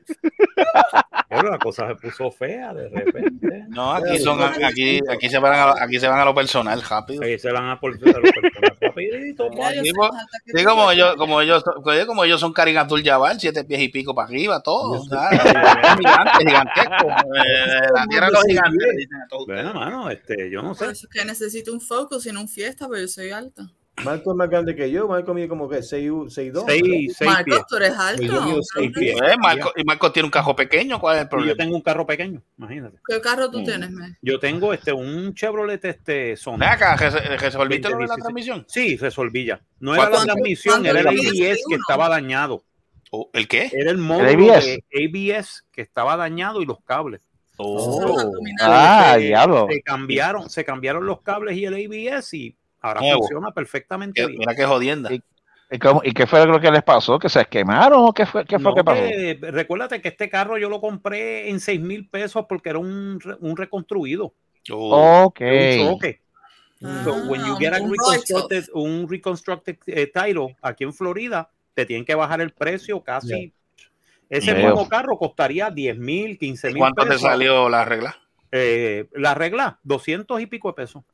[1.28, 3.64] Pero la cosa se puso fea de repente.
[3.68, 7.22] No, aquí son, aquí, aquí se van a, aquí se van a lo personal rápido.
[7.22, 9.48] Ahí se van a por a los personas rapidito,
[10.46, 11.64] Sí, como ellos, como ellos,
[12.06, 15.00] como ellos son Karim Abdul Jabbar, siete pies y pico para arriba, todo.
[15.02, 17.12] Gigantes, gigantescos.
[17.46, 19.08] Eh, la tierra de los gigantes.
[19.46, 20.84] Bueno, mano, este, yo no sé.
[20.84, 23.70] Por eso es que necesito un Focus y no un Fiesta, pero yo soy alta.
[24.04, 25.06] Marco es más grande que yo.
[25.08, 26.64] Marco mide como que 6, 6, 2.
[26.66, 26.82] Seis,
[27.16, 27.60] seis pies.
[27.68, 28.22] Tú eres alto.
[28.22, 29.16] Yo mido seis pies.
[29.20, 31.56] Eh, Marco, y Marco tiene un cajo pequeño, ¿cuál es el Y yo problema?
[31.56, 32.98] tengo un carro pequeño, imagínate.
[33.06, 33.52] ¿Qué carro Mm.
[33.52, 34.16] tú tienes, man?
[34.22, 36.72] Yo tengo este un Chevrolet este Sonata.
[36.72, 38.22] acá, res- ¿resolviste lo de la 2016.
[38.22, 38.64] transmisión?
[38.68, 39.60] Sí, resolví ya.
[39.80, 42.64] No era la ¿Cuánto- transmisión, era el ABS que estaba dañado.
[43.12, 43.70] ¿O ¿El qué?
[43.72, 44.64] Era el módulo ABS?
[44.66, 47.20] de ABS que estaba dañado y los cables.
[47.62, 48.32] Oh.
[48.62, 49.66] Ah, se, diablo.
[49.70, 53.18] se cambiaron, se cambiaron los cables y el ABS y ahora Nuevo.
[53.20, 54.38] funciona perfectamente Que- bien.
[54.38, 55.10] Mira qué jodienda.
[55.72, 57.18] ¿Y, cómo- ¿Y qué fue lo que les pasó?
[57.18, 59.00] ¿Que se quemaron o qué fue, qué fue No, que pasó?
[59.02, 63.20] que- recuérdate que este carro yo lo compré en 6 mil pesos porque era un,
[63.40, 64.32] un reconstruido.
[64.70, 65.24] Oh.
[65.26, 65.40] Ok.
[65.42, 66.20] Un choque.
[66.82, 71.50] Ah, So, when you get a un reconstructed, un reconstructed eh, title aquí en Florida,
[71.74, 73.52] te tienen que bajar el precio casi.
[74.28, 77.22] Ese mismo carro costaría 10 mil, 15 ¿Y mil ¿Cuánto te pesos.
[77.22, 78.16] salió la regla?
[78.50, 81.04] Eh, la regla, 200 y pico de pesos.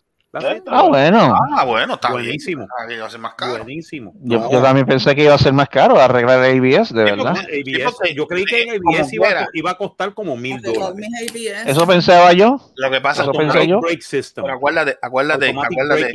[0.43, 0.63] ¿Eh?
[0.67, 1.35] Ah, bueno.
[1.57, 2.67] Ah, bueno, está Buenísimo.
[2.87, 2.99] bien.
[2.99, 3.53] Ah, va a ser más caro.
[3.65, 4.13] Buenísimo.
[4.21, 7.05] Yo, No, yo también pensé que iba a ser más caro arreglar el ABS, de
[7.05, 7.37] verdad.
[7.39, 11.07] ABS, yo creí que el ABS iba, a iba costar como mil dólares.
[11.67, 12.61] Eso pensaba yo.
[12.77, 13.39] Lo que pasa es Eso que
[14.51, 16.13] acuérdate, acuérdate, acuérdate,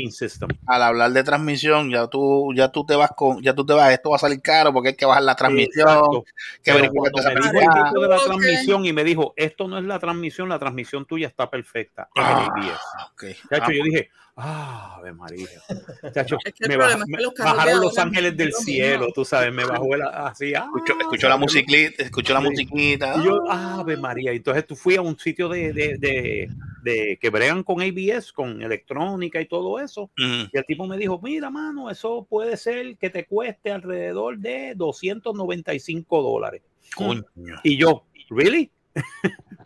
[0.68, 3.92] al hablar de transmisión, ya tú, ya tú te vas con, ya tú te vas,
[3.92, 6.24] esto va a salir caro porque hay que bajar la transmisión, Exacto.
[6.64, 7.90] que Pero verificar cuando esa me dijo el pendeja.
[7.90, 11.28] tipo de la transmisión y me dijo, esto no es la transmisión, la transmisión tuya
[11.28, 13.12] está perfecta en el Ah, ABS.
[13.14, 13.24] ok.
[13.50, 15.48] Chacho, Ah, yo dije, ah, Ave María.
[16.14, 18.38] Chacho, Es que el me, problema baj- es que me los carros bajaron los ángeles
[18.38, 22.40] del cielo, tú sabes, me bajó el, así, ah, escuchó, escuchó la musiquita, escuchó la
[22.42, 23.16] musiquita.
[23.18, 26.50] Y yo, Ave María, entonces tú fui a un sitio de, de, de,
[26.84, 30.10] de que bregan con ABS, con electrónica y todo eso.
[30.18, 30.44] Mm.
[30.52, 34.74] Y el tipo me dijo, mira, mano, eso puede ser que te cueste alrededor de
[34.76, 36.62] 295 dólares.
[36.96, 37.24] Coño.
[37.64, 38.72] Y yo, ¿really?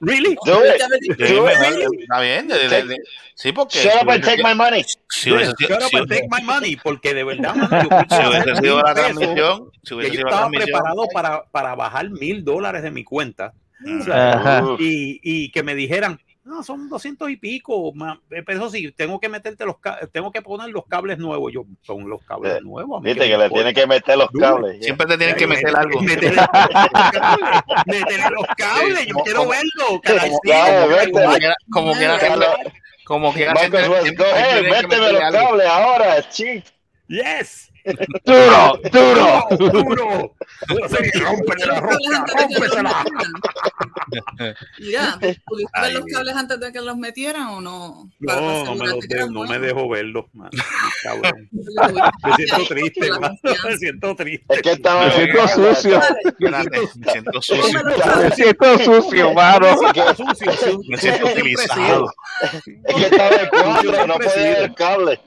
[0.02, 0.36] ¿Really?
[0.46, 0.82] Do it.
[1.18, 2.02] Do it.
[2.02, 2.98] Está bien, de- de- de-
[3.34, 4.84] sí, porque Shut up and take my money.
[5.10, 8.56] si hubiese Shut up and take my money, porque de verdad, mano, yo si hubiese
[8.62, 12.84] sido la transmisión, si hubiese yo sido la estaba preparado para, para bajar mil dólares
[12.84, 13.54] de mi cuenta.
[14.06, 14.64] Sea, Ajá.
[14.80, 17.92] y, y que me dijeran, no, son 200 y pico,
[18.32, 19.76] eh, pero eso sí, tengo que meterte los
[20.12, 21.52] tengo que poner los cables nuevos.
[21.52, 23.02] Yo, son los cables Eh, nuevos.
[23.04, 23.74] Viste que le tiene importa.
[23.82, 24.46] que meter los Duro.
[24.46, 24.86] cables.
[24.86, 26.02] siempre te tienen que meter algo.
[26.02, 26.48] Métele los
[27.12, 29.86] cables, métele los cables, yo como- quiero como- verlo.
[29.88, 31.40] Como vete.
[31.40, 32.26] quiera- como tienen que
[34.70, 36.66] méteme meterle los cables ahora, chic.
[37.08, 37.72] Yes.
[38.26, 39.48] Duro, duro.
[39.52, 40.36] Duro.
[40.90, 41.12] Sí,
[42.82, 43.06] la.
[44.80, 48.10] Mira, ¿pudiste Ay, ver los cables antes de que los metieran o no?
[48.26, 50.50] Para No, no me, los de- no me dejo verlos, man.
[51.04, 51.48] Cabrón.
[51.52, 53.38] Me siento triste, man.
[53.66, 54.46] Me siento triste.
[54.56, 56.02] Es que estaba Me siento sucio.
[56.26, 57.84] Espérate, me siento sucio.
[57.84, 59.68] Me siento sucio, mano.
[60.88, 62.12] Me siento utilizado.
[62.86, 65.20] Es que estaba en cuatro, no podía ver el cable.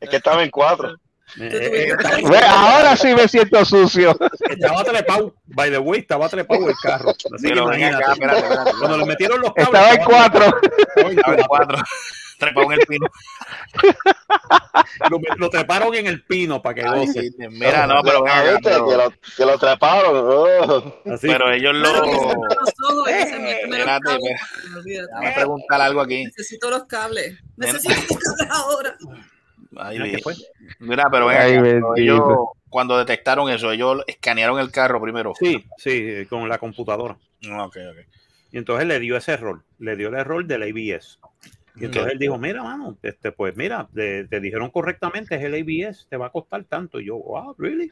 [0.00, 0.96] Es que estaba en cuatro.
[1.40, 1.48] Eh,
[1.90, 4.18] eh, Ve, ahora sí me siento sucio.
[4.50, 7.10] Estaba trepado, by the way, estaba trepado el carro.
[7.10, 8.70] Así que acá, espérate, espérate.
[8.78, 9.68] Cuando le metieron los cables.
[9.68, 10.60] Estaba en cuatro.
[10.96, 11.78] Estaba en cuatro.
[12.38, 13.06] Trepado en el pino.
[15.10, 17.30] Lo, lo treparon en el pino para que Ay, goce.
[17.50, 20.10] mira, no, pero Ah, pero- Que, lo, que lo treparon.
[20.14, 21.00] oh.
[21.12, 21.28] Así.
[21.28, 21.88] Pero ellos lo.
[22.02, 22.34] Ojos
[22.78, 24.18] los Espérate, espérate.
[24.84, 26.24] Déjame preguntar algo aquí.
[26.24, 27.38] Necesito los cables.
[27.56, 28.96] Necesito los cables ahora.
[29.76, 30.34] Ay, Mira, ¿qué vi- fue?
[30.80, 32.22] Mira, pero ven Ay, pero ellos,
[32.68, 35.34] cuando detectaron eso, ellos escanearon el carro primero.
[35.38, 37.16] Sí, sí, con la computadora.
[37.50, 38.06] Ah, Ok, ok.
[38.52, 41.18] Y entonces le dio ese error, le dio el error del ABS.
[41.74, 45.54] Y entonces él dijo, mira, mano, este, pues mira, te, te dijeron correctamente, es el
[45.54, 47.00] ABS, te va a costar tanto.
[47.00, 47.90] Y yo, wow, really?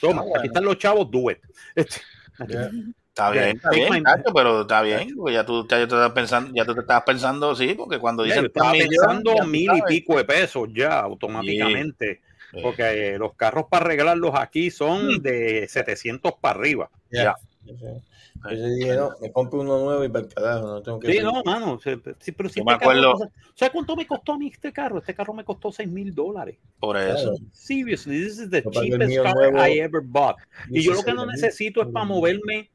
[0.00, 1.38] Toma, aquí están los chavos, do it.
[1.74, 2.00] Este,
[3.16, 6.12] Está bien, está bien, Nacho, pero está bien, porque ya tú, ya, tú te estás
[6.12, 9.70] pensando, ya tú te estabas pensando, sí, porque cuando dicen yo estaba millones, pensando mil
[9.74, 12.20] y pico de pesos ya automáticamente.
[12.52, 12.60] Sí.
[12.62, 16.90] Porque eh, los carros para arreglarlos aquí son de 700 para arriba.
[17.10, 17.34] Ya.
[17.64, 21.18] Yo dije, no, me compro uno nuevo y para el carajo, no tengo que Sí,
[21.18, 21.80] hacer- no, mano.
[21.82, 21.96] sí,
[22.32, 24.98] pero si Yo me este carro- acuerdo- ¿Sabes cuánto me costó a mí este carro?
[24.98, 26.56] Este carro me costó 6 mil dólares.
[26.78, 27.34] Por eso.
[27.52, 30.36] Seriously, this is the Yo cheapest car nuevo, I ever bought.
[30.68, 31.28] Y yo lo que no 16,000.
[31.34, 32.70] necesito es para moverme.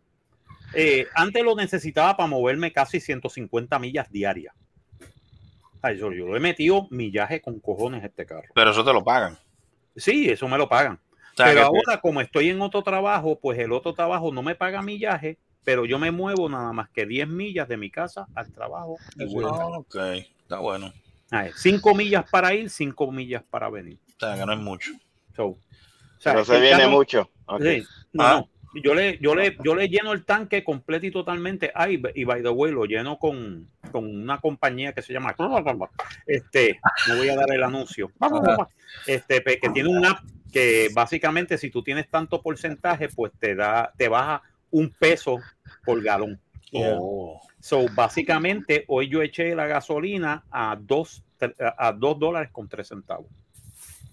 [0.73, 4.53] Eh, antes lo necesitaba para moverme casi 150 millas diarias.
[5.81, 8.47] Ay, yo, yo lo he metido millaje con cojones a este carro.
[8.53, 9.37] Pero eso te lo pagan.
[9.95, 10.99] Sí, eso me lo pagan.
[11.33, 14.53] O sea, pero ahora, como estoy en otro trabajo, pues el otro trabajo no me
[14.53, 18.51] paga millaje, pero yo me muevo nada más que 10 millas de mi casa al
[18.51, 18.97] trabajo.
[19.17, 19.23] y.
[19.43, 19.95] Ah, ok,
[20.43, 20.93] está bueno.
[21.55, 23.97] 5 millas para ir, 5 millas para venir.
[24.17, 24.91] O sea, que no es mucho.
[25.35, 25.57] So, o
[26.19, 27.29] sea, No se viene carro- mucho.
[27.59, 28.33] Sí, no, Ah.
[28.35, 28.49] no.
[28.73, 31.71] Yo le, yo, le, yo le lleno el tanque completo y totalmente.
[31.75, 35.35] Ay, y by the way, lo lleno con, con una compañía que se llama.
[36.25, 38.11] Este, no voy a dar el anuncio.
[39.05, 40.19] Este, que tiene un app
[40.51, 45.39] que básicamente, si tú tienes tanto porcentaje, pues te da, te baja un peso
[45.83, 46.39] por galón.
[46.71, 46.97] Yeah.
[46.99, 51.23] Oh, So, básicamente, hoy yo eché la gasolina a dos,
[51.77, 53.27] a dos dólares con tres centavos.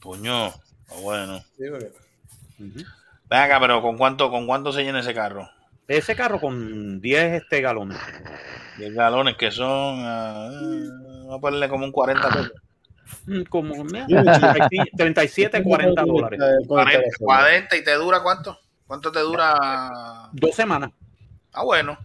[0.00, 0.52] puño,
[1.00, 1.40] bueno.
[1.56, 1.64] Sí,
[2.62, 2.80] Ujú.
[3.28, 5.48] Ven acá, pero ¿con cuánto, ¿con cuánto se llena ese carro?
[5.86, 7.98] Ese carro con 10 este, galones.
[8.78, 12.52] 10 galones que son, ah, vamos a ponerle como un 40 pesos.
[13.26, 16.40] Mm, Como mira, Sí, 35, 37, 40 dólares.
[16.40, 17.26] Con el 40, teléfono.
[17.26, 18.58] 40 y te dura cuánto?
[18.86, 20.28] ¿Cuánto te dura?
[20.32, 20.90] Dos semanas.
[21.52, 21.98] Ah, bueno.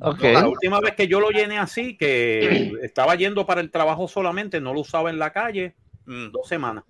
[0.00, 0.22] Ok.
[0.22, 4.60] La última vez que yo lo llené así, que estaba yendo para el trabajo solamente,
[4.60, 5.74] no lo usaba en la calle,
[6.06, 6.84] Mm, dos semanas.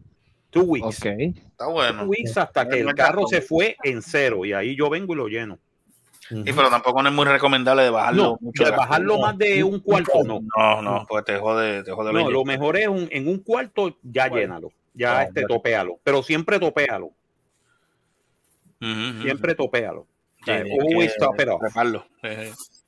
[0.53, 0.99] Two weeks.
[1.01, 1.07] Ok.
[1.07, 2.05] está Two bueno.
[2.05, 5.27] weeks hasta que el carro se fue en cero y ahí yo vengo y lo
[5.29, 5.59] lleno.
[6.29, 8.65] Sí, pero tampoco no es muy recomendable de bajarlo No, mucho.
[8.65, 10.41] de bajarlo más de un cuarto, no.
[10.57, 13.97] No, no, pues te jode, te jode No, lo mejor es un- en un cuarto,
[14.03, 14.41] ya Bueno.
[14.41, 14.73] llénalo.
[14.95, 15.99] Ya Ah, este, topéalo.
[16.05, 17.11] Pero siempre topéalo.
[18.81, 20.01] Siempre topéalo.
[20.01, 21.63] O sea, Sí, always top it off.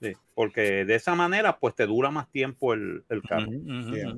[0.01, 3.51] Sí, porque de esa manera, pues te dura más tiempo el, el carro.
[3.51, 4.15] Yeah.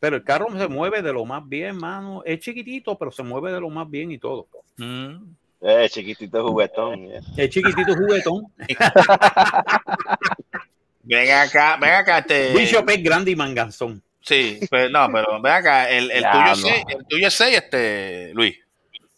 [0.00, 2.22] Pero el carro se mueve de lo más bien, mano.
[2.24, 4.48] Es chiquitito, pero se mueve de lo más bien y todo.
[4.78, 5.26] Ujú.
[5.62, 7.06] Eh, chiquitito juguetón.
[7.06, 7.20] yeah.
[7.36, 8.44] Es chiquitito juguetón.
[11.02, 12.52] Ven acá, ven acá, este.
[12.54, 14.02] Bishop es grande y manganzón.
[14.22, 16.52] Sí, pero no, pero ven acá, el, el tuyo Diablo.
[16.52, 18.58] es 6, el tuyo es 6, este, Luis.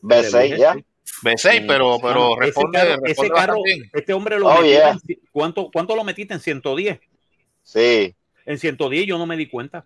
[0.01, 0.75] B6 ya.
[1.23, 3.57] B6, pero, pero responde, ese carro, ese carro,
[3.93, 4.91] este hombre lo Oh, metió yeah.
[4.91, 6.99] en ci- ¿cuánto, ¿Cuánto lo metiste en 110?
[7.63, 8.15] Sí.
[8.47, 9.85] En 110 yo no me di cuenta.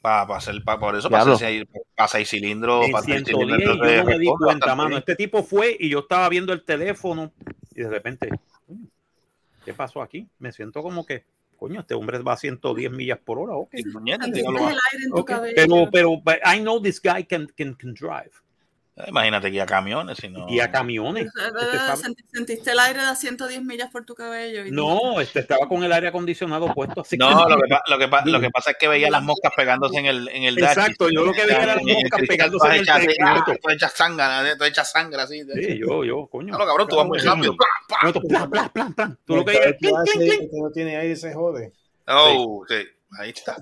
[0.00, 1.38] Para hacer, pa- por eso, para Diablo.
[1.38, 1.64] seis,
[1.96, 3.76] para seis cilindros, En para seis 110 cilindros.
[3.90, 4.96] yo no me di cuenta, mano.
[4.96, 7.32] Este tipo fue y yo estaba viendo el teléfono
[7.74, 8.28] y de repente,
[9.64, 10.28] ¿qué pasó aquí?
[10.38, 11.24] Me siento como que,
[11.56, 13.74] coño, este hombre va a 110 millas por hora, ok.
[13.92, 14.78] Muñeca, Sientes dígalo, el va.
[14.92, 15.26] aire en tu ok.
[15.28, 15.54] cabello.
[15.92, 18.30] Pero, pero, I know this guy can, can, can drive.
[19.06, 20.46] Imagínate que a camiones, si no.
[20.48, 21.28] Y a camiones.
[22.32, 24.66] Sentiste el aire de 110 millas por tu cabello.
[24.66, 27.16] y No, este estaba con el aire acondicionado puesto así.
[27.16, 29.52] No, lo que, pa- lo, que pa- lo que pasa es que veía las moscas
[29.56, 30.58] pegándose en el, en el.
[30.58, 33.44] Exacto, yo lo que veía era las moscas pegándose en el teclado.
[33.48, 34.24] ah, todas hechas sangre,
[34.56, 35.42] todas hechas sangre así.
[35.54, 36.54] Sí, yo, yo, coño.
[36.54, 37.56] Claro, cabrón, tú vas muy rápido.
[38.12, 39.18] Tú, plan, plan, plan, plan.
[39.24, 41.72] Tú lo que que que no tiene aire se jode.
[42.06, 42.76] Oh, sí.
[43.18, 43.56] Ahí está.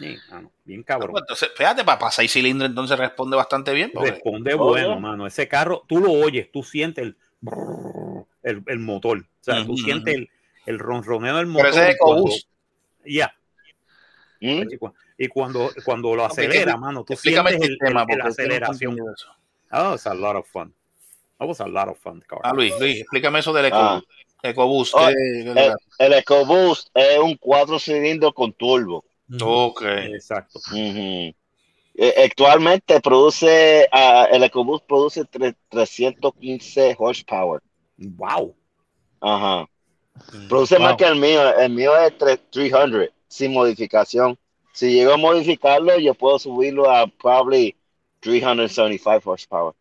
[0.00, 1.10] Sí, mano, bien Ah, cabrón.
[1.12, 3.90] pues Entonces, fíjate, para, para seis cilindros entonces responde bastante bien.
[3.94, 5.26] porque- Responde Oh, bueno, mano.
[5.26, 9.18] Ese carro, tú lo oyes, tú sientes el, brrr, el, el motor.
[9.18, 10.30] O sea, tú sientes el,
[10.66, 11.68] el ronroneo del Pero motor.
[11.68, 12.48] ese es cuando- EcoBoost.
[13.04, 13.34] Ya.
[14.40, 14.62] ¿Mm?
[14.72, 18.06] Y cu- Y cuando, cuando lo acelera, mano, tú Explícame el sientes el, sistema, el-
[18.06, 18.96] porque la aceleración.
[19.72, 20.74] Oh, it's a lot of fun.
[21.38, 22.38] That was a lot of fun, car.
[22.42, 24.02] Ah, Luis, Luis, explícame eso del Eco, Ah.
[24.42, 24.94] EcoBoost.
[24.94, 25.14] Oh, ¿qué-
[25.44, 29.04] qué le El, el EcoBoost es un cuatro cilindros con turbo.
[29.42, 29.82] Ok.
[29.82, 30.60] Exacto.
[30.74, 37.60] Eh, actualmente produce, ah, el EcoBoost produce tre- 315 horsepower.
[37.98, 38.54] Wow.
[39.20, 39.68] Ajá.
[40.48, 40.96] Produce más Wow.
[40.96, 41.58] que el mío.
[41.58, 44.38] El mío es tre- 300 sin modificación.
[44.72, 47.76] Si llego a modificarlo, yo puedo subirlo a probably
[48.20, 49.74] 375 horsepower.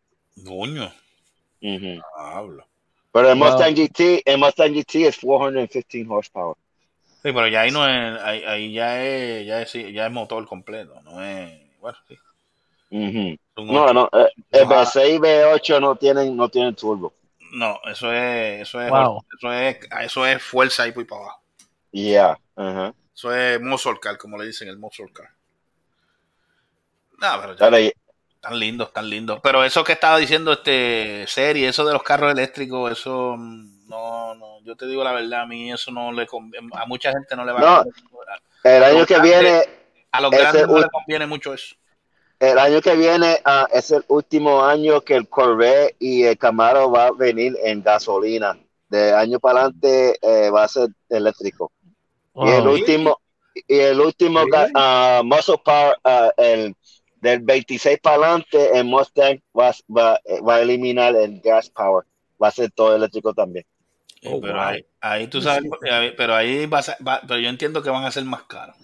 [1.61, 2.01] Ujú.
[2.17, 2.65] Hablo.
[3.11, 3.47] Pero el Wow.
[3.49, 6.55] Mustang GT, el Mustang GT es 415 horsepower.
[7.21, 10.45] Sí, pero ya ahí no es, ahí, ahí ya es, ya es, ya es motor
[10.47, 12.17] completo, no es, bueno, sí.
[13.57, 14.83] No, no, eh, el Ajá.
[14.85, 17.13] V6 y V8 no tienen, no tienen turbo.
[17.51, 19.25] No, eso es, eso es, Wow.
[19.37, 21.41] eso es, eso es fuerza ahí por para abajo.
[21.91, 22.37] Yeah.
[22.55, 22.93] ajá.
[23.15, 25.29] Eso es muscle car, como le dicen, el muscle car.
[27.21, 27.91] No, pero ya, y-
[28.39, 29.39] tan lindos, tan lindos.
[29.43, 34.35] Pero eso que estaba diciendo este serie, eso de los carros eléctricos, eso mm, no,
[34.35, 37.35] no, yo te digo la verdad, a mí eso no le conviene, a mucha gente
[37.35, 37.83] no le va No, a
[38.63, 39.63] el año que grandes- viene,
[40.11, 41.75] a los grandes no le conviene mucho eso.
[42.39, 46.89] el año que viene ah, es el último año que el Corvette y el Camaro
[46.91, 48.57] va a venir en gasolina.
[48.87, 51.71] De año para adelante eh, va a ser eléctrico.
[52.35, 53.19] Y el último,
[53.67, 54.39] y el último
[54.73, 56.75] ah, muscle power, ah, el
[57.21, 62.05] del 26 para adelante, el Mustang va, va, va a eliminar el gas power.
[62.41, 63.65] Va a ser todo eléctrico también.
[64.25, 64.61] Oh, pero wow.
[64.63, 67.89] ahí, ahí tú sabes, ahí- pero ahí va a ser- va- pero yo entiendo que
[67.89, 68.75] van a ser más caros.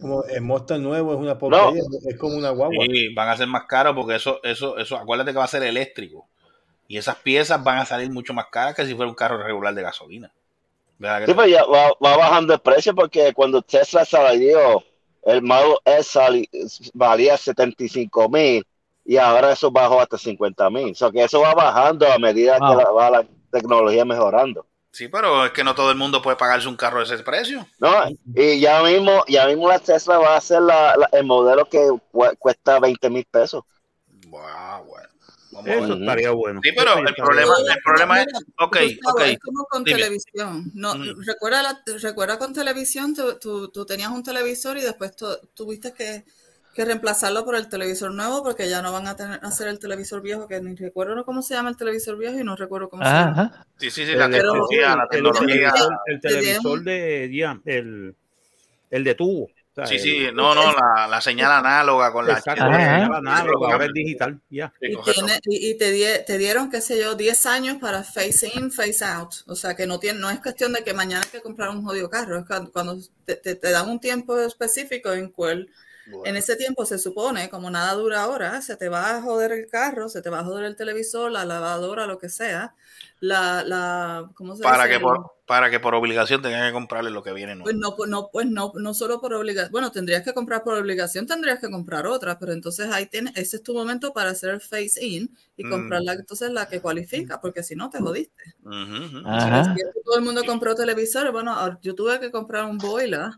[0.00, 2.84] Como el Mustang nuevo es una porquería, es como una guagua.
[2.86, 5.62] Sí, van a ser más caros porque eso, eso, eso, acuérdate que va a ser
[5.62, 6.26] eléctrico.
[6.86, 9.74] Y esas piezas van a salir mucho más caras que si fuera un carro regular
[9.74, 10.30] de gasolina.
[10.98, 14.84] ¿Verdad que Sí, pero ya va, va bajando el precio porque cuando Tesla salió,
[15.24, 16.48] el Model S sali-
[16.94, 18.64] valía 75 mil
[19.04, 20.92] y ahora eso bajó hasta 50 mil.
[20.92, 22.70] O sea que eso va bajando a medida Wow.
[22.78, 24.64] que la, va la tecnología mejorando.
[24.96, 27.68] Sí, pero es que no todo el mundo puede pagarse un carro de ese precio.
[27.80, 27.90] ¿no?
[28.34, 31.86] Y ya mismo, ya mismo la Tesla va a ser la- la- el modelo que
[32.10, 33.62] cu- cuesta 20 mil pesos.
[34.28, 35.08] Wow, bueno.
[35.52, 36.60] Vamos a Eso estaría bueno.
[36.62, 38.26] Sí, pero el problema, el problema es,
[38.58, 38.76] ok,
[39.12, 39.20] ok.
[39.20, 39.98] Es como con dime.
[39.98, 40.70] televisión.
[40.72, 41.20] No, Mm.
[41.26, 45.92] recuerda, la- recuerda con televisión, tú, tú- tú tenías un televisor y después tu- tuviste
[45.92, 46.24] que,
[46.76, 50.20] que reemplazarlo por el televisor nuevo porque ya no van a tener hacer el televisor
[50.22, 53.08] viejo, que ni recuerdo cómo se llama el televisor viejo y no recuerdo cómo se
[53.08, 53.66] llama.
[53.78, 55.72] Sí, sí, sí, la El- tecnología, la el- tecnología.
[56.06, 58.14] El, televisor- de, ya, el,
[58.90, 59.44] el de tubo.
[59.44, 63.14] o sea, Sí, sí, no, no, la, la señal análoga con la Exacto, la señal
[63.14, 64.72] análoga, ahora es digital, ya.
[64.80, 68.02] Sí, Y, tiene- y- y te, die- te dieron, qué sé yo, 10 años para
[68.02, 69.32] face in, face out.
[69.46, 71.84] O sea, que no, tiene, no es cuestión de que mañana hay que comprar un
[71.84, 72.38] jodido carro.
[72.38, 75.68] Es cuando, cuando te, te- te dan un tiempo específico en cual,
[76.24, 79.66] en ese tiempo se supone, como nada dura ahora, se te va a joder el
[79.68, 82.74] carro, se te va a joder el televisor, la lavadora, lo que sea.
[83.20, 84.98] La, la, ¿cómo se para dice?
[84.98, 87.64] que por para que por obligación tengan que comprarle lo que viene nuevo.
[87.66, 89.70] Pues no, pues no, pues no, no solo por obligación.
[89.70, 93.56] Bueno, tendrías que comprar por obligación, tendrías que comprar otra, pero entonces ahí tienes, ese
[93.58, 95.70] es tu momento para hacer el face in y Mm.
[95.70, 98.54] comprar la, entonces la que cualifica, porque si no te jodiste.
[98.64, 99.28] Ujú.
[99.28, 99.64] Ajá.
[99.64, 103.30] Si todo el mundo compró televisores, bueno, yo tuve que comprar un boiler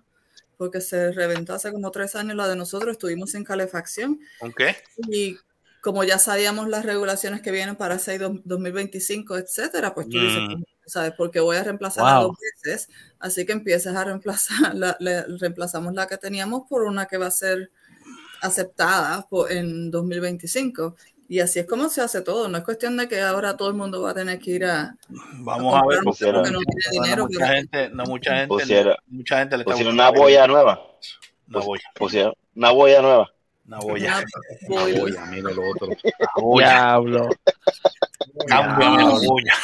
[0.59, 4.77] porque se reventó hace como tres años la de nosotros, estuvimos sin calefacción ¿Con qué?
[5.11, 5.39] y
[5.81, 10.41] como ya sabíamos las regulaciones que vienen para 6 dos- 2025, etcétera, pues tú dices,
[10.41, 10.63] Mm.
[10.85, 11.13] ¿sabes?
[11.17, 12.29] Porque voy a reemplazarla Wow.
[12.29, 12.89] dos veces,
[13.21, 17.27] así que empiezas a reemplazar, la, le- reemplazamos la que teníamos por una que va
[17.27, 17.71] a ser
[18.43, 20.97] aceptada por- en 2025.
[21.31, 22.49] Y así es como se hace todo.
[22.49, 24.97] No es cuestión de que ahora todo el mundo va a tener que ir a,
[25.41, 27.25] Vamos a ver, comprar porque porque no, no tiene no, dinero.
[27.27, 30.81] mucha pero- gente, no mucha gente, Pusieron- mucha gente le está Pusieron una boya nueva.
[31.49, 33.31] Una boya, Pusieron una boya nueva.
[33.67, 34.25] una boya.
[34.69, 35.89] Una boya, mira lo otro.
[36.19, 36.67] La boya.
[36.69, 37.29] Diablo.
[38.47, 39.55] Cámbiame la boya.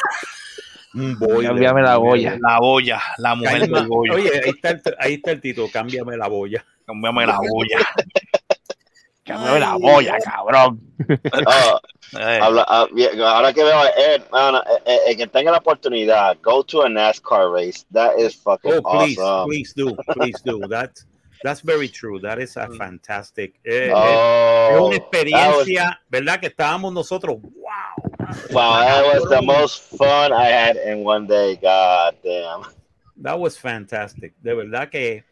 [0.94, 2.38] Un boiler, Cámbiame la boya.
[2.40, 3.78] La boya, la mujer Calma.
[3.80, 4.14] del bollo.
[4.14, 6.64] Oye, ahí está, el, ahí está el título, cámbiame la boya.
[6.86, 7.78] Cámbiame la boya.
[9.24, 10.80] Cámbiame la Ay, boya, cabrón.
[11.46, 11.80] Ah,
[12.16, 12.86] Eh, habla- ah,
[13.34, 14.54] ahora que veo a Ed, man,
[14.86, 17.84] eh, eh, que tenga la oportunidad, go to a NASCAR race.
[17.92, 19.48] That is fucking Oh, please, awesome.
[19.48, 20.60] please do, please do.
[20.68, 20.90] That,
[21.42, 22.20] that's very true.
[22.20, 23.54] That is a fantastic.
[23.64, 26.38] eh, Oh, es una experiencia, ¿verdad?
[26.38, 28.52] Que estábamos nosotros, wow.
[28.52, 31.56] wow, that was the most fun I had in one day.
[31.56, 32.62] God damn.
[33.16, 34.34] That was fantastic.
[34.40, 35.24] De verdad que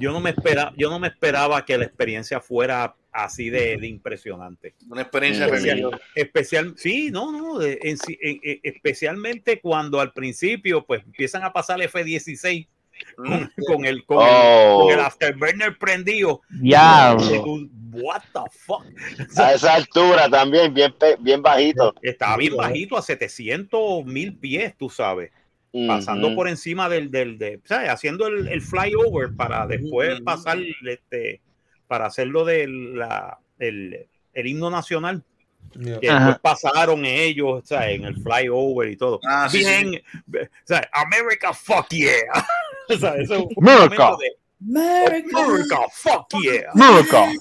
[0.00, 2.94] yo no me esperaba, yo no me esperaba que la experiencia fuera
[3.24, 4.74] así de, de impresionante.
[4.88, 6.00] una experiencia Especial-.
[6.14, 11.52] Especial, sí, no, no, de- en en- en- especialmente cuando al principio pues empiezan a
[11.52, 12.68] pasar F16
[13.16, 14.80] con, con el con, el, Oh.
[14.84, 16.40] con el afterburner prendido.
[16.48, 17.34] Diablo.
[17.34, 18.84] Y tú, What the fuck?
[19.38, 21.94] A esa altura también, bien, bien bajito.
[22.02, 25.30] Estaba bien bajito a 700 mil pies, tú sabes,
[25.86, 26.36] pasando Ujú.
[26.36, 27.88] por encima del, del de, ¿sabes?
[27.88, 30.24] haciendo el, el flyover para después Ujú.
[30.24, 31.40] pasar, este,
[31.86, 35.22] para hacerlo de la, el, el himno nacional.
[35.78, 35.98] Yeah.
[36.00, 39.20] Que después pasaron ellos, o sea, en el flyover y todo.
[39.28, 40.02] Ah, sí, Bien,
[40.32, 42.12] o sea, America, fuck yeah.
[42.88, 44.12] o sea, eso America.
[44.18, 46.70] de, America, fuck yeah.
[46.72, 47.32] America.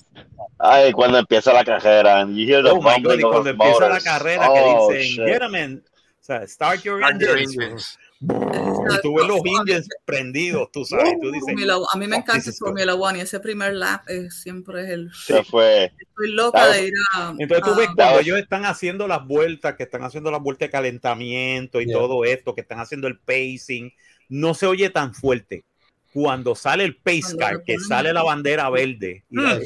[0.59, 3.49] Ay, cuando empieza la carrera, and you hear the Oh my God, y cuando the
[3.51, 5.25] empieza la carrera Oh, que dicen, shit.
[5.27, 7.97] gentlemen, o sea, start your Start your engines.
[8.27, 12.29] Y tú ves los engines prendidos, tú sabes, tú dices, Formula a mí me "Fuck,
[12.29, 15.11] encanta Formula One y ese primer lap es, siempre es el.
[15.13, 15.85] Se fue.
[15.99, 16.73] Estoy loca Claro.
[16.73, 17.33] de ir a.
[17.37, 20.71] Entonces tú ves cuando ellos están haciendo las vueltas, que están haciendo las vueltas de
[20.71, 21.97] calentamiento y Yeah.
[21.97, 23.91] todo esto, que están haciendo el pacing,
[24.29, 25.65] no se oye tan fuerte.
[26.13, 29.65] Cuando sale el pace car, que sale la bandera verde, y la- que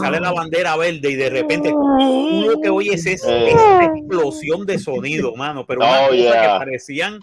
[0.00, 3.48] sale la bandera verde y de repente tú lo que oyes es Eh.
[3.48, 6.42] esta explosión de sonido, mano, pero una Oh, cosa yeah.
[6.42, 7.20] que parecían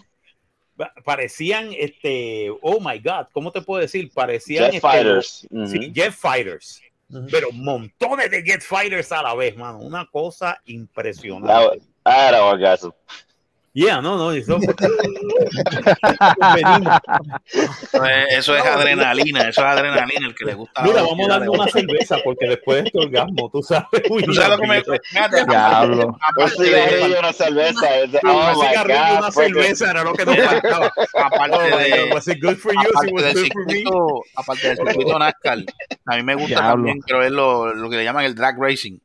[1.04, 4.10] parecían este oh my god, ¿cómo te puedo decir?
[4.12, 5.48] Parecían Jet este, fighters.
[5.66, 6.80] Sí, jet fighters.
[7.30, 9.78] Pero montones de jet fighters a la vez, mano.
[9.78, 11.52] Una cosa That impresionante.
[11.68, 12.90] was- I had an orgasm.
[13.78, 14.32] Yeah, no, no.
[14.32, 14.58] Eso.
[18.30, 20.82] Eso es, adrenalina, eso es adrenalina, el que le gusta.
[20.82, 24.02] Mira, vamos a darle le una cerveza porque después de este orgasmo, tú sabes.
[24.02, 24.82] ¿Tú sabes lo que me
[25.46, 26.18] Diablo.
[26.28, 27.86] Aparte de, una cerveza.
[28.24, 29.18] Oh my God.
[29.18, 30.92] una cerveza era lo que nos faltaba.
[31.14, 32.80] aparte Oh de, was it good for you?
[32.80, 33.84] Aparte was del good for me.
[34.34, 35.58] aparte del circuito NASCAR,
[36.04, 36.70] a mí me gusta Diablo.
[36.72, 38.98] también, pero es lo, lo que le llaman el drag racing.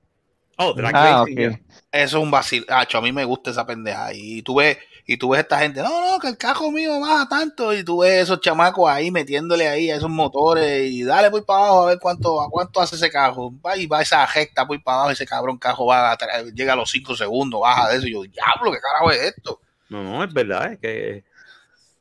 [0.58, 1.60] Oh, drag Ah, racing, yeah.
[1.94, 2.66] Eso es un vacil.
[2.70, 4.12] Acho, a mí me gusta esa pendeja.
[4.14, 7.30] Y tú ves, y tú ves esta gente, no, no, que el cajo mío baja
[7.30, 7.72] tanto.
[7.72, 11.60] Y tú ves esos chamacos ahí metiéndole ahí a esos motores y dale voy para
[11.60, 13.54] abajo a ver cuánto, a cuánto hace ese cajo.
[13.64, 16.18] Va y va esa recta, voy para abajo, ese cabrón cajo va
[16.56, 18.08] llega a los 5 segundos, baja de eso.
[18.08, 19.60] Y yo, diablo, ¿qué carajo es esto?
[19.90, 21.24] No, no, es verdad, es que.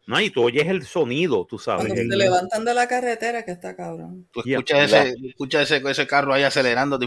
[0.06, 1.86] No, y tú oyes el sonido, tú sabes.
[1.86, 4.26] Cuando se levantan de la carretera, que está cabrón.
[4.32, 6.98] Tú escuchas, ese, escuchas ese, ese carro ahí acelerando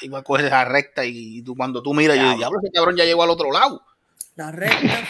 [0.00, 2.72] y va a coger esa recta y tú, cuando tú miras, yo digo, diablo, ese
[2.72, 3.82] cabrón ya llegó al otro lado.
[4.36, 4.78] La recta.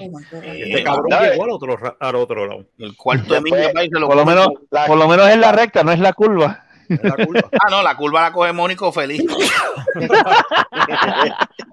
[0.00, 0.18] Oh.
[0.42, 1.32] Este cabrón ¿sabes?
[1.32, 2.66] llegó al otro, al otro lado.
[2.78, 4.48] El cuarto de milla Por lo menos,
[4.86, 6.64] por lo menos es la recta, no es la curva.
[6.92, 7.48] Es la curva.
[7.52, 9.22] Ah, no, la curva la coge Mónico feliz.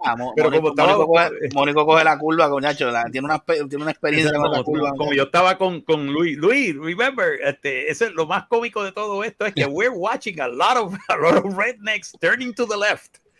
[0.04, 3.26] Ah, Mo- Pero Mónico, como estaba- Mónico coge, Mónico coge la curva, coñacho, la- tiene,
[3.26, 4.92] una, espe- tiene una experiencia con la como, curva.
[4.98, 8.92] como yo estaba con, con Luis, Luis, remember, este, eso es lo más cómico de
[8.92, 12.66] todo esto es que we're watching a lot of a lot of rednecks turning to
[12.66, 13.18] the left.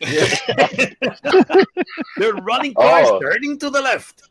[2.16, 3.18] They're running cars Oh.
[3.20, 4.22] turning to the left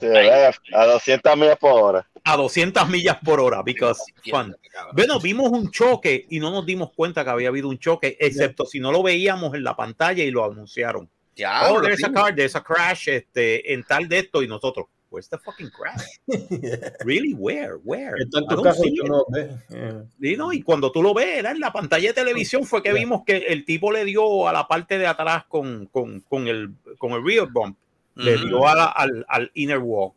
[0.00, 2.07] To the left, a 200 millas por hora.
[2.24, 4.00] A 200 millas por hora because
[4.30, 4.54] fun.
[4.92, 8.64] Bueno, vimos un choque y no nos dimos cuenta que había habido un choque, excepto
[8.66, 11.08] si no lo veíamos en la pantalla y lo anunciaron.
[11.34, 14.86] Diablo, oh, there's a car, there's a crash, este, en tal de esto y nosotros.
[15.10, 16.02] Where's the fucking crash?
[17.04, 17.32] Really?
[17.32, 17.76] Where?
[17.82, 18.14] Where?
[18.46, 20.52] Carros see y no ¿no?
[20.52, 22.98] Y cuando tú lo ves, era en la pantalla de televisión fue que Yeah.
[22.98, 26.72] vimos que el tipo le dio a la parte de atrás con, con, con el,
[26.98, 27.76] con el rear bump,
[28.16, 30.12] le dio a la- al, al inner wall.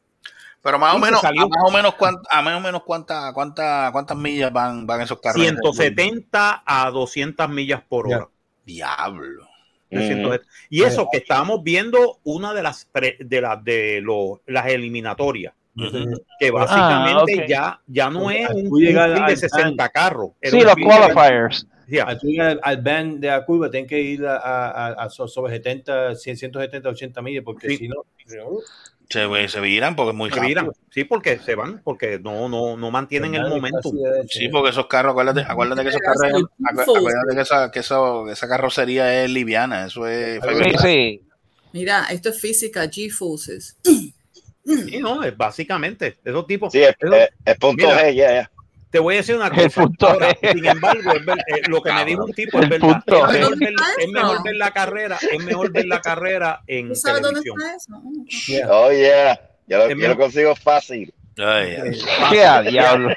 [0.64, 1.42] Pero más o menos, salió.
[1.44, 5.02] a más o menos, cuánta, a más o menos cuánta, cuánta, cuántas millas van, van
[5.02, 5.42] esos carros.
[5.42, 8.28] 170 a 200 millas por hora.
[8.66, 9.48] Diablo.
[9.90, 9.98] Mm.
[10.00, 10.46] 170.
[10.70, 15.54] Y eso que estábamos viendo una de las pre- de las de los las eliminatorias,
[15.76, 16.14] Ujú.
[16.40, 17.48] que básicamente Ah, ok.
[17.50, 20.30] ya, ya no es un, un de 60 carros.
[20.42, 21.68] Sí, los qualifiers.
[21.88, 22.06] Yeah.
[22.06, 25.28] Al, al, al band de la curva, tienen que ir a, a, a- a so-
[25.28, 27.78] sobre 70, 100, 170, 80 millas, porque Sí.
[27.78, 27.96] si no,
[29.12, 30.48] Se, se viran porque es muy Se rápido.
[30.48, 30.72] viran.
[30.90, 33.98] Sí, porque se van, porque no, no, no mantienen el momentum.
[34.30, 38.48] Sí, porque esos carros, acuérdate, acuérdate que esos carros, acuérdate que esa, que eso- esa
[38.48, 41.22] carrocería es liviana, eso es Sí, sí.
[41.74, 43.78] Mira, esto es física, G-Forces.
[43.84, 46.72] Sí, no, es básicamente, esos tipos.
[46.72, 48.02] Sí, es, esos- es- es punto Mira.
[48.10, 48.52] G, ya, ya.
[48.92, 49.82] Te voy a decir una El cosa.
[49.82, 50.52] punto Ahora, G.
[50.54, 52.88] sin embargo, es ver- eh, lo que me dijo un tipo es El verdad.
[53.06, 53.40] punto Es
[54.12, 58.70] mejor, ver, la carrera, es mejor ver la carrera en ¿Tú sabes dónde está eso?
[58.72, 59.40] Oh, yeah.
[59.68, 60.16] Yo lo, Es yo mejor.
[60.18, 61.14] lo consigo fácil.
[61.38, 62.02] Ay, ay.
[62.30, 63.10] ¿Qué a diablo?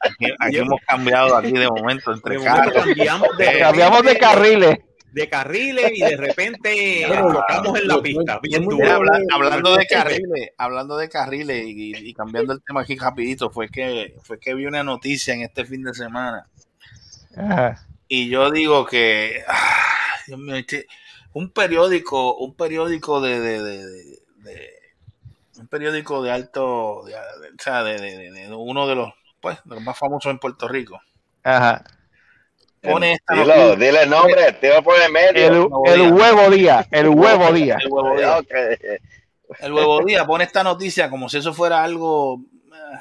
[0.00, 2.74] Aquí, aquí hemos cambiado aquí de momento entre carros.
[2.74, 4.78] cambiamos de, Cambiamos de carriles.
[5.12, 8.38] De carriles y de repente tocamos en la pista.
[8.42, 8.90] Bien duro.
[8.90, 13.68] Habla- hablando de carriles, hablando de carriles y, y cambiando el tema aquí rapidito, fue
[13.68, 16.46] que fue que vi una noticia en este fin de semana
[17.36, 17.86] Ajá.
[18.08, 19.84] y yo digo que ah,
[20.26, 20.86] Dios mío, este-
[21.34, 24.70] un periódico, un periódico de, de- de- de- de-
[25.58, 29.12] un periódico de alto, de, de- o sea, de, de- de- de uno de los
[29.40, 31.00] pues de los más famosos en Puerto Rico.
[31.42, 31.84] Ajá.
[32.82, 35.82] Pone esta Dilo, noticia- dile el nombre, te voy a poner en medio.
[35.86, 36.86] El, el huevo día.
[36.90, 37.76] El huevo día.
[37.80, 38.38] el huevo día.
[39.60, 42.40] El huevo día pone esta noticia como si eso fuera algo.
[42.72, 43.00] ah,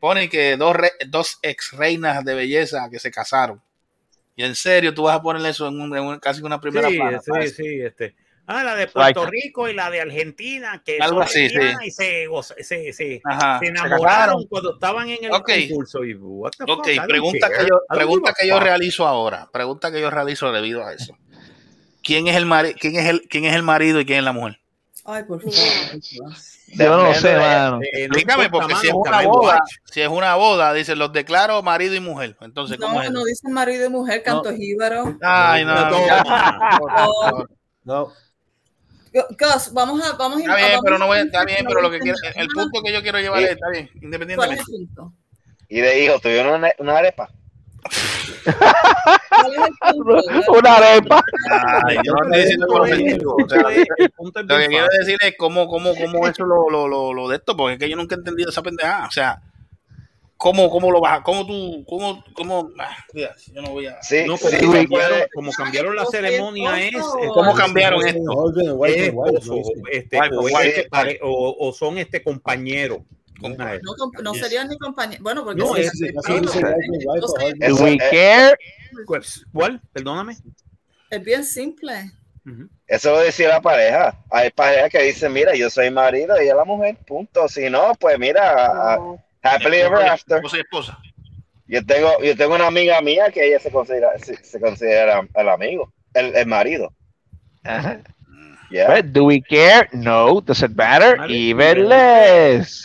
[0.00, 3.60] Pone que dos, re- dos ex reinas de belleza que se casaron.
[4.34, 6.88] Y en serio, tú vas a ponerle eso en, un- en un- casi una primera
[6.88, 7.20] Sí, plana.
[7.20, 8.14] sí, sí, este.
[8.52, 11.56] Ah, la de Puerto Rico y la de Argentina, que Algo así, sí.
[11.84, 12.26] y se,
[12.60, 15.50] se, se, Ajá, se se enamoraron cuando estaban en el Ok.
[15.68, 16.04] concurso.
[16.04, 19.48] Y, what the Ok, fuck, I don't pregunta que yo, pregunta que realizo ahora.
[19.52, 21.16] Pregunta que yo realizo debido a eso.
[22.02, 24.32] ¿Quién es el mari quién es el quién es el marido y quién es la
[24.32, 24.58] mujer?
[25.04, 25.56] Ay, por favor.
[26.68, 27.80] Yo no sé, mano.
[27.82, 31.62] Eh, no Explícame, porque si es una boda, si es una boda, dicen los declaro
[31.62, 32.36] marido y mujer.
[32.40, 33.10] Entonces, ¿cómo No, es?
[33.10, 35.16] no dicen marido y mujer, canto jíbaro.
[35.22, 35.96] Ay, no, no,
[36.94, 37.44] Oh,
[37.84, 38.12] No.
[39.12, 41.80] Gus, vamos a, vamos a Está bien, vamos pero no voy, a- está bien, pero
[41.82, 44.62] lo que quiero, el punto que yo quiero llevar es, está bien, ¿Cuál es independientemente.
[44.62, 45.12] el punto?
[45.68, 47.28] Y de hijo, tuvieron una, una arepa.
[50.58, 51.22] Una arepa.
[51.86, 53.68] Ay, yo no estoy diciendo con ofensivo, o sea, Lo
[54.58, 57.74] que quiero decir es cómo, cómo, cómo eso lo, lo, lo, lo de esto, porque
[57.74, 59.06] es que yo nunca he entendido esa pendejada.
[59.06, 59.40] O sea,
[60.42, 64.02] cómo, cómo lo vas, cómo tú, cómo, cómo, ah, mira, yo no voy a.
[64.02, 67.02] Sí, No, como, sí, cambiaron, puede- como cambiaron la ceremonia es, es-
[67.32, 68.20] ¿Cómo cambiaron esto?
[68.24, 69.26] No este, o,
[69.88, 70.18] este
[71.72, 73.04] son este compañero.
[73.40, 75.22] No, no serían ni compañeros.
[75.22, 78.56] Bueno, porque No, si- es- no, no, we care?
[79.06, 79.80] Pues, ¿Cuál?
[79.92, 80.36] Perdóname.
[81.10, 82.10] es bien simple.
[82.88, 84.18] Eso lo decía la pareja.
[84.30, 87.48] Hay parejas que dicen, mira, yo soy marido y ella la mujer, punto.
[87.48, 88.98] Si no, pues mira, a-
[89.42, 90.36] happily ever after.
[90.36, 90.98] Esposa y esposa.
[91.66, 95.48] Yo tengo, yo tengo una amiga mía que ella se considera, se, se considera el
[95.48, 96.92] amigo, el, el marido.
[97.64, 98.00] Ajá.
[98.70, 98.88] Yeah.
[98.88, 99.88] But do we care?
[99.92, 100.40] No.
[100.40, 101.18] Does it matter?
[101.18, 101.30] Vale.
[101.34, 102.82] Even less.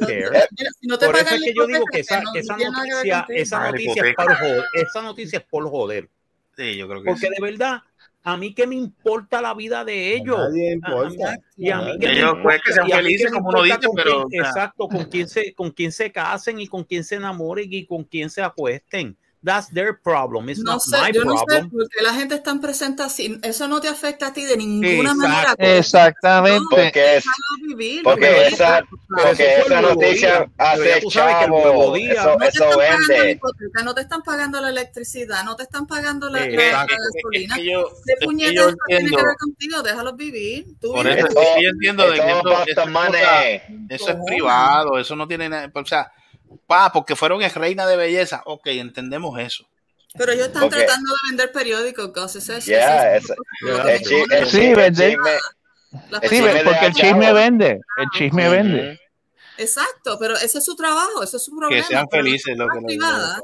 [0.00, 0.48] Care.
[0.82, 4.02] no te Por eso es que yo digo que esa, no- esa noticia, esa noticia
[4.04, 6.08] es por joder, esa noticia es por joder.
[6.56, 7.32] Sí, yo creo que Porque sí.
[7.38, 7.82] de verdad,
[8.24, 10.38] a mí que me importa la vida de ellos.
[10.38, 11.36] Nadie importa.
[11.56, 13.78] Y a mí que me Ellos, importa- pues, que sean felices, me como uno dice,
[13.96, 17.66] pero, quién- exacto, con quién se con quién se casen y con quién se enamoren
[17.72, 19.16] y con quién se acuesten.
[19.44, 20.48] That's their problem.
[20.50, 21.70] It's No not sé, my yo no sé problem.
[21.70, 23.40] por qué la gente está presente así.
[23.42, 25.54] Eso no te afecta a ti de ninguna manera.
[25.58, 26.64] Exactamente.
[26.70, 27.24] Porque es,
[27.66, 28.02] vivir.
[28.04, 32.38] porque esa, porque esa noticia hace tú sabes que el nuevo chavo, día- eso, no
[32.38, 33.30] te eso están pagando la vende.
[33.32, 36.56] hipoteca, no te están pagando la electricidad, no te están pagando la, la- la Es
[36.86, 37.54] que- gasolina.
[37.56, 39.82] es que yo, ¿Qué es que puñetas yo esto tiene que ver contigo?
[39.82, 40.66] Déjalos vivir.
[40.80, 42.42] Tú por eso es que yo entiendo de que eso, eso es
[42.76, 43.44] cosa-
[43.88, 46.12] eso es privado, eso no tiene nada, o sea,
[46.66, 49.64] pa, porque fueron ex reina de belleza, ok, entendemos eso.
[50.14, 52.36] Pero ellos están tratando de vender periódicos.
[52.36, 55.18] Ese es- Yeah, es- es- Sí, vender.
[56.28, 57.80] Sí, porque el chisme vende.
[57.96, 59.00] El chisme vende.
[59.58, 61.82] Exacto, pero ese es su trabajo, ese es su problema.
[61.82, 63.40] Que sean felices lo que privadas,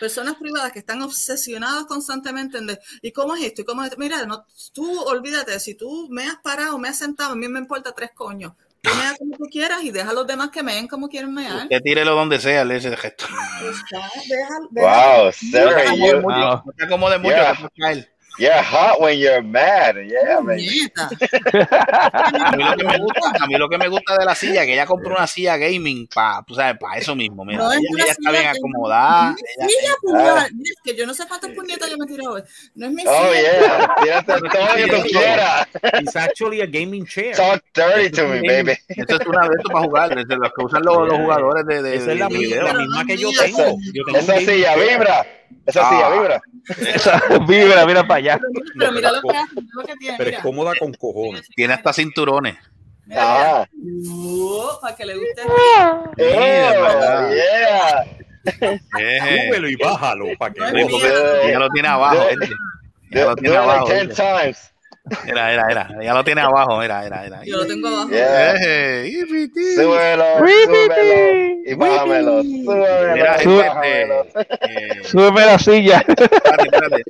[0.00, 3.60] personas privadas que están obsesionadas constantemente en de, ¿y cómo es esto?
[3.62, 3.98] ¿Y cómo es esto?
[4.00, 7.58] Mira, no, tú olvídate, si tú me has parado, me has sentado, a mí me
[7.58, 8.52] importa tres coños.
[8.82, 11.62] Tú mea como tú quieras y deja a los demás que meen como quieren mear.
[11.62, 13.26] Usted tírelo donde sea, le ese gesto.
[13.26, 16.62] Está, deja, Wow, No sir, te acomodes you, mucho, Wow.
[16.66, 17.54] no te acomodes mucho, Yeah.
[17.56, 18.08] que te.
[18.38, 19.96] You're hot when you're mad.
[20.06, 20.88] Yeah, baby.
[20.94, 21.08] Puñeta.
[21.72, 24.64] A mí, lo que me gusta, a mí lo que me gusta de la silla,
[24.64, 27.44] que ella compró una silla gaming para, para eso mismo.
[27.44, 29.30] Mira, No es ella, está silla bien acomodada.
[29.30, 29.36] No
[29.66, 29.96] es ella- Ah.
[30.02, 32.42] puñal, es que yo no sé cuántas puñetas yo me he tirado hoy.
[32.74, 33.40] No es mi Oh, silla.
[33.40, 33.94] yeah.
[34.02, 35.68] Tírate todo lo que tú quieras.
[36.00, 37.36] It's actually a gaming chair.
[37.36, 38.72] Talk dirty to me, baby.
[38.88, 41.82] Esto es una de estos para jugar, desde los que usan los, los jugadores de,
[41.82, 43.76] de, Esa es la, de la Pero misma que yo tengo.
[43.92, 44.90] Yo tengo Esa gaming silla chair.
[44.98, 45.26] vibra.
[45.66, 45.90] Esa Ah.
[45.90, 46.42] silla vibra.
[47.46, 48.40] Vibra, mira para allá.
[48.78, 50.18] Pero mira lo que hace, mira lo que tiene.
[50.18, 51.48] Pero es cómoda con cojones.
[51.54, 52.56] Tiene hasta cinturones.
[53.14, 53.66] Ah.
[53.74, 55.42] Uh, para que le guste.
[55.46, 57.30] Oh, verdad.
[57.32, 58.04] yeah.
[58.98, 60.66] Eh, Súbelo y bájalo para que No
[61.46, 62.26] ella lo tiene abajo.
[62.28, 63.86] Ella Do, lo tiene abajo.
[63.88, 64.22] like 10 ¿viste?
[64.22, 64.71] times.
[65.24, 65.88] Mira, mira, mira.
[66.00, 66.78] Ella lo tiene abajo.
[66.78, 67.44] Mira, mira, mira.
[67.44, 68.08] Yo lo tengo abajo.
[68.10, 69.04] Yeah.
[69.06, 69.74] Irriti.
[69.74, 72.42] Súbelo, súbelo y bájamelo.
[72.42, 74.26] Súbelo Mira, y gente, bájamelo.
[74.34, 75.98] eh, Súbeme la silla.
[76.06, 77.02] espérate, espérate.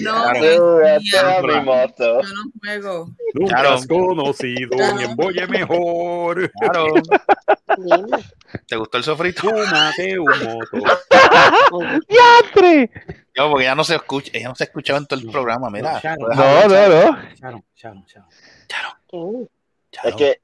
[0.00, 0.78] No, Claro.
[0.86, 1.58] A Hola.
[1.60, 2.20] mi moto.
[2.22, 3.08] yo no juego.
[3.34, 3.74] Nunca Claro.
[3.74, 6.50] has conocido ni embolle mejor.
[6.60, 6.84] Claro.
[8.66, 9.42] ¿Te gustó el sofrito?
[9.42, 10.78] Fúmate un moto.
[12.08, 12.90] ¡Diantre!
[13.36, 16.00] No, porque ella no se escucha, ella no se escuchaba en todo el programa, mira.
[16.00, 16.36] Sharon.
[16.36, 17.18] No, no, no.
[17.36, 18.28] Sharon, Sharon, Sharon.
[19.08, 19.48] Sharon.
[20.04, 20.40] Es que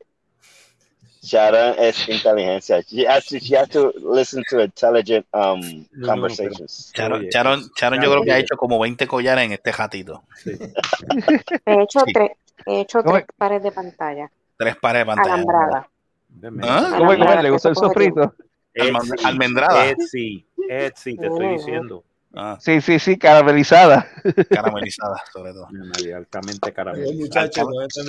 [1.22, 2.80] Sharon es inteligencia.
[2.82, 6.92] She has to, she has to listen to intelligent um, No, no, conversations.
[6.94, 9.72] Charon, Oye, Charon, Charon yo Sharon, creo que ha hecho como 20 collares en este
[9.72, 10.22] jatito.
[11.64, 12.12] He hecho Sí.
[12.12, 12.30] tres,
[12.64, 14.30] he hecho ¿Cómo tres pares de pantalla.
[14.56, 15.34] Tres pares de pantalla.
[15.34, 15.88] Alambrada.
[16.62, 16.94] ¿Ah?
[16.98, 18.34] ¿Cómo ¿Le gusta el sofrito?
[19.24, 19.86] Almendrada.
[19.86, 22.04] Etsy, Etsy, te estoy diciendo.
[22.38, 24.06] Ah, Sí, sí, sí, caramelizada.
[24.50, 25.68] caramelizada, sobre todo.
[26.16, 27.48] altamente caramelizada.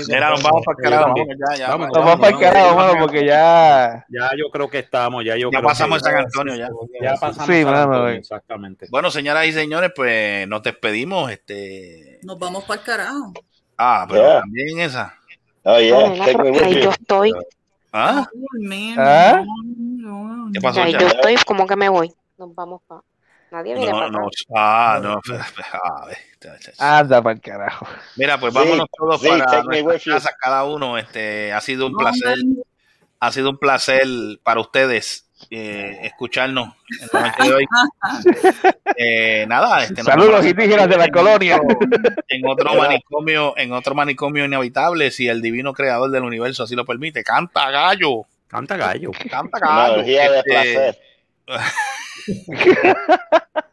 [0.10, 1.04] Mira, nos vamos para el carajo.
[1.14, 4.06] vamos, Ya, ya, vamos para el carajo, mano, porque ya.
[4.10, 6.70] Ya yo creo que estamos, ya yo Ya creo pasamos que- San Antonio ya.
[7.02, 8.18] Ya pasamos Sí, San mano, Antonio, eh.
[8.18, 8.88] exactamente.
[8.92, 11.32] Bueno, señoras y señores, pues nos despedimos.
[11.32, 12.20] Este.
[12.24, 13.34] Nos vamos para el carajo.
[13.78, 14.40] Ah, pero Yeah.
[14.42, 15.14] también esa.
[15.64, 16.64] Oh, Ay, yeah.
[16.66, 17.32] ahí yo estoy,
[17.94, 18.28] ¿Ah?
[18.98, 19.44] ¿Ah?
[20.54, 22.12] ¿Qué pasó, ahí yo estoy, como que me voy.
[22.38, 23.02] Nos vamos para.
[23.52, 24.18] Nadie viene No, para no.
[24.20, 24.30] acá.
[24.56, 25.22] Ah, no.
[26.80, 27.00] Ah.
[27.00, 27.88] Anda para el carajo.
[28.16, 30.98] Mira, pues Sí, vámonos todos sí, para casas, cada uno.
[30.98, 32.58] Este, ha sido un No, placer, man.
[33.20, 34.06] ha sido un placer
[34.44, 37.66] para ustedes eh, escucharnos en la noche de hoy.
[39.00, 41.58] Eh, nada, este, Saludos, indígenas de la en colonia.
[41.58, 41.78] otro-
[42.30, 46.84] En otro manicomio, en otro manicomio inhabitable, si el divino creador del universo así lo
[46.86, 47.24] permite.
[47.24, 49.12] Canta gallo, Canta gallo.
[49.30, 50.00] canta Una gallo.
[50.00, 51.00] orgía de Este, placer.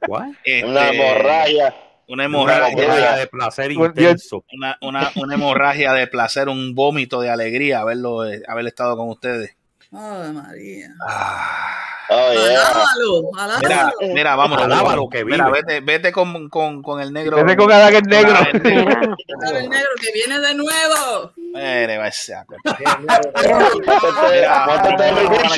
[0.06, 0.28] ¿What?
[0.44, 1.74] este, Una hemorragia.
[2.06, 2.68] Una Una hemorragia.
[2.68, 4.44] hemorragia de placer intenso.
[4.52, 9.09] Una, una, una hemorragia de placer, un vómito de alegría haberlo, eh, haber estado con
[9.09, 9.56] ustedes.
[9.96, 10.94] Ave María.
[11.06, 11.80] Ah.
[12.10, 12.60] Oh, yeah.
[12.68, 14.14] Alábalo, Mira, alábalo.
[14.14, 14.64] mira, vámonos.
[14.66, 15.10] Alábalo vámonos.
[15.10, 15.62] que Mira, vive.
[15.62, 17.36] vete, vete con, con, con el negro.
[17.36, 18.36] Vete con Adán el negro.
[18.52, 19.16] El negro.
[19.40, 21.32] Mira, el negro que viene de nuevo.
[21.36, 22.10] Mire, va
[24.30, 24.66] Mira,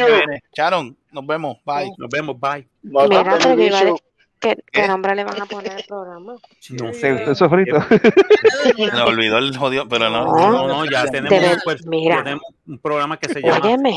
[0.07, 0.43] viene.
[0.53, 1.59] Sharon, nos vemos.
[1.65, 1.91] Bye.
[1.99, 2.69] Nos vemos, bye.
[2.83, 3.95] mira,
[4.41, 4.63] ¿qué, ¿Qué?
[4.83, 6.35] ¿qué nombre le van a poner al programa?
[6.71, 7.13] No sé.
[7.13, 7.79] usted sofrito.
[8.79, 10.25] Me olvidó el jodido, pero no.
[10.27, 10.51] No.
[10.53, 12.23] No, no, ya tenemos, ver- pues, mira.
[12.23, 13.97] tenemos un programa que se llama Óyeme.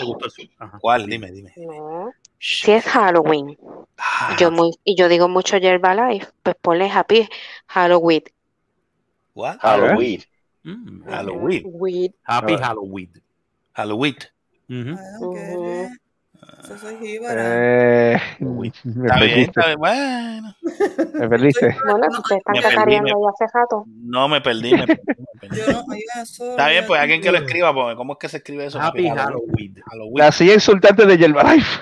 [0.79, 1.05] ¿Cuál?
[1.07, 1.53] Dime, dime.
[1.57, 2.11] No.
[2.39, 3.57] Si es Halloween,
[3.97, 7.27] Ah, yo muy, y yo digo mucho Herbalife, pues ponle Happy
[7.67, 8.23] Halloween.
[9.33, 9.57] ¿What?
[9.59, 10.23] Halloween.
[10.63, 11.63] Mm, Halloween.
[11.65, 12.11] Weed.
[12.23, 12.67] Happy Ah.
[12.67, 13.11] Halloween.
[13.73, 14.15] Halloween.
[16.63, 17.43] Eso soy jíbara.
[18.13, 19.41] Eh, me Está bien, perdiste.
[19.41, 19.79] está bien.
[19.79, 20.55] Bueno,
[21.13, 21.75] Me perdiste.
[21.85, 23.83] Bueno, ustedes están Me perdí, cacareando me- ahí hace rato.
[23.87, 24.71] no me perdí.
[24.73, 25.57] Me perdí, me perdí.
[25.61, 26.49] Yo no, oiga, eso.
[26.51, 28.79] Está bien, pues alguien que lo escriba, porque ¿cómo es que se escribe eso?
[28.81, 29.75] Happy Halloween.
[29.89, 30.13] Halloween.
[30.17, 31.81] La silla insultante de Herbalife.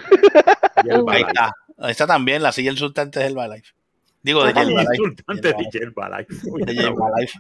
[0.84, 1.52] Y el Ahí está.
[1.80, 3.74] Ahí está también la silla insultante de Herbalife.
[4.22, 4.50] Digo, de.
[4.52, 4.82] Herbalife.
[4.94, 6.34] Insultante de Herbalife.
[6.50, 7.40] Uy, De Herbalife.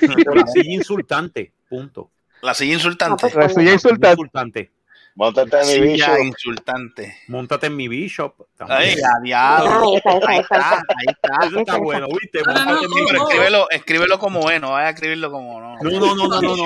[0.00, 1.52] Pero sí, insultante.
[1.68, 2.10] Punto.
[2.42, 3.28] La silla insultante.
[3.28, 4.70] pues, La silla insultante.
[5.14, 5.92] Móntate en mi.
[5.92, 7.18] Silla insultante.
[7.28, 8.34] Móntate en mi bishop.
[8.58, 9.94] Ay, diablo.
[10.04, 11.46] Ah, Ahí está, ahí está.
[11.46, 12.40] Eso está bueno, ¿viste?
[12.46, 15.76] No, no, Móntate en mi escríbelo, escríbelo como es, no vaya a escribirlo como no.
[15.76, 16.64] No, no, no, no, no, no.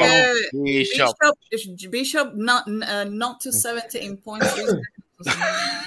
[0.52, 1.16] Bishop.
[1.50, 4.54] Bishop, Bishop not, uh, not to 17 points.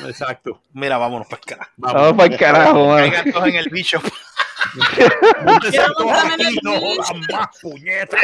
[0.06, 0.61] Exacto.
[0.73, 1.72] Mira, vámonos para acá.
[1.77, 2.95] Vamos para el carajo.
[2.95, 3.72] Caigan todos en el.
[5.45, 8.19] Móntese Quiero todos aquí, el no jodan más, puñetas.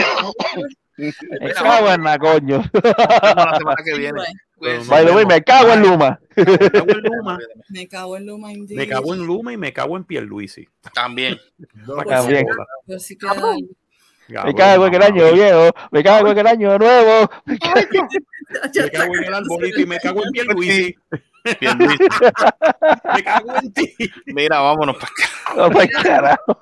[0.97, 2.63] Me cago en la coño.
[2.73, 4.21] la semana que viene.
[4.57, 6.19] Pues, By the way, me cago en Luma.
[6.35, 7.37] Me cago en Luma.
[7.69, 8.47] me cago en Luma.
[8.69, 10.67] Me cago en Luma y me cago en Pierluisi.
[10.93, 11.37] También.
[11.57, 12.45] Que También.
[12.47, 12.65] se joda.
[12.85, 13.27] Pues sí que-
[14.27, 15.69] Me cago en el año viejo.
[15.91, 17.29] Me cago en el año nuevo.
[17.45, 17.79] Me cago
[19.15, 20.95] en el arbolito y me cago en Pierluisi.
[21.61, 21.99] Bien, Luis.
[23.13, 23.95] Me cago en ti.
[24.27, 25.73] Mira, vámonos para acá.
[25.73, 26.61] Para carajo.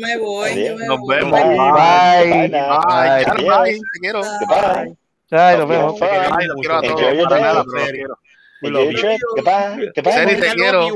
[0.00, 1.16] Me voy, yo me Nos voy.
[1.16, 1.32] vemos.
[1.40, 2.48] Bye.
[2.48, 2.48] Bye.
[2.48, 3.24] Bye.
[3.24, 3.72] Charo, bye.
[3.72, 4.20] Te quiero.
[4.22, 4.96] Goodbye.
[5.32, 6.00] Ay, nos vemos.
[6.00, 6.46] Bye.
[6.46, 7.00] Los quiero a todos.
[7.02, 8.18] Los quiero.
[10.34, 10.94] Te quiero.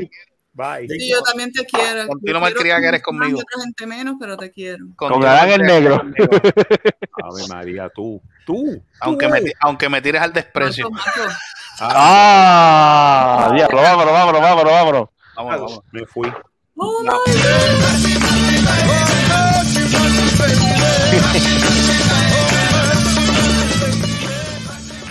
[0.56, 0.62] You.
[0.62, 0.88] Bye.
[0.88, 2.06] Sí, yo también te quiero.
[2.06, 3.40] Con ti Yo lo malcriada quiero que eres conmigo.
[3.40, 4.86] y gente menos, pero te quiero.
[4.96, 5.96] Con Adán el negro.
[7.22, 8.20] Ave María, tú.
[8.46, 8.82] Tú.
[9.00, 10.90] Aunque me, aunque me tires al desprecio.
[10.90, 11.34] Marco, Marco.
[11.80, 15.08] Ah, diablo, vámonos, vámonos, vámonos, vámonos.
[15.36, 15.84] Vámonos, vámonos.
[15.92, 16.32] Me fui.
[16.78, 18.26] Oh, my.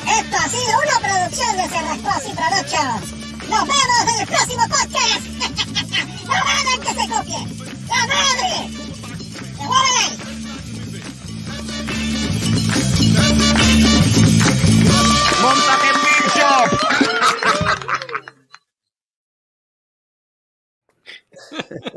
[0.07, 3.24] Esto ha sido una producción de Así Productions.
[3.55, 5.23] ¡Nos vemos en el próximo podcast!
[6.27, 7.39] ¡No hagan que se copie!
[7.87, 8.51] ¡La madre!
[9.55, 10.11] ¡Se mueven ahí!
[15.41, 16.49] ¡Montate, bicho!